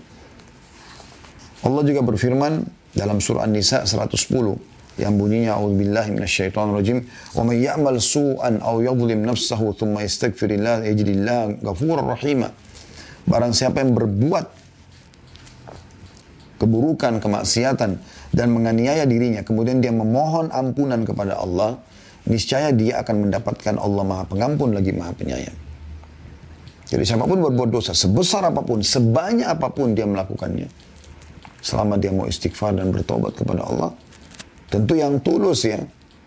Allah 1.66 1.82
juga 1.82 2.06
berfirman 2.06 2.62
dalam 2.94 3.18
surah 3.18 3.50
An-Nisa 3.50 3.90
110 3.90 4.70
yang 5.00 5.16
bunyinya 5.16 5.56
a'udzubillahi 5.56 6.12
minasyaitonir 6.12 6.76
rajim 6.76 6.98
wa 7.34 7.44
may 7.48 7.64
ya'mal 7.64 7.98
su'an 8.04 8.60
aw 8.60 8.84
yadhlim 8.84 9.24
nafsahu 9.24 9.72
thumma 9.72 10.04
yastaghfirillah 10.04 10.84
yajidillah 10.92 11.64
ghafurur 11.64 12.04
rahima 12.04 12.52
barang 13.24 13.56
siapa 13.56 13.80
yang 13.80 13.96
berbuat 13.96 14.46
keburukan 16.60 17.24
kemaksiatan 17.24 17.92
dan 18.36 18.48
menganiaya 18.52 19.08
dirinya 19.08 19.40
kemudian 19.48 19.80
dia 19.80 19.96
memohon 19.96 20.52
ampunan 20.52 21.08
kepada 21.08 21.40
Allah 21.40 21.80
niscaya 22.30 22.70
dia 22.72 23.02
akan 23.02 23.28
mendapatkan 23.28 23.76
Allah 23.82 24.04
Maha 24.06 24.24
Pengampun 24.30 24.72
lagi 24.78 24.94
Maha 24.94 25.12
Penyayang. 25.18 25.58
Jadi 26.90 27.04
siapa 27.06 27.26
pun 27.26 27.38
berbuat 27.38 27.70
dosa, 27.70 27.94
sebesar 27.94 28.50
apa 28.50 28.66
pun, 28.66 28.82
sebanyak 28.82 29.46
apa 29.46 29.70
pun 29.70 29.94
dia 29.94 30.10
melakukannya, 30.10 30.66
selama 31.62 32.02
dia 32.02 32.10
mau 32.10 32.26
istighfar 32.26 32.74
dan 32.74 32.90
bertobat 32.90 33.38
kepada 33.38 33.62
Allah, 33.62 33.94
tentu 34.74 34.98
yang 34.98 35.22
tulus 35.22 35.70
ya, 35.70 35.78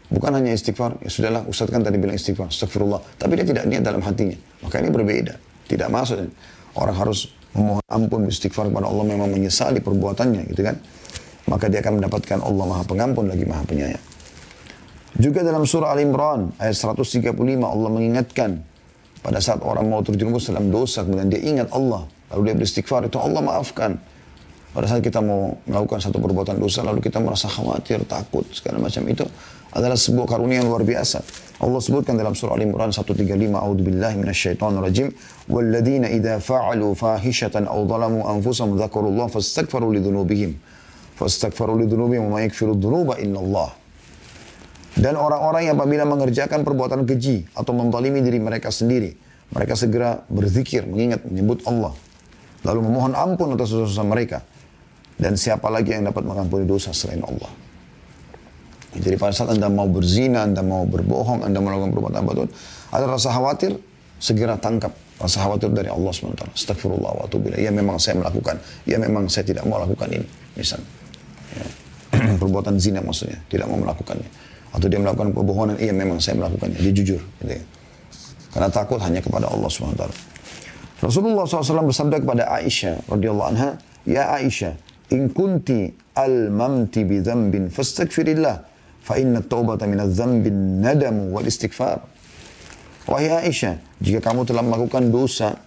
bukan 0.07 0.39
hanya 0.39 0.55
istighfar, 0.55 1.03
ya 1.03 1.11
sudahlah 1.11 1.43
Ustaz 1.51 1.67
kan 1.67 1.83
tadi 1.83 1.99
bilang 1.99 2.15
istighfar, 2.15 2.47
astagfirullah, 2.47 3.03
tapi 3.19 3.43
dia 3.43 3.47
tidak 3.47 3.67
niat 3.67 3.83
dalam 3.83 4.07
hatinya, 4.07 4.39
maka 4.63 4.79
ini 4.79 4.91
berbeda, 4.95 5.35
tidak 5.67 5.89
masuk. 5.91 6.31
Orang 6.79 6.95
harus 6.95 7.35
memohon 7.59 7.83
ampun 7.91 8.31
istighfar 8.31 8.71
kepada 8.71 8.87
Allah 8.87 9.05
memang 9.19 9.35
menyesali 9.35 9.83
perbuatannya 9.83 10.47
gitu 10.47 10.63
kan, 10.63 10.79
maka 11.51 11.67
dia 11.67 11.83
akan 11.83 11.99
mendapatkan 11.99 12.39
Allah 12.39 12.65
Maha 12.71 12.85
Pengampun 12.87 13.27
lagi 13.27 13.43
Maha 13.43 13.67
Penyayang. 13.67 14.12
Juga 15.13 15.45
dalam 15.45 15.69
surah 15.69 15.93
Al-Imran 15.93 16.57
ayat 16.57 16.73
135 16.73 17.37
Allah 17.61 17.91
mengingatkan 17.93 18.65
pada 19.21 19.39
saat 19.45 19.61
orang 19.61 19.85
mau 19.93 20.01
terjerumus 20.01 20.49
dalam 20.49 20.73
dosa 20.73 21.05
kemudian 21.05 21.29
dia 21.29 21.41
ingat 21.45 21.69
Allah 21.69 22.09
lalu 22.33 22.41
dia 22.49 22.55
beristighfar 22.57 23.05
itu 23.05 23.21
Allah 23.21 23.45
maafkan. 23.45 24.01
Pada 24.73 24.89
saat 24.89 25.05
kita 25.05 25.21
mau 25.21 25.53
melakukan 25.69 26.01
satu 26.01 26.17
perbuatan 26.17 26.57
dosa 26.57 26.81
lalu 26.81 27.05
kita 27.05 27.21
merasa 27.21 27.45
khawatir, 27.45 28.09
takut 28.09 28.49
segala 28.57 28.81
macam 28.81 29.05
itu 29.05 29.29
adalah 29.77 30.01
sebuah 30.01 30.25
karunia 30.25 30.65
yang 30.65 30.73
luar 30.73 30.81
biasa. 30.81 31.21
Allah 31.61 31.81
sebutkan 31.85 32.17
dalam 32.17 32.33
surah 32.33 32.57
Al-Imran 32.57 32.89
135 32.89 33.37
A'udzubillahi 33.53 34.17
minasyaitonirrajim 34.17 35.13
walladzina 35.53 36.09
idza 36.09 36.41
fa'alu 36.41 36.97
fahishatan 36.97 37.69
aw 37.69 37.85
zalamu 37.85 38.25
anfusahum 38.25 38.81
dzakarullah 38.81 39.29
fastaghfiru 39.29 39.93
lidzunubihim 39.93 40.57
fastaghfiru 41.21 41.85
lidzunubihim 41.85 42.33
wa 42.33 42.41
ma 42.41 42.49
yaghfiru 42.49 42.73
dzunuba 42.81 43.21
illallah 43.21 43.82
dan 44.93 45.17
orang-orang 45.17 45.73
yang 45.73 45.77
apabila 45.81 46.05
mengerjakan 46.05 46.69
perbuatan 46.69 47.09
keji 47.09 47.49
atau 47.57 47.73
menzalimi 47.73 48.21
diri 48.21 48.37
mereka 48.37 48.69
sendiri, 48.69 49.17
mereka 49.53 49.73
segera 49.73 50.21
berzikir, 50.29 50.85
mengingat, 50.85 51.25
menyebut 51.25 51.65
Allah. 51.65 51.97
Lalu 52.63 52.81
memohon 52.85 53.13
ampun 53.17 53.57
atas 53.57 53.73
dosa-dosa 53.73 54.05
mereka. 54.05 54.39
Dan 55.17 55.37
siapa 55.37 55.69
lagi 55.73 55.93
yang 55.97 56.09
dapat 56.09 56.25
mengampuni 56.25 56.69
dosa 56.69 56.93
selain 56.93 57.25
Allah. 57.25 57.49
Jadi 58.93 59.17
pada 59.17 59.33
saat 59.33 59.57
Anda 59.57 59.73
mau 59.73 59.89
berzina, 59.89 60.45
Anda 60.45 60.61
mau 60.61 60.85
berbohong, 60.85 61.49
Anda 61.49 61.65
melakukan 61.65 61.91
perbuatan 61.97 62.19
apa 62.21 62.33
ada 62.93 63.05
rasa 63.09 63.33
khawatir, 63.33 63.81
segera 64.21 64.61
tangkap 64.61 64.93
rasa 65.17 65.41
khawatir 65.49 65.73
dari 65.73 65.89
Allah 65.89 66.13
SWT. 66.13 66.53
Astagfirullah 66.53 67.13
wa 67.17 67.23
atubillah. 67.25 67.57
Ya 67.57 67.73
memang 67.73 67.97
saya 67.97 68.21
melakukan. 68.21 68.61
Ya 68.85 69.01
memang 69.01 69.33
saya 69.33 69.49
tidak 69.49 69.65
mau 69.65 69.81
lakukan 69.81 70.13
ini. 70.13 70.29
Misalnya. 70.61 70.89
Ya. 71.57 71.65
perbuatan 72.41 72.77
zina 72.77 73.01
maksudnya, 73.01 73.41
tidak 73.49 73.73
mau 73.73 73.81
melakukannya. 73.81 74.52
Atau 74.73 74.89
dia 74.89 74.99
melakukan 74.99 75.37
kebohongan, 75.37 75.77
iya 75.77 75.93
memang 75.93 76.17
saya 76.17 76.41
melakukannya, 76.41 76.81
dia 76.81 76.93
jujur. 76.97 77.21
Gitu 77.45 77.53
ya. 77.61 77.63
Karena 78.53 78.69
takut 78.69 79.01
hanya 79.01 79.21
kepada 79.21 79.49
Allah 79.49 79.69
SWT. 79.69 80.05
Rasulullah 81.03 81.45
SAW 81.49 81.89
bersabda 81.89 82.23
kepada 82.23 82.47
Aisyah 82.49 83.09
radhiyallahu 83.11 83.49
anha, 83.53 83.71
Ya 84.09 84.33
Aisyah, 84.39 84.77
in 85.13 85.31
kunti 85.31 85.93
al-mamti 86.15 87.03
bi 87.07 87.21
dzambin 87.23 87.71
fastaghfirillah 87.71 88.57
fa 89.03 89.15
inna 89.19 89.43
taubata 89.43 89.89
min 89.89 89.99
adz-dzambi 89.99 90.49
nadamu 90.53 91.35
wal 91.35 91.45
istighfar. 91.45 92.01
Wahai 93.11 93.51
Aisyah, 93.51 93.83
jika 93.99 94.23
kamu 94.23 94.47
telah 94.47 94.63
melakukan 94.63 95.11
dosa, 95.11 95.59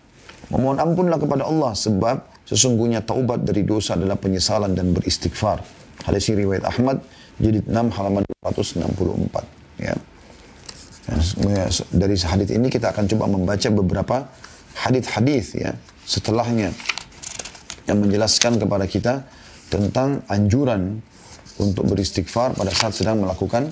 memohon 0.49 0.79
ampunlah 0.79 1.19
kepada 1.19 1.43
Allah 1.45 1.75
sebab 1.75 2.47
sesungguhnya 2.47 3.03
taubat 3.03 3.43
dari 3.43 3.67
dosa 3.67 3.99
adalah 3.99 4.15
penyesalan 4.15 4.71
dan 4.71 4.95
beristighfar. 4.95 5.61
Hadis 6.05 6.31
riwayat 6.31 6.63
Ahmad 6.63 7.01
jilid 7.41 7.67
6 7.67 7.75
halaman 7.97 8.24
464 8.45 9.81
ya. 9.81 9.95
Dari 11.93 12.15
hadis 12.17 12.49
ini 12.49 12.67
kita 12.69 12.93
akan 12.93 13.05
coba 13.09 13.25
membaca 13.29 13.69
beberapa 13.69 14.25
hadis-hadis 14.85 15.57
ya 15.57 15.71
setelahnya 16.05 16.73
yang 17.85 18.01
menjelaskan 18.01 18.57
kepada 18.57 18.85
kita 18.89 19.13
tentang 19.69 20.25
anjuran 20.29 21.01
untuk 21.61 21.85
beristighfar 21.89 22.57
pada 22.57 22.73
saat 22.73 22.93
sedang 22.97 23.21
melakukan 23.21 23.69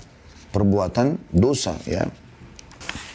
perbuatan 0.53 1.17
dosa 1.33 1.73
ya 1.89 2.05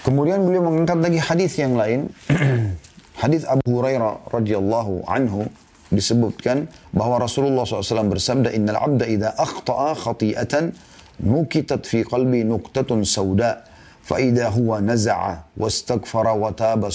Kemudian 0.09 0.41
beliau 0.41 0.65
mengangkat 0.65 0.99
lagi 1.05 1.21
hadis 1.21 1.53
yang 1.61 1.77
lain. 1.77 2.09
hadis 3.23 3.45
Abu 3.45 3.77
Hurairah 3.77 4.31
radhiyallahu 4.33 5.05
anhu 5.05 5.45
disebutkan 5.93 6.65
bahwa 6.97 7.21
Rasulullah 7.21 7.69
SAW 7.69 8.09
bersabda 8.09 8.49
Innal 8.57 8.81
abda 8.81 9.05
idha 9.05 9.37
akhta'a 9.37 9.93
khati'atan 9.99 10.73
نكتت 11.21 11.87
في 11.87 12.03
قلبي 12.03 12.45
نكتة 12.45 13.03
سوداء 13.03 13.69
فإذا 14.03 14.49
هو 14.49 14.79
نزع 14.79 15.37
واستغفر 15.57 16.29
وتاب 16.29 16.91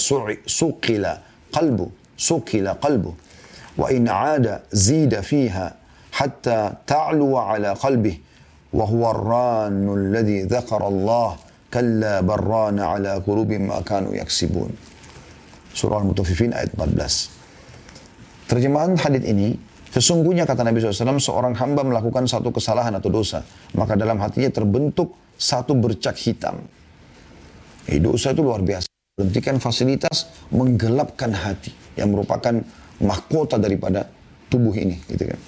سقل 0.46 1.06
قلبه 1.52 1.88
سقل 2.18 2.68
قلبه. 2.68 3.14
وإن 3.78 4.08
عاد 4.08 4.60
زيد 4.72 5.20
فيها 5.20 5.74
حتى 6.12 6.72
تعلو 6.86 7.36
على 7.36 7.68
قلبه 7.72 8.18
وهو 8.72 9.10
الران 9.10 9.94
الذي 9.98 10.42
ذكر 10.42 10.88
الله 10.88 11.36
كلا 11.74 12.20
بران 12.20 12.80
على 12.80 13.22
قلوب 13.26 13.52
ما 13.52 13.80
كانوا 13.80 14.14
يكسبون. 14.14 14.70
سورة 15.74 15.98
المطففين 15.98 16.52
آية 16.52 16.70
14 16.80 17.30
ترجمان 18.48 18.98
حديث 18.98 19.24
إني 19.24 19.58
sesungguhnya 19.94 20.42
kata 20.42 20.66
Nabi 20.66 20.82
SAW, 20.82 21.22
seorang 21.22 21.54
hamba 21.54 21.86
melakukan 21.86 22.26
satu 22.26 22.50
kesalahan 22.50 22.98
atau 22.98 23.14
dosa, 23.14 23.46
maka 23.78 23.94
dalam 23.94 24.18
hatinya 24.18 24.50
terbentuk 24.50 25.14
satu 25.38 25.78
bercak 25.78 26.18
hitam. 26.18 26.58
Eh, 27.86 28.02
dosa 28.02 28.34
itu 28.34 28.42
luar 28.42 28.64
biasa. 28.64 28.90
Berhentikan 29.14 29.62
fasilitas, 29.62 30.26
menggelapkan 30.50 31.30
hati, 31.30 31.70
yang 31.94 32.10
merupakan 32.10 32.58
mahkota 32.98 33.60
daripada 33.62 34.10
tubuh 34.50 34.74
ini. 34.74 34.98
Gitu 35.06 35.30
kan. 35.30 35.40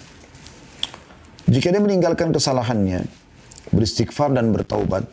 Jika 1.50 1.74
dia 1.74 1.82
meninggalkan 1.82 2.30
kesalahannya, 2.30 3.06
beristighfar 3.74 4.30
dan 4.34 4.54
bertaubat, 4.54 5.06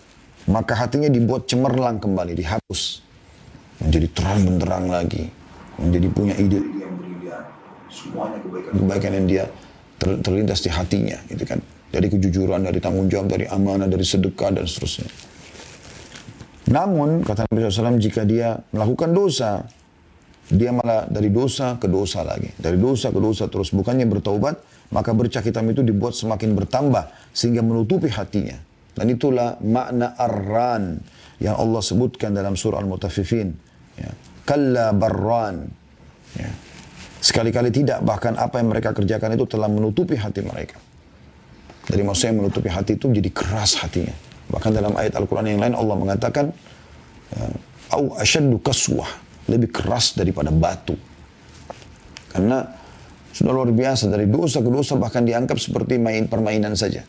maka 0.50 0.74
hatinya 0.78 1.10
dibuat 1.10 1.50
cemerlang 1.50 1.98
kembali, 1.98 2.38
dihapus. 2.38 3.02
Menjadi 3.82 4.08
terang 4.14 4.40
benderang 4.46 4.86
lagi. 4.92 5.30
Menjadi 5.82 6.08
punya 6.14 6.36
ide 6.38 6.62
Semuanya 7.94 8.42
kebaikan-kebaikan 8.42 9.12
yang 9.14 9.28
dia 9.30 9.44
ter, 10.02 10.18
terlintas 10.26 10.66
di 10.66 10.70
hatinya. 10.74 11.18
Gitu 11.30 11.46
kan. 11.46 11.62
Dari 11.94 12.10
kejujuran, 12.10 12.66
dari 12.66 12.82
tanggung 12.82 13.06
jawab, 13.06 13.30
dari 13.30 13.46
amanah, 13.46 13.86
dari 13.86 14.02
sedekah, 14.02 14.50
dan 14.50 14.66
seterusnya. 14.66 15.06
Namun, 16.74 17.22
kata 17.22 17.46
Nabi 17.46 17.70
SAW, 17.70 18.02
jika 18.02 18.26
dia 18.26 18.58
melakukan 18.74 19.14
dosa, 19.14 19.62
dia 20.50 20.74
malah 20.74 21.06
dari 21.06 21.30
dosa 21.30 21.78
ke 21.78 21.86
dosa 21.86 22.26
lagi. 22.26 22.50
Dari 22.58 22.82
dosa 22.82 23.14
ke 23.14 23.20
dosa 23.22 23.46
terus. 23.46 23.70
Bukannya 23.70 24.10
bertaubat, 24.10 24.90
maka 24.90 25.14
bercak 25.14 25.46
hitam 25.46 25.70
itu 25.70 25.86
dibuat 25.86 26.18
semakin 26.18 26.58
bertambah. 26.58 27.14
Sehingga 27.30 27.62
menutupi 27.62 28.10
hatinya. 28.10 28.58
Dan 28.94 29.14
itulah 29.14 29.62
makna 29.62 30.18
arran 30.18 30.98
yang 31.42 31.58
Allah 31.58 31.82
sebutkan 31.82 32.34
dalam 32.34 32.58
surah 32.58 32.82
Al-Mutaffifin. 32.82 33.50
Ya. 34.02 34.10
Kalla 34.46 34.94
barran. 34.94 35.66
Ya. 36.38 36.50
Sekali-kali 37.24 37.72
tidak, 37.72 38.04
bahkan 38.04 38.36
apa 38.36 38.60
yang 38.60 38.68
mereka 38.68 38.92
kerjakan 38.92 39.40
itu 39.40 39.48
telah 39.48 39.72
menutupi 39.72 40.20
hati 40.20 40.44
mereka. 40.44 40.76
Dari 41.88 42.04
maksudnya 42.04 42.44
menutupi 42.44 42.68
hati 42.68 43.00
itu 43.00 43.08
jadi 43.08 43.32
keras 43.32 43.80
hatinya. 43.80 44.12
Bahkan 44.52 44.72
dalam 44.76 44.92
ayat 45.00 45.16
Al-Quran 45.16 45.56
yang 45.56 45.64
lain 45.64 45.72
Allah 45.72 45.96
mengatakan, 45.96 46.52
ya, 47.32 47.48
Au 47.96 48.20
asyaddu 48.20 48.60
kaswah. 48.60 49.08
Lebih 49.48 49.72
keras 49.72 50.20
daripada 50.20 50.52
batu. 50.52 50.96
Karena 52.32 52.64
sudah 53.32 53.52
luar 53.52 53.70
biasa 53.72 54.10
dari 54.12 54.26
dosa 54.28 54.64
ke 54.64 54.70
dosa 54.72 54.96
bahkan 54.96 55.24
dianggap 55.24 55.60
seperti 55.60 56.00
main 56.00 56.26
permainan 56.26 56.74
saja. 56.74 57.04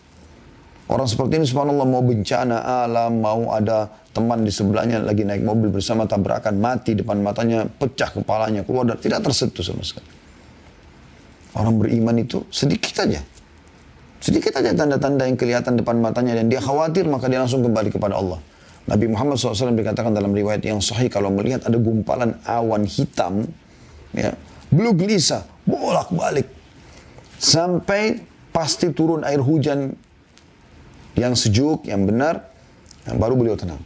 Orang 0.84 1.08
seperti 1.08 1.40
ini 1.40 1.46
subhanallah 1.48 1.88
mau 1.88 2.04
bencana 2.04 2.84
alam, 2.84 3.16
mau 3.24 3.48
ada 3.56 3.88
teman 4.12 4.44
di 4.44 4.52
sebelahnya 4.52 5.00
lagi 5.00 5.24
naik 5.24 5.40
mobil 5.40 5.72
bersama 5.72 6.04
tabrakan, 6.04 6.60
mati 6.60 6.92
depan 6.92 7.24
matanya, 7.24 7.64
pecah 7.64 8.12
kepalanya, 8.12 8.60
keluar 8.68 8.84
dan 8.84 9.00
tidak 9.00 9.24
tersentuh 9.24 9.64
sama 9.64 9.80
sekali. 9.80 10.12
Orang 11.56 11.80
beriman 11.80 12.20
itu 12.20 12.44
sedikit 12.52 13.00
aja. 13.00 13.24
Sedikit 14.20 14.60
aja 14.60 14.76
tanda-tanda 14.76 15.24
yang 15.24 15.40
kelihatan 15.40 15.80
depan 15.80 15.96
matanya 16.04 16.36
dan 16.36 16.52
dia 16.52 16.60
khawatir 16.60 17.08
maka 17.08 17.32
dia 17.32 17.40
langsung 17.40 17.64
kembali 17.64 17.88
kepada 17.88 18.20
Allah. 18.20 18.40
Nabi 18.84 19.08
Muhammad 19.08 19.40
SAW 19.40 19.72
dikatakan 19.72 20.12
dalam 20.12 20.36
riwayat 20.36 20.60
yang 20.60 20.84
sahih 20.84 21.08
kalau 21.08 21.32
melihat 21.32 21.64
ada 21.64 21.80
gumpalan 21.80 22.36
awan 22.44 22.84
hitam, 22.84 23.48
ya, 24.12 24.36
belu 24.68 24.92
gelisah, 24.92 25.48
bolak-balik. 25.64 26.44
Sampai 27.40 28.20
pasti 28.52 28.92
turun 28.92 29.24
air 29.24 29.40
hujan 29.40 29.96
yang 31.14 31.34
sejuk, 31.38 31.86
yang 31.86 32.02
benar, 32.06 32.50
yang 33.06 33.16
baru 33.18 33.34
beliau 33.38 33.56
tenang. 33.58 33.80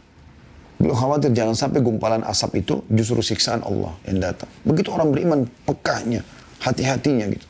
Beliau 0.79 0.95
khawatir 0.95 1.35
jangan 1.35 1.53
sampai 1.53 1.83
gumpalan 1.83 2.23
asap 2.23 2.63
itu 2.63 2.81
justru 2.87 3.19
siksaan 3.19 3.61
Allah 3.67 3.91
yang 4.07 4.23
datang. 4.23 4.47
Begitu 4.63 4.89
orang 4.95 5.11
beriman, 5.11 5.39
pekahnya, 5.67 6.23
hati-hatinya 6.63 7.27
gitu. 7.29 7.45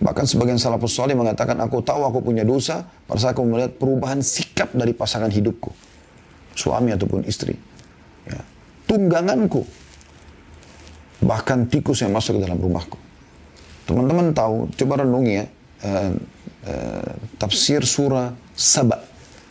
Bahkan 0.00 0.24
sebagian 0.26 0.58
salafus 0.58 0.96
soleh 0.96 1.14
mengatakan, 1.14 1.56
aku 1.60 1.84
tahu 1.84 2.02
aku 2.02 2.24
punya 2.24 2.42
dosa, 2.42 2.84
pada 3.06 3.30
aku 3.30 3.40
melihat 3.46 3.76
perubahan 3.78 4.24
sikap 4.24 4.72
dari 4.74 4.96
pasangan 4.96 5.30
hidupku. 5.30 5.70
Suami 6.56 6.92
ataupun 6.92 7.24
istri. 7.24 7.54
Ya. 8.26 8.40
Tungganganku. 8.88 9.64
Bahkan 11.24 11.72
tikus 11.72 12.04
yang 12.04 12.12
masuk 12.12 12.36
ke 12.36 12.40
dalam 12.44 12.60
rumahku. 12.60 12.98
Teman-teman 13.84 14.32
tahu, 14.32 14.68
coba 14.76 15.04
renungi 15.04 15.32
ya. 15.40 15.46
Uh, 15.84 16.10
uh, 16.68 17.10
tafsir 17.36 17.84
surah 17.84 18.32
Saba. 18.54 19.02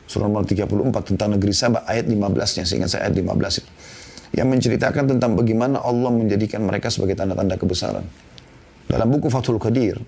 Surah 0.08 0.28
nomor 0.28 0.47
34 0.47 1.16
tentang 1.16 1.36
negeri 1.36 1.54
Saba 1.56 1.84
ayat 1.88 2.08
15-nya, 2.08 2.64
seingat 2.64 2.89
saya 2.91 3.08
ayat 3.08 3.16
15 3.20 3.62
itu. 3.64 3.72
Yang 4.34 4.47
menceritakan 4.49 5.04
tentang 5.16 5.38
bagaimana 5.38 5.84
Allah 5.84 6.10
menjadikan 6.10 6.66
mereka 6.66 6.89
sebagai 6.89 7.14
tanda-tanda 7.14 7.54
kebesaran. 7.60 8.04
Dalam 8.89 9.08
buku 9.14 9.30
Fathul 9.30 9.62
Qadir, 9.62 10.01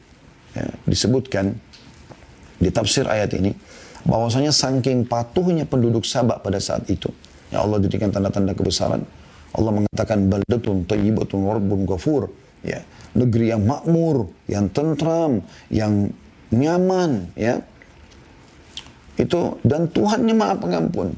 ya, 0.58 0.66
disebutkan 0.90 1.54
di 2.58 2.70
tafsir 2.74 3.06
ayat 3.06 3.32
ini, 3.38 3.54
bahwasanya 4.06 4.50
saking 4.50 5.06
patuhnya 5.06 5.66
penduduk 5.66 6.06
Sabak 6.06 6.42
pada 6.42 6.58
saat 6.58 6.86
itu, 6.90 7.12
ya 7.54 7.62
Allah 7.62 7.82
jadikan 7.82 8.10
tanda-tanda 8.10 8.58
kebesaran, 8.58 9.06
Allah 9.56 9.72
mengatakan 9.72 10.28
baldatun 10.28 10.84
tayyibatun 10.90 11.40
warbun 11.46 11.88
ghafur, 11.88 12.30
ya, 12.66 12.82
negeri 13.16 13.54
yang 13.56 13.64
makmur, 13.64 14.30
yang 14.50 14.68
tentram, 14.74 15.40
yang 15.72 16.10
nyaman, 16.52 17.32
ya, 17.38 17.64
itu 19.16 19.56
dan 19.64 19.88
Tuhannya 19.92 20.36
Maha 20.36 20.56
Pengampun. 20.60 21.16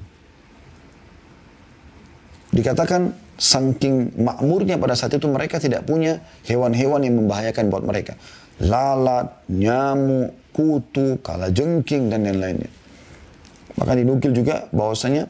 Dikatakan 2.53 3.13
saking 3.37 4.17
makmurnya 4.17 4.81
pada 4.81 4.97
saat 4.97 5.13
itu 5.13 5.29
mereka 5.29 5.61
tidak 5.61 5.85
punya 5.85 6.17
hewan-hewan 6.49 7.05
yang 7.05 7.15
membahayakan 7.21 7.69
buat 7.69 7.85
mereka. 7.85 8.17
Lalat, 8.57 9.45
nyamuk, 9.53 10.33
kutu, 10.49 11.21
kalajengking 11.21 12.09
dan 12.09 12.25
lain-lainnya. 12.25 12.71
Maka 13.77 13.93
dinukil 13.93 14.33
juga 14.33 14.65
bahwasanya 14.73 15.29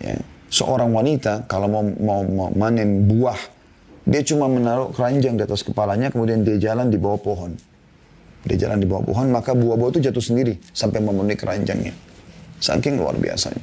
ya, 0.00 0.16
seorang 0.48 0.88
wanita 0.96 1.44
kalau 1.44 1.68
mau, 1.68 1.84
mau, 1.84 2.20
mau 2.24 2.48
manen 2.56 3.04
buah, 3.04 3.36
dia 4.08 4.24
cuma 4.24 4.48
menaruh 4.48 4.88
keranjang 4.96 5.36
di 5.36 5.44
atas 5.44 5.60
kepalanya, 5.60 6.08
kemudian 6.08 6.40
dia 6.40 6.56
jalan 6.56 6.88
di 6.88 6.96
bawah 6.96 7.20
pohon. 7.20 7.52
Dia 8.42 8.68
jalan 8.68 8.82
di 8.82 8.86
bawah 8.90 9.06
pohon, 9.06 9.30
maka 9.30 9.54
buah-buah 9.54 9.90
itu 9.94 10.00
jatuh 10.10 10.24
sendiri 10.24 10.58
sampai 10.74 10.98
memenuhi 10.98 11.38
keranjangnya. 11.38 11.94
Saking 12.58 12.98
luar 12.98 13.14
biasanya. 13.18 13.62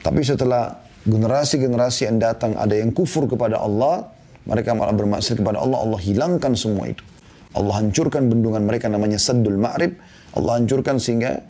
Tapi 0.00 0.20
setelah 0.22 0.78
generasi-generasi 1.06 2.06
yang 2.06 2.18
datang 2.22 2.54
ada 2.54 2.72
yang 2.72 2.94
kufur 2.94 3.26
kepada 3.26 3.58
Allah, 3.58 4.08
mereka 4.46 4.72
malah 4.72 4.94
bermaksud 4.94 5.42
kepada 5.42 5.58
Allah, 5.58 5.78
Allah 5.82 6.00
hilangkan 6.00 6.54
semua 6.54 6.86
itu. 6.86 7.02
Allah 7.50 7.82
hancurkan 7.82 8.30
bendungan 8.30 8.62
mereka 8.62 8.86
namanya 8.86 9.18
Saddul 9.18 9.58
Ma'rib. 9.58 9.98
Allah 10.38 10.62
hancurkan 10.62 11.02
sehingga 11.02 11.42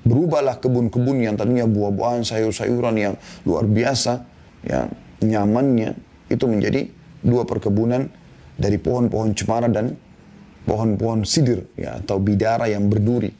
Berubahlah 0.00 0.56
kebun-kebun 0.64 1.20
yang 1.20 1.36
tadinya 1.36 1.68
buah-buahan, 1.68 2.24
sayur-sayuran 2.24 2.94
yang 2.96 3.14
luar 3.44 3.68
biasa, 3.68 4.24
ya, 4.64 4.88
nyamannya, 5.20 5.92
itu 6.32 6.44
menjadi 6.48 6.88
dua 7.20 7.44
perkebunan 7.44 8.08
dari 8.56 8.80
pohon-pohon 8.80 9.36
cemara 9.36 9.68
dan 9.68 9.92
pohon-pohon 10.65 11.27
sidir, 11.27 11.67
ya, 11.77 12.01
atau 12.01 12.17
bidara 12.17 12.65
yang 12.71 12.89
berduri. 12.89 13.31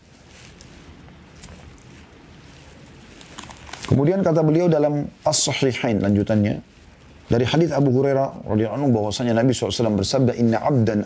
Kemudian 3.86 4.26
kata 4.26 4.42
beliau 4.42 4.66
dalam 4.66 5.06
As-Sahihain 5.22 6.02
lanjutannya, 6.02 6.62
dari 7.30 7.46
hadis 7.46 7.70
Abu 7.74 7.94
Hurairah 7.94 8.46
radhiyallahu 8.46 8.78
anhu 8.82 8.90
bahwasanya 8.94 9.38
Nabi 9.38 9.54
SAW 9.54 10.02
bersabda, 10.02 10.34
Inna 10.38 10.62
abdan 10.62 11.06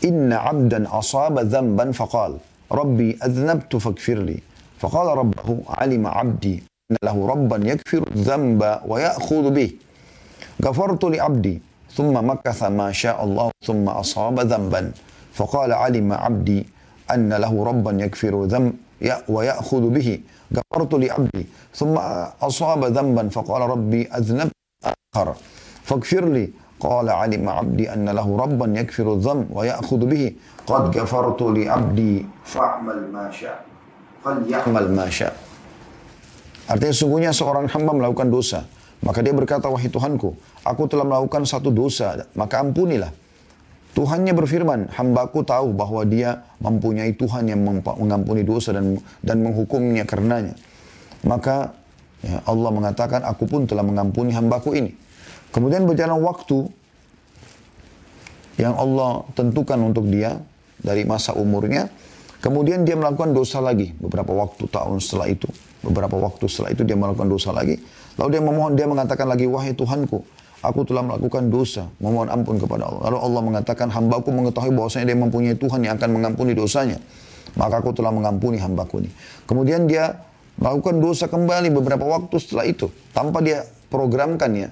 Inna 0.00 0.48
abdan 0.48 0.88
asaba 0.88 1.44
dhanban 1.44 1.92
faqal, 1.92 2.40
Rabbi 2.72 3.20
adnabtu 3.20 3.76
fakfirli. 3.80 4.50
فقال 4.80 5.08
ربه 5.12 5.48
علم 5.68 6.06
عبدي 6.06 6.56
أن 6.90 6.96
له 7.04 7.16
ربا 7.32 7.56
يكفر 7.68 8.02
الذنب 8.16 8.60
ويأخذ 8.88 9.44
به 9.52 9.70
غفرت 10.64 11.02
لعبدي 11.04 11.56
ثم 11.92 12.14
مكث 12.16 12.60
ما 12.72 12.88
شاء 12.88 13.18
الله 13.24 13.48
ثم 13.60 13.84
أصاب 13.88 14.40
ذنبا 14.40 14.82
فقال 15.34 15.72
علم 15.72 16.12
عبدي 16.12 16.60
أن 17.10 17.32
له 17.32 17.64
ربا 17.64 17.90
يكفر 17.90 18.44
ذنب 18.44 18.72
ويأخذ 19.28 19.82
به 19.90 20.08
غفرت 20.56 20.92
لعبدي 20.94 21.44
ثم 21.74 21.94
أصاب 22.42 22.84
ذنبا 22.84 23.28
فقال 23.28 23.62
ربي 23.62 24.08
أذنبت 24.08 24.56
آخر 24.84 25.28
فاغفر 25.84 26.24
لي 26.28 26.50
قال 26.80 27.08
علم 27.08 27.48
عبدي 27.48 27.92
أن 27.92 28.08
له 28.08 28.28
ربا 28.36 28.66
يكفر 28.80 29.12
الذنب 29.12 29.46
ويأخذ 29.56 30.00
به 30.06 30.32
قد 30.66 30.82
غفرت 30.98 31.40
لعبدي 31.42 32.26
فاعمل 32.44 32.98
ما 33.12 33.30
شاء 33.30 33.70
falyamal 34.20 34.88
masya. 34.92 35.32
Artinya 36.70 36.94
sungguhnya 36.94 37.32
seorang 37.34 37.66
hamba 37.66 37.92
melakukan 37.96 38.28
dosa. 38.30 38.60
Maka 39.00 39.24
dia 39.24 39.32
berkata, 39.32 39.64
wahai 39.72 39.88
Tuhanku, 39.88 40.36
aku 40.60 40.82
telah 40.84 41.08
melakukan 41.08 41.48
satu 41.48 41.72
dosa, 41.72 42.28
maka 42.36 42.60
ampunilah. 42.60 43.08
Tuhannya 43.95 44.35
berfirman, 44.35 44.91
hambaku 44.91 45.47
tahu 45.47 45.71
bahwa 45.71 46.03
dia 46.03 46.43
mempunyai 46.59 47.15
Tuhan 47.15 47.47
yang 47.47 47.63
mengampuni 47.81 48.43
dosa 48.43 48.75
dan 48.75 48.99
dan 49.23 49.39
menghukumnya 49.39 50.03
karenanya. 50.03 50.51
Maka 51.23 51.71
ya, 52.19 52.43
Allah 52.43 52.69
mengatakan, 52.75 53.23
aku 53.23 53.47
pun 53.47 53.63
telah 53.63 53.87
mengampuni 53.87 54.35
hambaku 54.35 54.75
ini. 54.75 54.91
Kemudian 55.55 55.87
berjalan 55.87 56.19
waktu 56.19 56.67
yang 58.59 58.75
Allah 58.75 59.23
tentukan 59.31 59.79
untuk 59.79 60.11
dia 60.11 60.43
dari 60.83 61.07
masa 61.07 61.31
umurnya, 61.31 61.87
Kemudian 62.45 62.85
dia 62.85 62.93
melakukan 62.93 63.33
dosa 63.33 63.57
lagi 63.57 63.89
beberapa 63.97 64.29
waktu 64.29 64.69
tahun 64.69 65.01
setelah 65.01 65.33
itu. 65.33 65.49
Beberapa 65.81 66.13
waktu 66.13 66.45
setelah 66.45 66.77
itu 66.77 66.85
dia 66.85 66.93
melakukan 66.93 67.25
dosa 67.25 67.49
lagi. 67.49 67.81
Lalu 68.21 68.29
dia 68.37 68.43
memohon, 68.45 68.77
dia 68.77 68.85
mengatakan 68.85 69.25
lagi, 69.25 69.49
wahai 69.49 69.73
Tuhanku, 69.73 70.21
aku 70.69 70.85
telah 70.85 71.05
melakukan 71.05 71.49
dosa, 71.49 71.89
memohon 72.01 72.29
ampun 72.29 72.57
kepada 72.57 72.85
Allah. 72.89 73.11
Lalu 73.11 73.17
Allah 73.21 73.41
mengatakan, 73.41 73.87
hambaku 73.89 74.29
mengetahui 74.33 74.71
bahwasanya 74.73 75.13
dia 75.13 75.17
mempunyai 75.17 75.55
Tuhan 75.57 75.79
yang 75.85 75.95
akan 75.97 76.09
mengampuni 76.11 76.53
dosanya. 76.57 76.97
Maka 77.55 77.79
aku 77.79 77.95
telah 77.95 78.11
mengampuni 78.11 78.59
hambaku 78.59 79.05
ini. 79.05 79.09
Kemudian 79.47 79.87
dia 79.87 80.11
melakukan 80.59 80.99
dosa 80.99 81.25
kembali 81.31 81.71
beberapa 81.71 82.03
waktu 82.03 82.35
setelah 82.41 82.65
itu. 82.67 82.91
Tanpa 83.15 83.39
dia 83.39 83.63
programkan 83.87 84.51
ya. 84.55 84.69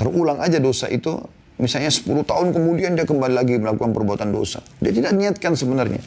Terulang 0.00 0.40
aja 0.40 0.56
dosa 0.56 0.88
itu. 0.88 1.20
Misalnya 1.60 1.92
10 1.92 2.24
tahun 2.24 2.56
kemudian 2.56 2.96
dia 2.96 3.04
kembali 3.04 3.34
lagi 3.36 3.60
melakukan 3.60 3.92
perbuatan 3.92 4.32
dosa. 4.32 4.64
Dia 4.80 4.96
tidak 4.96 5.12
niatkan 5.12 5.52
sebenarnya. 5.52 6.00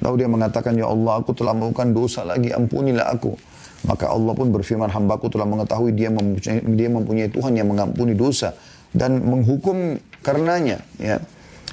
Lalu 0.00 0.24
dia 0.24 0.28
mengatakan, 0.30 0.72
Ya 0.78 0.88
Allah, 0.88 1.20
aku 1.20 1.36
telah 1.36 1.52
melakukan 1.52 1.92
dosa 1.92 2.24
lagi, 2.24 2.54
ampunilah 2.54 3.12
aku. 3.12 3.36
Maka 3.86 4.10
Allah 4.10 4.34
pun 4.34 4.50
berfirman, 4.50 4.90
hambaku 4.90 5.30
telah 5.30 5.46
mengetahui 5.46 5.94
dia 5.94 6.10
mempunyai, 6.10 6.58
dia 6.74 6.90
mempunyai 6.90 7.30
Tuhan 7.30 7.54
yang 7.54 7.70
mengampuni 7.70 8.18
dosa 8.18 8.58
dan 8.90 9.22
menghukum 9.22 10.02
karenanya. 10.24 10.82
Ya. 10.98 11.22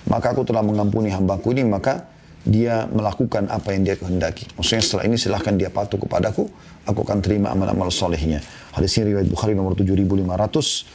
Maka 0.06 0.38
aku 0.38 0.46
telah 0.46 0.62
mengampuni 0.62 1.10
hambaku 1.10 1.58
ini, 1.58 1.66
maka 1.66 2.06
dia 2.46 2.86
melakukan 2.94 3.50
apa 3.50 3.74
yang 3.74 3.90
dia 3.90 3.98
kehendaki. 3.98 4.46
Maksudnya 4.54 4.86
setelah 4.86 5.10
ini 5.10 5.18
silahkan 5.18 5.58
dia 5.58 5.74
patuh 5.74 5.98
kepadaku, 5.98 6.46
aku 6.86 7.00
akan 7.02 7.26
terima 7.26 7.50
amal-amal 7.50 7.90
solehnya. 7.90 8.38
Hadis 8.70 9.02
ini 9.02 9.18
riwayat 9.18 9.26
Bukhari 9.26 9.58
nomor 9.58 9.74
7507 9.74 10.86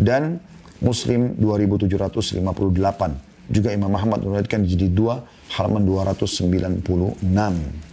dan 0.00 0.40
Muslim 0.80 1.36
2758. 1.36 3.52
Juga 3.52 3.68
Imam 3.68 3.92
Ahmad 3.92 4.24
meriwayatkan 4.24 4.64
jadi 4.64 4.88
dua 4.88 5.28
halaman 5.52 5.84
296. 5.84 7.91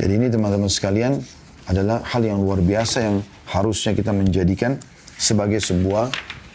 Jadi 0.00 0.12
ini 0.16 0.26
teman-teman 0.32 0.70
sekalian 0.72 1.20
adalah 1.68 2.02
hal 2.02 2.24
yang 2.24 2.40
luar 2.42 2.58
biasa 2.64 2.96
yang 3.04 3.16
harusnya 3.52 3.92
kita 3.92 4.10
menjadikan 4.10 4.80
sebagai 5.20 5.60
sebuah 5.62 6.10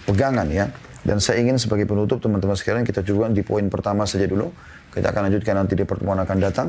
pegangan 0.10 0.48
ya. 0.50 0.68
Dan 1.08 1.24
saya 1.24 1.40
ingin 1.40 1.56
sebagai 1.56 1.88
penutup 1.88 2.20
teman-teman 2.20 2.58
sekalian 2.58 2.84
kita 2.84 3.00
juga 3.00 3.32
di 3.32 3.40
poin 3.46 3.64
pertama 3.72 4.04
saja 4.04 4.28
dulu. 4.28 4.52
Kita 4.92 5.14
akan 5.14 5.32
lanjutkan 5.32 5.56
nanti 5.56 5.78
di 5.78 5.88
pertemuan 5.88 6.20
akan 6.20 6.38
datang. 6.42 6.68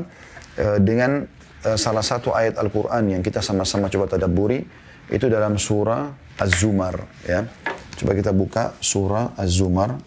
Eh, 0.55 0.79
dengan 0.79 1.27
eh, 1.65 1.75
salah 1.75 2.05
satu 2.05 2.31
ayat 2.31 2.55
Al-Quran 2.55 3.19
yang 3.19 3.21
kita 3.25 3.43
sama-sama 3.43 3.91
coba 3.91 4.15
tadaburi. 4.15 4.63
Itu 5.09 5.25
dalam 5.25 5.57
surah 5.57 6.13
Az-Zumar 6.37 6.95
ya. 7.25 7.43
Coba 7.97 8.13
kita 8.13 8.31
buka 8.31 8.77
surah 8.79 9.33
Az-Zumar 9.35 9.97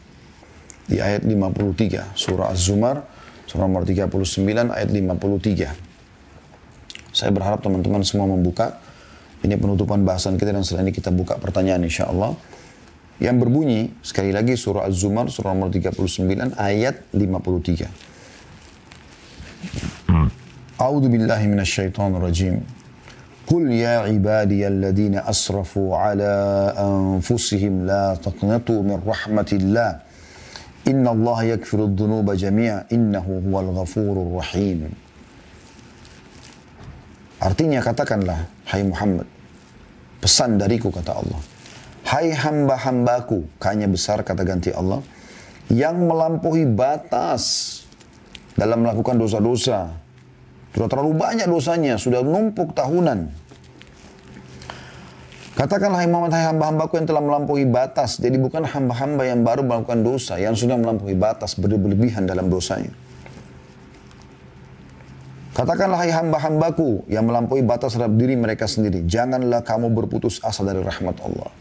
di 0.87 1.03
ayat 1.03 1.27
53 1.27 2.15
surah 2.15 2.55
Az-Zumar 2.55 3.03
surah 3.51 3.67
nomor 3.67 3.83
39 3.85 4.73
ayat 4.73 4.89
53. 4.89 5.92
Saya 7.12 7.34
berharap 7.34 7.64
teman-teman 7.66 8.06
semua 8.06 8.30
membuka 8.30 8.78
ini 9.42 9.58
penutupan 9.58 10.02
bahasan 10.06 10.38
kita 10.38 10.54
dan 10.54 10.66
setelah 10.66 10.90
ini 10.90 10.94
kita 10.94 11.14
buka 11.14 11.38
pertanyaan 11.38 11.86
insya 11.86 12.10
Allah 12.10 12.34
yang 13.18 13.42
berbunyi 13.42 13.90
sekali 14.06 14.30
lagi 14.30 14.54
surah 14.54 14.86
Az-Zumar 14.86 15.30
surah 15.30 15.54
nomor 15.58 15.74
39 15.74 16.54
ayat 16.58 17.02
53. 17.14 17.90
A'udzu 20.78 21.08
billahi 21.10 21.46
minasyaitonir 21.50 22.22
rajim. 22.22 22.62
قل 23.48 23.72
يا 23.72 24.04
عبادي 24.04 24.68
الذين 24.68 25.24
أسرفوا 25.24 25.90
على 25.96 26.34
أنفسهم 26.76 27.88
لا 27.88 28.20
تقنطوا 28.20 28.80
من 28.84 29.00
رحمة 29.08 29.50
الله 29.56 29.92
Inna 30.88 31.12
Allah 31.12 31.60
yakfiru 31.60 31.92
dhunuba 31.92 32.40
jami'a 32.40 32.88
innahu 32.88 33.44
huwal 33.44 33.76
ghafurur 33.76 34.40
rahim. 34.40 34.88
Artinya 37.43 37.83
katakanlah, 37.83 38.47
hai 38.71 38.87
Muhammad, 38.87 39.27
pesan 40.23 40.63
dariku 40.63 40.95
kata 40.95 41.11
Allah. 41.11 41.43
Hai 42.07 42.31
hamba-hambaku, 42.31 43.59
kanya 43.59 43.91
besar 43.91 44.23
kata 44.23 44.47
ganti 44.47 44.71
Allah, 44.71 45.03
yang 45.67 46.07
melampaui 46.07 46.63
batas 46.71 47.83
dalam 48.55 48.87
melakukan 48.87 49.19
dosa-dosa. 49.19 49.91
Sudah 50.71 50.87
terlalu 50.87 51.19
banyak 51.19 51.51
dosanya, 51.51 51.99
sudah 51.99 52.23
numpuk 52.23 52.79
tahunan. 52.79 53.27
Katakanlah 55.59 56.07
Muhammad 56.07 56.33
hai 56.39 56.47
hamba-hambaku 56.47 57.03
yang 57.03 57.07
telah 57.11 57.23
melampaui 57.27 57.67
batas. 57.67 58.23
Jadi 58.23 58.39
bukan 58.39 58.63
hamba-hamba 58.65 59.27
yang 59.27 59.43
baru 59.43 59.67
melakukan 59.67 60.07
dosa, 60.07 60.39
yang 60.39 60.55
sudah 60.55 60.79
melampaui 60.79 61.19
batas, 61.19 61.59
berlebihan 61.59 62.23
dalam 62.23 62.47
dosanya. 62.47 63.02
Katakanlah 65.53 66.01
hai 66.01 66.09
hamba-hambaku 66.09 67.05
yang 67.13 67.29
melampaui 67.29 67.61
batas 67.61 67.93
terhadap 67.93 68.17
diri 68.17 68.41
mereka 68.41 68.65
sendiri. 68.65 69.05
Janganlah 69.05 69.61
kamu 69.61 69.93
berputus 69.93 70.41
asa 70.41 70.65
dari 70.65 70.81
rahmat 70.81 71.21
Allah. 71.21 71.53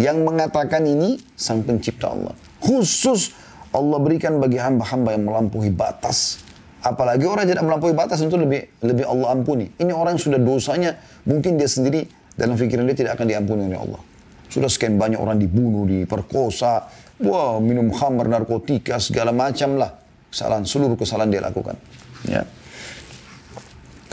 Yang 0.00 0.24
mengatakan 0.24 0.80
ini 0.88 1.20
sang 1.36 1.60
pencipta 1.60 2.16
Allah. 2.16 2.32
Khusus 2.64 3.36
Allah 3.76 4.00
berikan 4.00 4.40
bagi 4.40 4.56
hamba-hamba 4.56 5.12
yang 5.12 5.28
melampaui 5.28 5.68
batas. 5.68 6.40
Apalagi 6.80 7.28
orang 7.28 7.44
yang 7.44 7.60
tidak 7.60 7.64
melampaui 7.68 7.92
batas 7.92 8.24
itu 8.24 8.36
lebih 8.40 8.72
lebih 8.80 9.04
Allah 9.04 9.36
ampuni. 9.36 9.68
Ini 9.68 9.92
orang 9.92 10.16
yang 10.16 10.22
sudah 10.32 10.40
dosanya 10.40 10.96
mungkin 11.28 11.60
dia 11.60 11.68
sendiri 11.68 12.08
dalam 12.32 12.56
pikiran 12.56 12.88
dia 12.88 12.96
tidak 13.04 13.20
akan 13.20 13.26
diampuni 13.28 13.68
oleh 13.68 13.76
Allah. 13.76 14.00
Sudah 14.48 14.72
sekian 14.72 14.96
banyak 14.96 15.20
orang 15.20 15.36
dibunuh, 15.36 15.84
diperkosa, 15.84 16.88
wah 17.20 17.60
minum 17.60 17.92
khamar, 17.92 18.32
narkotika, 18.32 18.96
segala 18.96 19.28
macam 19.28 19.76
lah. 19.76 19.92
Kesalahan, 20.32 20.64
seluruh 20.64 20.96
kesalahan 20.96 21.28
dia 21.28 21.44
lakukan. 21.44 21.76
Ya. 22.24 22.48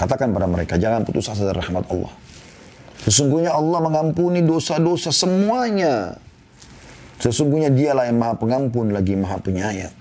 Katakan 0.04 0.36
pada 0.36 0.52
mereka, 0.52 0.76
jangan 0.76 1.08
putus 1.08 1.32
asa 1.32 1.48
dari 1.48 1.64
rahmat 1.64 1.88
Allah. 1.88 2.12
Sesungguhnya 3.08 3.56
Allah 3.56 3.80
mengampuni 3.80 4.44
dosa-dosa 4.44 5.16
semuanya. 5.16 6.20
Sesungguhnya 7.24 7.72
dialah 7.72 8.12
yang 8.12 8.20
maha 8.20 8.36
pengampun 8.36 8.92
lagi 8.92 9.16
maha 9.16 9.40
penyayang. 9.40 9.96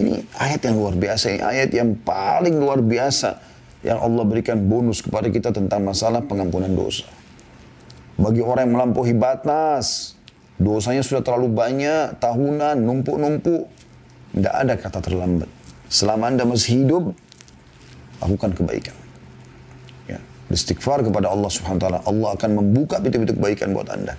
Ini 0.00 0.24
ayat 0.40 0.64
yang 0.64 0.80
luar 0.80 0.96
biasa, 0.96 1.24
ini 1.28 1.44
ayat 1.44 1.70
yang 1.76 1.92
paling 2.00 2.56
luar 2.56 2.80
biasa 2.80 3.36
yang 3.84 4.00
Allah 4.00 4.24
berikan 4.24 4.64
bonus 4.64 5.04
kepada 5.04 5.28
kita 5.28 5.52
tentang 5.52 5.84
masalah 5.84 6.24
pengampunan 6.24 6.72
dosa. 6.72 7.04
Bagi 8.16 8.40
orang 8.40 8.64
yang 8.64 8.80
melampaui 8.80 9.12
batas, 9.12 10.16
dosanya 10.56 11.04
sudah 11.04 11.20
terlalu 11.20 11.52
banyak, 11.52 12.16
tahunan, 12.16 12.80
numpuk-numpuk, 12.80 13.68
tidak 14.32 14.54
ada 14.56 14.72
kata 14.80 14.98
terlambat. 15.04 15.50
Selama 15.92 16.32
Anda 16.32 16.48
masih 16.48 16.80
hidup, 16.80 17.12
lakukan 18.22 18.50
kebaikan. 18.54 18.96
Ya, 20.10 20.18
beristighfar 20.50 21.02
kepada 21.06 21.30
Allah 21.30 21.50
Subhanahu 21.50 21.78
wa 21.78 21.84
taala, 21.84 21.98
Allah 22.06 22.28
akan 22.34 22.50
membuka 22.58 22.98
pintu-pintu 22.98 23.34
kebaikan 23.38 23.70
buat 23.74 23.88
Anda. 23.90 24.14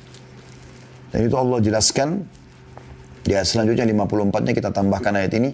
Dan 1.09 1.25
itu 1.25 1.35
Allah 1.35 1.57
jelaskan 1.59 2.23
di 3.25 3.33
ayat 3.33 3.47
selanjutnya 3.49 3.85
54-nya 3.89 4.53
kita 4.53 4.69
tambahkan 4.69 5.13
ayat 5.17 5.33
ini. 5.35 5.51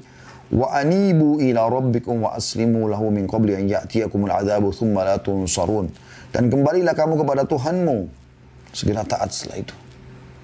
Wa 0.53 0.77
anibu 0.77 1.41
ila 1.41 1.65
rabbikum 1.65 2.21
wa 2.21 2.37
aslimu 2.37 2.85
lahu 2.85 3.09
min 3.09 3.25
qabli 3.25 3.57
an 3.57 3.65
ya'tiyakumul 3.65 4.29
adzabu 4.29 4.69
thumma 4.69 5.01
la 5.01 5.17
tunsarun. 5.17 5.89
Dan 6.29 6.51
kembalilah 6.51 6.93
kamu 6.93 7.17
kepada 7.23 7.47
Tuhanmu 7.47 7.97
segera 8.69 9.01
taat 9.07 9.33
setelah 9.33 9.63
itu. 9.63 9.75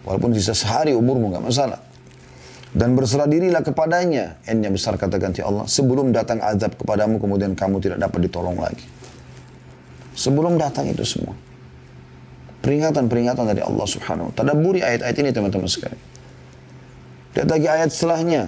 Walaupun 0.07 0.33
sisa 0.33 0.57
sehari 0.57 0.97
umurmu 0.97 1.29
nggak 1.29 1.45
masalah 1.45 1.90
dan 2.76 2.92
berserah 2.92 3.24
dirilah 3.24 3.64
kepadanya 3.64 4.36
ennya 4.44 4.68
besar 4.68 5.00
kata 5.00 5.16
ganti 5.16 5.40
Allah 5.40 5.64
sebelum 5.64 6.12
datang 6.12 6.42
azab 6.44 6.76
kepadamu 6.76 7.16
kemudian 7.16 7.57
kamu 7.57 7.80
tidak 7.80 7.98
dapat 8.02 8.28
ditolong 8.28 8.59
lagi 8.61 8.84
sebelum 10.12 10.61
datang 10.61 10.90
itu 10.90 11.04
semua 11.07 11.32
peringatan-peringatan 12.61 13.44
dari 13.46 13.62
Allah 13.62 13.86
subhanahu 13.86 14.28
wa 14.28 14.32
ta'ala 14.34 14.52
tadaburi 14.52 14.80
ayat-ayat 14.84 15.16
ini 15.22 15.30
teman-teman 15.32 15.68
sekalian 15.70 16.02
lihat 17.38 17.48
lagi 17.48 17.66
ayat 17.68 17.90
setelahnya 17.92 18.42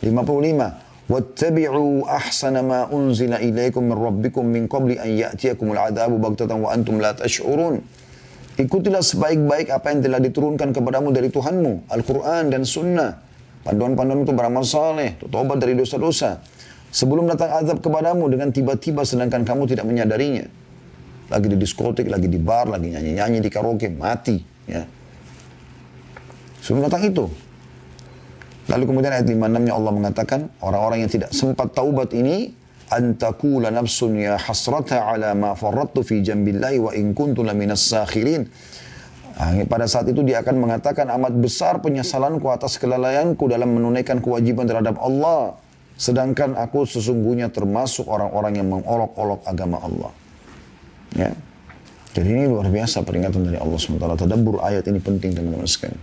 55 0.00 0.84
واتبعوا 1.04 2.08
أحسن 2.08 2.54
ما 2.64 2.88
أنزل 2.88 3.28
إليكم 3.28 3.82
من 3.84 3.92
ربكم 3.92 4.40
من 4.40 4.64
قبل 4.72 4.96
أن 4.96 5.10
يأتيكم 5.20 5.66
العذاب 5.72 6.12
بغتة 6.16 6.48
وأنتم 6.48 6.94
لا 7.00 7.12
تشعرون 7.12 7.76
Ikutilah 8.54 9.02
sebaik-baik 9.02 9.66
apa 9.74 9.90
yang 9.90 9.98
telah 10.06 10.22
diturunkan 10.22 10.70
kepadamu 10.70 11.10
dari 11.10 11.26
Tuhanmu, 11.26 11.90
Al-Quran 11.90 12.54
dan 12.54 12.62
Sunnah. 12.62 13.18
Panduan-panduan 13.63 14.23
itu 14.23 14.33
beramal 14.33 14.63
saleh, 14.63 15.19
tobat 15.19 15.59
dari 15.59 15.75
dosa-dosa. 15.75 16.39
Sebelum 16.89 17.29
datang 17.29 17.53
azab 17.59 17.83
kepadamu 17.85 18.25
dengan 18.31 18.49
tiba-tiba 18.49 19.05
sedangkan 19.05 19.45
kamu 19.45 19.69
tidak 19.69 19.85
menyadarinya. 19.85 20.47
Lagi 21.29 21.45
di 21.45 21.57
diskotik, 21.59 22.09
lagi 22.09 22.25
di 22.25 22.41
bar, 22.41 22.65
lagi 22.65 22.89
nyanyi-nyanyi 22.89 23.37
di 23.43 23.49
karaoke, 23.53 23.93
mati. 23.93 24.41
Ya. 24.65 24.89
Sebelum 26.65 26.89
datang 26.89 27.05
itu, 27.05 27.29
Lalu 28.69 28.83
kemudian 28.85 29.11
ayat 29.17 29.25
56-nya 29.25 29.73
Allah 29.73 29.93
mengatakan, 29.93 30.39
orang-orang 30.61 31.01
yang 31.01 31.11
tidak 31.11 31.33
sempat 31.33 31.73
taubat 31.73 32.13
ini, 32.13 32.53
antakula 32.93 33.73
nafsun 33.73 34.21
ya 34.21 34.37
hasrata 34.37 35.09
ala 35.09 35.33
ma 35.33 35.57
farrattu 35.57 36.05
fi 36.05 36.21
jambillahi 36.21 36.77
wa 36.77 36.93
in 36.93 37.17
kuntu 37.17 37.41
laminas 37.41 37.81
sakhirin. 37.89 38.45
Pada 39.39 39.87
saat 39.87 40.03
itu 40.11 40.19
dia 40.19 40.43
akan 40.43 40.67
mengatakan 40.67 41.07
amat 41.15 41.31
besar 41.39 41.79
penyesalanku 41.79 42.51
atas 42.51 42.75
kelalaianku 42.75 43.47
dalam 43.47 43.71
menunaikan 43.71 44.19
kewajiban 44.19 44.67
terhadap 44.67 44.99
Allah. 44.99 45.55
Sedangkan 45.95 46.59
aku 46.59 46.83
sesungguhnya 46.83 47.47
termasuk 47.47 48.07
orang-orang 48.11 48.59
yang 48.59 48.67
mengolok-olok 48.67 49.47
agama 49.47 49.79
Allah. 49.79 50.11
Ya. 51.15 51.31
Jadi 52.11 52.27
ini 52.35 52.51
luar 52.51 52.67
biasa 52.67 52.99
peringatan 53.07 53.47
dari 53.47 53.55
Allah 53.55 53.79
SWT. 53.79 54.27
Tadabur 54.27 54.59
ayat 54.59 54.83
ini 54.91 54.99
penting 54.99 55.31
teman-teman. 55.31 55.95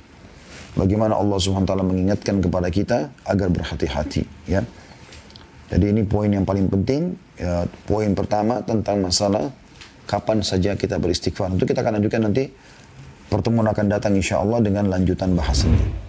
Bagaimana 0.77 1.17
Allah 1.21 1.37
SWT 1.37 1.73
mengingatkan 1.85 2.41
kepada 2.41 2.69
kita 2.73 3.13
agar 3.29 3.49
berhati-hati. 3.53 4.25
Ya. 4.49 4.65
Jadi 5.69 5.93
ini 5.93 6.09
poin 6.09 6.33
yang 6.33 6.49
paling 6.49 6.73
penting. 6.73 7.21
Ya, 7.37 7.69
poin 7.85 8.17
pertama 8.17 8.65
tentang 8.65 9.05
masalah 9.05 9.53
kapan 10.09 10.41
saja 10.41 10.73
kita 10.73 10.97
beristighfar. 10.97 11.53
Untuk 11.53 11.69
kita 11.69 11.85
akan 11.85 12.01
lanjutkan 12.01 12.23
nanti 12.25 12.49
pertemuan 13.27 13.67
akan 13.71 13.87
datang 13.91 14.15
insya 14.15 14.41
Allah 14.41 14.63
dengan 14.63 14.87
lanjutan 14.87 15.35
bahasannya. 15.35 16.06